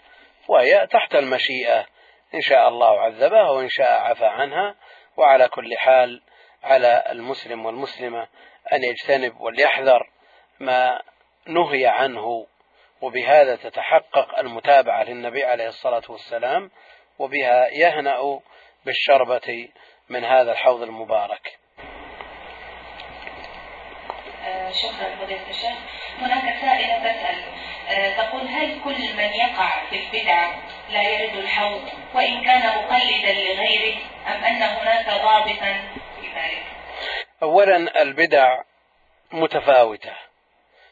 [0.49, 1.87] وهي تحت المشيئة.
[2.35, 4.75] إن شاء الله عذبها وإن شاء عفى عنها
[5.17, 6.23] وعلى كل حال
[6.63, 8.29] على المسلم والمسلمة
[8.73, 10.11] أن يجتنب وليحذر
[10.61, 11.03] ما
[11.47, 12.47] نهي عنه.
[13.01, 16.71] وبهذا تتحقق المتابعة للنبي عليه الصلاة والسلام
[17.19, 18.41] وبها يهنأ
[18.85, 19.69] بالشربة
[20.09, 21.59] من هذا الحوض المبارك.
[24.71, 25.79] شكرا فضيلة الشيخ.
[26.19, 27.60] هناك سائلة تسأل
[28.17, 33.97] تقول هل كل من يقع في البدعة لا يرد الحوض؟ وإن كان مقلدا لغيره
[34.27, 35.83] أم أن هناك ضابطا
[36.21, 36.65] في ذلك؟
[37.43, 38.63] أولا البدع
[39.33, 40.13] متفاوتة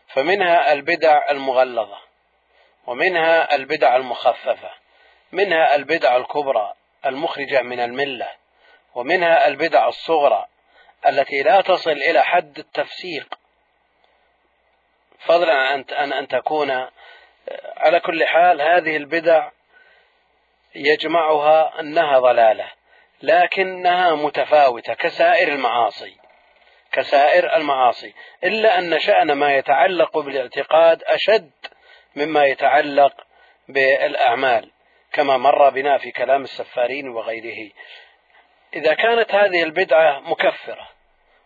[0.08, 1.98] فمنها البدع المغلظة
[2.86, 4.70] ومنها البدع المخففة
[5.32, 6.74] منها البدع الكبرى
[7.06, 8.28] المخرجة من الملة
[8.94, 10.46] ومنها البدع الصغرى
[11.08, 13.34] التي لا تصل إلى حد التفسيق
[15.18, 16.70] فضلا عن أن أن تكون
[17.76, 19.50] على كل حال هذه البدع
[20.74, 22.72] يجمعها أنها ضلالة
[23.22, 26.16] لكنها متفاوتة كسائر المعاصي
[26.92, 28.14] كسائر المعاصي
[28.44, 31.50] إلا أن شأن ما يتعلق بالاعتقاد أشد
[32.16, 33.12] مما يتعلق
[33.68, 34.70] بالأعمال
[35.12, 37.70] كما مر بنا في كلام السفارين وغيره.
[38.74, 40.88] إذا كانت هذه البدعة مكفرة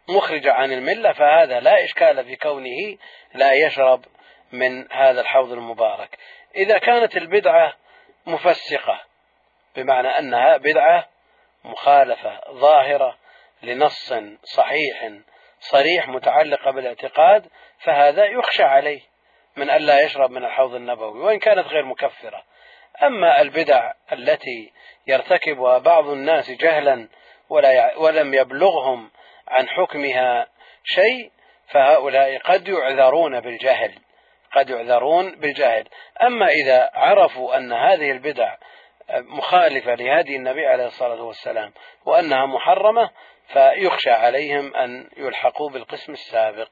[0.08, 2.98] مخرجة عن الملة فهذا لا إشكال في كونه
[3.34, 4.04] لا يشرب
[4.52, 6.18] من هذا الحوض المبارك.
[6.56, 7.76] إذا كانت البدعة
[8.26, 9.00] مفسقة
[9.76, 11.08] بمعنى أنها بدعة
[11.64, 13.18] مخالفة ظاهرة
[13.62, 15.10] لنص صحيح
[15.60, 17.46] صريح متعلقة بالاعتقاد
[17.78, 19.00] فهذا يخشى عليه
[19.56, 22.44] من ألا يشرب من الحوض النبوي وإن كانت غير مكفرة.
[23.02, 24.72] أما البدع التي
[25.06, 27.08] يرتكبها بعض الناس جهلا
[27.48, 29.10] ولا ولم يبلغهم
[29.52, 30.46] عن حكمها
[30.84, 31.30] شيء
[31.68, 33.98] فهؤلاء قد يعذرون بالجهل
[34.52, 35.88] قد يعذرون بالجهل.
[36.22, 38.56] أما إذا عرفوا أن هذه البدع
[39.10, 41.72] مخالفة لهدي النبي عليه الصلاة والسلام
[42.04, 43.10] وأنها محرمة
[43.46, 46.68] فيخشى عليهم أن يلحقوا بالقسم السابق.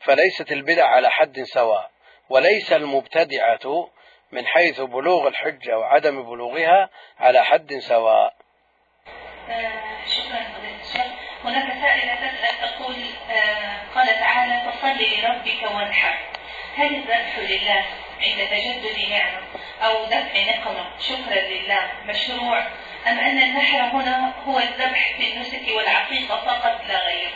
[0.00, 1.90] فليست البدع على حد سواء
[2.28, 3.90] وليس المبتدعة
[4.32, 8.34] من حيث بلوغ الحجة وعدم بلوغها على حد سواء.
[9.48, 10.59] آه، شكرا.
[11.44, 12.96] هناك سائلة تسأل تقول
[13.30, 16.18] آه، قال تعالى فصل لربك وانحر.
[16.76, 17.84] هل الذبح لله
[18.22, 19.40] عند تجدد نعمة
[19.82, 21.90] أو دفع نقمة؟ شكرا لله.
[22.04, 22.58] مشروع.
[23.06, 27.30] أم أن النحر هنا هو الذبح في النسك والعقيقة فقط لا غير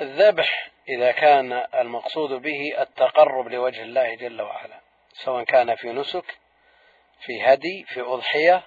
[0.00, 4.80] الذبح إذا كان المقصود به التقرب لوجه الله جل وعلا
[5.12, 6.38] سواء كان في نسك
[7.20, 8.62] في هدي في أضحية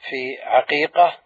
[0.00, 1.18] في عقيقة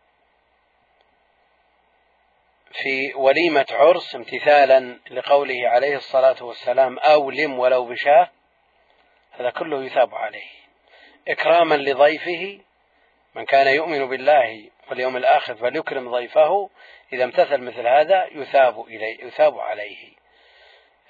[2.73, 8.31] في وليمة عرس امتثالا لقوله عليه الصلاة والسلام أولم ولو بشاه
[9.33, 10.51] هذا كله يثاب عليه.
[11.29, 12.61] إكراما لضيفه
[13.35, 16.71] من كان يؤمن بالله واليوم الآخر فليكرم ضيفه
[17.13, 20.13] إذا امتثل مثل هذا يثاب إليه يثاب عليه.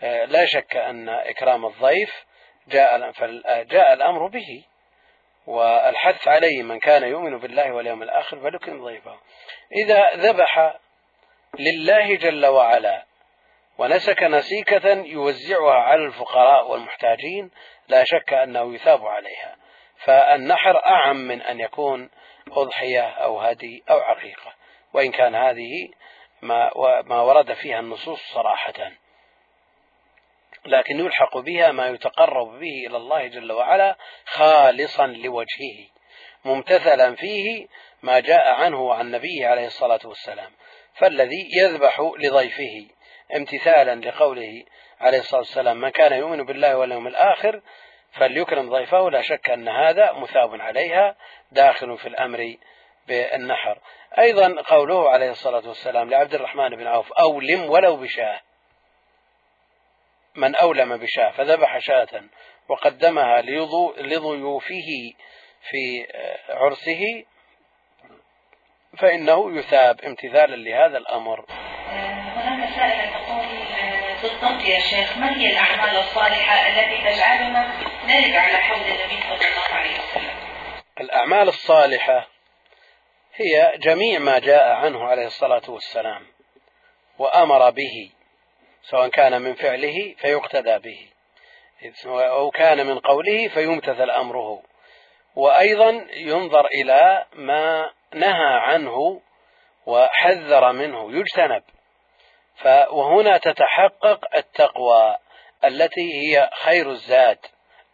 [0.02, 2.24] آه، لا شك أن إكرام الضيف
[2.68, 3.12] جاء
[3.62, 4.64] جاء الأمر به
[5.46, 9.18] والحث عليه من كان يؤمن بالله واليوم الآخر فليكرم ضيفه.
[9.72, 10.78] إذا ذبح
[11.58, 13.04] لله جل وعلا.
[13.78, 17.50] ونسك نسيكة يوزعها على الفقراء والمحتاجين
[17.88, 19.56] لا شك أنه يثاب عليها.
[19.96, 22.10] فالنحر أعم من أن يكون
[22.52, 24.54] أضحية أو هدي أو عقيقة.
[24.92, 25.88] وإن كان هذه
[26.42, 26.70] ما,
[27.02, 28.92] ما ورد فيها النصوص صراحة.
[30.66, 33.96] لكن يلحق بها ما يتقرب به إلى الله جل وعلا
[34.26, 35.88] خالصا لوجهه.
[36.44, 37.66] ممتثلا فيه
[38.02, 40.52] ما جاء عنه عن نبيه عليه الصلاة والسلام.
[40.94, 42.86] فالذي يذبح لضيفه
[43.36, 44.64] امتثالا لقوله
[45.00, 47.62] عليه الصلاة والسلام من كان يؤمن بالله واليوم الآخر
[48.12, 51.16] فليكرم ضيفه لا شك أن هذا مثاب عليها
[51.52, 52.56] داخل في الأمر
[53.08, 53.78] بالنحر.
[54.18, 58.40] أيضا قوله عليه الصلاة والسلام لعبد الرحمن بن عوف أولم ولو بشاة.
[60.34, 62.22] من أولم بشاة فذبح شاة
[62.68, 63.42] وقدمها
[63.96, 65.12] لضيوفه
[65.70, 66.06] في
[66.48, 67.24] عرسه
[68.98, 71.44] فإنه يثاب امتثالا لهذا الأمر.
[72.36, 73.44] هناك سائلة تقول
[73.80, 77.72] آه، بالضبط يا شيخ ما هي الأعمال الصالحة التي تجعلنا
[78.04, 80.36] نرد على حوض النبي صلى الله عليه وسلم؟
[81.00, 82.28] الأعمال الصالحة
[83.34, 86.26] هي جميع ما جاء عنه عليه الصلاة والسلام
[87.18, 88.10] وأمر به
[88.82, 91.08] سواء كان من فعله فيقتدى به
[92.06, 94.62] أو كان من قوله فيمتثل أمره
[95.34, 99.20] وأيضا ينظر إلى ما نهى عنه
[99.86, 101.12] وحذر منه.
[101.12, 101.62] يجتنب.
[102.90, 105.16] وهنا تتحقق التقوى
[105.64, 107.38] التي هي خير الزاد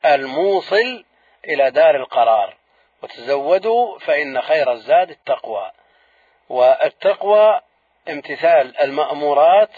[0.05, 1.05] الموصل
[1.45, 2.57] إلى دار القرار.
[3.03, 5.71] وتزودوا فإن خير الزاد التقوى.
[6.49, 7.61] والتقوى
[8.09, 9.71] امتثال المأمورات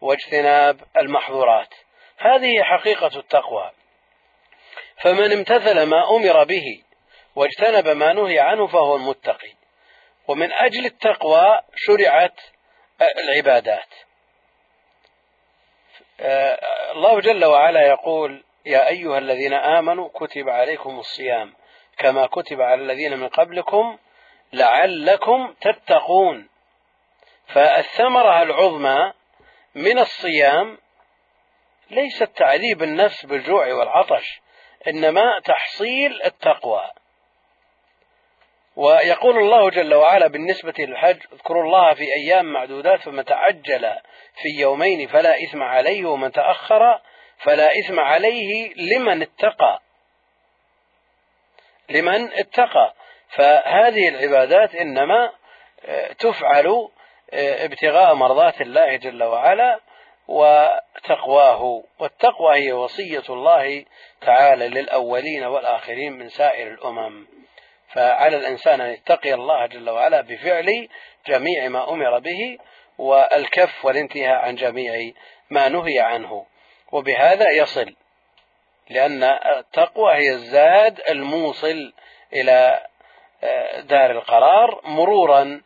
[0.00, 1.74] واجتناب المحظورات.
[2.18, 3.70] هذه حقيقة التقوى.
[5.00, 6.82] فمن امتثل ما أمر به
[7.34, 9.52] واجتنب ما نهي عنه فهو المتقي.
[10.28, 12.40] ومن أجل التقوى شرعت
[13.18, 13.94] العبادات.
[16.94, 21.54] الله جل وعلا يقول يا أيها الذين آمنوا كتب عليكم الصيام
[21.98, 23.98] كما كتب على الذين من قبلكم
[24.52, 26.48] لعلكم تتقون.
[27.46, 29.12] فالثمرة العظمى
[29.74, 30.78] من الصيام
[31.90, 34.40] ليست تعذيب النفس بالجوع والعطش
[34.88, 36.90] إنما تحصيل التقوى.
[38.76, 43.92] ويقول الله جل وعلا بالنسبة للحج اذكروا الله في أيام معدودات فمن تعجل
[44.42, 47.00] في يومين فلا إثم عليه ومن تأخر
[47.38, 49.80] فلا إثم عليه لمن اتقى.
[51.90, 52.94] لمن اتقى.
[53.28, 55.32] فهذه العبادات إنما
[55.84, 56.88] آه، تفعل
[57.32, 59.80] آه، ابتغاء مرضات الله جل وعلا
[60.28, 61.82] وتقواه.
[61.98, 63.84] والتقوى هي وصية الله
[64.20, 67.35] تعالى للأولين والآخرين من سائر الأمم.
[67.96, 70.88] فعلى الإنسان أن يتقي الله جل وعلا بفعل
[71.26, 72.58] جميع ما أمر به
[72.98, 75.12] والكف والانتهاء عن جميع
[75.50, 76.46] ما نهي عنه.
[76.92, 77.94] وبهذا يصل
[78.90, 81.92] لأن التقوى هي الزاد الموصل
[82.32, 82.86] إلى
[83.44, 85.62] آه، دار القرار مرورا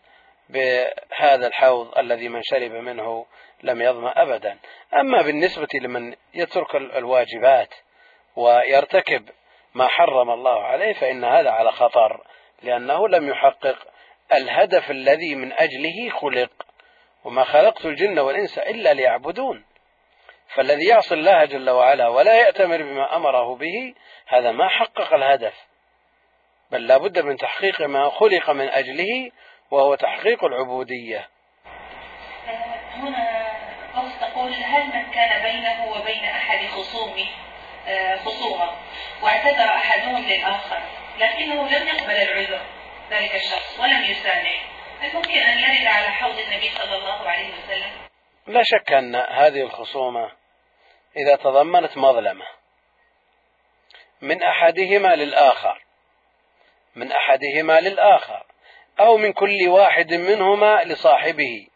[0.48, 3.26] بهذا الحوض الذي من شرب منه
[3.62, 4.58] لم يظمأ أبدا.
[4.94, 7.74] أما بالنسبة لمن يترك الواجبات
[8.36, 9.28] ويرتكب
[9.74, 12.20] ما حرم الله عليه فإن هذا على خطر
[12.62, 13.76] لأنه لم يحقق.
[14.34, 16.50] الهدف الذي من أجله خلق
[17.24, 19.64] وما خلقت الجن والإنس إلا ليعبدون.
[20.54, 23.94] فالذي يعصي الله جل وعلا ولا يأتمر بما أمره به
[24.26, 25.54] هذا ما حقق الهدف.
[26.70, 29.30] بل لا بد من تحقيق ما خلق من أجله
[29.70, 31.28] وهو تحقيق العبودية.
[32.94, 33.50] هنا
[33.96, 37.26] قصد تقول هل من كان بينه وبين أحد خصومه
[37.88, 38.70] آه، خصومة
[39.22, 40.82] واعتذر أحدهم للآخر
[41.18, 42.60] لكنه لم يقبل العذر.
[43.10, 44.64] ذلك الشخص ولم يسامح.
[45.00, 47.90] هل ممكن أن يرد على حوض النبي صلى الله عليه وسلم؟
[48.46, 50.32] لا شك أن هذه الخصومة
[51.16, 52.46] إذا تضمنت مظلمة.
[54.20, 55.82] من أحدهما للآخر.
[56.94, 58.46] من أحدهما للآخر.
[59.00, 61.66] أو من كل واحد منهما لصاحبه.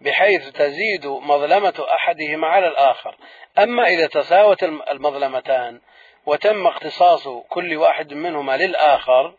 [0.00, 3.16] بحيث تزيد مظلمة أحدهما على الآخر.
[3.58, 5.80] أما إذا تساوت المظلمتان
[6.26, 9.34] وتم اختصاص كل واحد منهما للآخر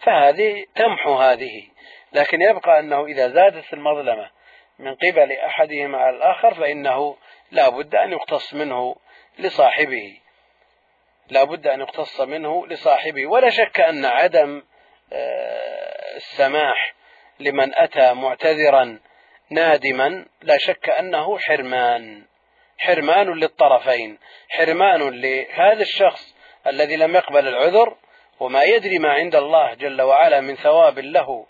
[0.00, 1.68] فهذه تمحو هذه.
[2.12, 4.30] لكن يبقى أنه إذا زادت المظلمة
[4.78, 7.16] من قبل أحدهما على الآخر فإنه
[7.50, 8.96] لا بد أن يقتص منه
[9.38, 10.18] لصاحبه.
[11.30, 13.26] لا بد أن يقتص منه لصاحبه.
[13.26, 14.62] ولا شك أن عدم
[15.12, 16.94] آه، السماح
[17.40, 19.00] لمن أتى معتذرا
[19.50, 22.24] نادما لا شك أنه حرمان.
[22.78, 24.18] حرمان للطرفين
[24.48, 26.34] حرمان لهذا الشخص
[26.66, 27.96] الذي لم يقبل العذر
[28.40, 31.46] وما يدري ما عند الله جل وعلا من ثواب له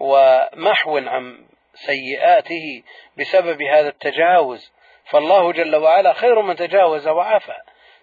[0.00, 2.82] ومحو عن سيئاته
[3.18, 4.72] بسبب هذا التجاوز.
[5.10, 7.56] فالله جل وعلا خير من تجاوز وعفى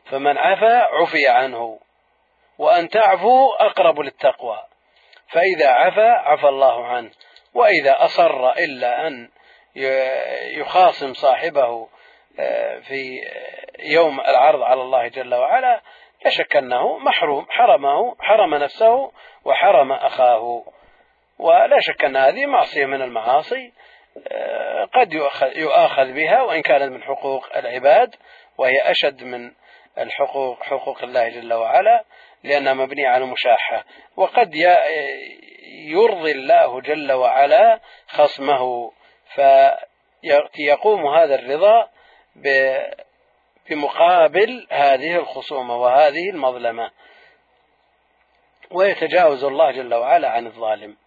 [0.05, 1.79] فمن عفا عفي عنه
[2.57, 4.63] وأن تعفوا أقرب للتقوى.
[5.27, 7.11] فإذا عفا عفى الله عنه
[7.53, 9.29] وإذا أصر إلا أن
[10.57, 11.87] يخاصم صاحبه
[12.81, 13.21] في
[13.79, 15.81] يوم العرض على الله جل وعلا
[16.25, 19.11] لا شك أنه محروم حرمه حرم نفسه
[19.45, 20.63] وحرم أخاه.
[21.39, 23.73] ولا شك أن هذه معصية من المعاصي
[24.27, 25.13] آه، قد
[25.55, 28.15] يؤاخذ بها وإن كانت من حقوق العباد
[28.57, 29.51] وهي أشد من
[29.97, 32.03] الحقوق حقوق الله جل وعلا
[32.43, 33.85] لأنها مبنية على المشاحة.
[34.15, 34.55] وقد
[35.87, 38.91] يرضي الله جل وعلا خصمه
[39.35, 41.89] فيقوم هذا الرضا
[43.69, 46.91] بمقابل هذه الخصومة وهذه المظلمة.
[48.71, 50.97] ويتجاوز الله جل وعلا عن الظالم.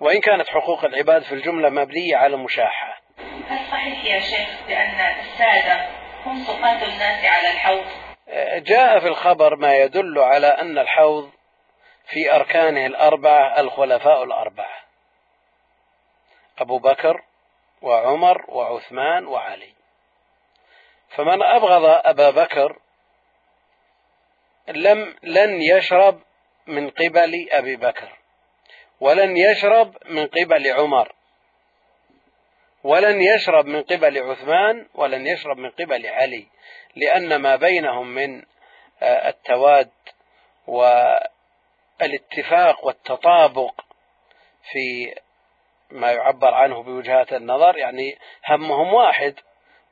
[0.00, 3.00] وإن كانت حقوق العباد في الجملة مبنية على المشاحة
[3.48, 5.86] هل صحيح يا شيخ بأن السادة
[6.24, 7.84] هم سقاة الناس على الحوض؟
[8.62, 11.30] جاء في الخبر ما يدل على أن الحوض
[12.06, 14.76] في أركانه الأربعة الخلفاء الأربعة.
[16.58, 17.22] أبو بكر
[17.82, 19.75] وعمر وعثمان وعلي.
[21.08, 22.78] فمن أبغض أبا بكر
[24.68, 26.20] لم لن يشرب
[26.66, 28.18] من قبل أبي بكر
[29.00, 31.12] ولن يشرب من قبل عمر
[32.84, 36.46] ولن يشرب من قبل عثمان ولن يشرب من قبل علي
[36.96, 38.42] لأن ما بينهم من
[39.02, 39.90] آه، التواد
[42.00, 43.80] والاتفاق والتطابق
[44.72, 45.14] في
[45.90, 48.18] ما يعبر عنه بوجهات النظر يعني
[48.48, 49.34] همهم واحد.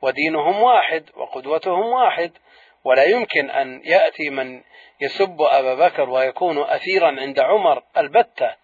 [0.05, 2.31] ودينهم واحد وقدوتهم واحد.
[2.83, 4.61] ولا يمكن أن يأتي من
[5.01, 8.55] يسب أبا بكر ويكون أثيرا عند عمر البتة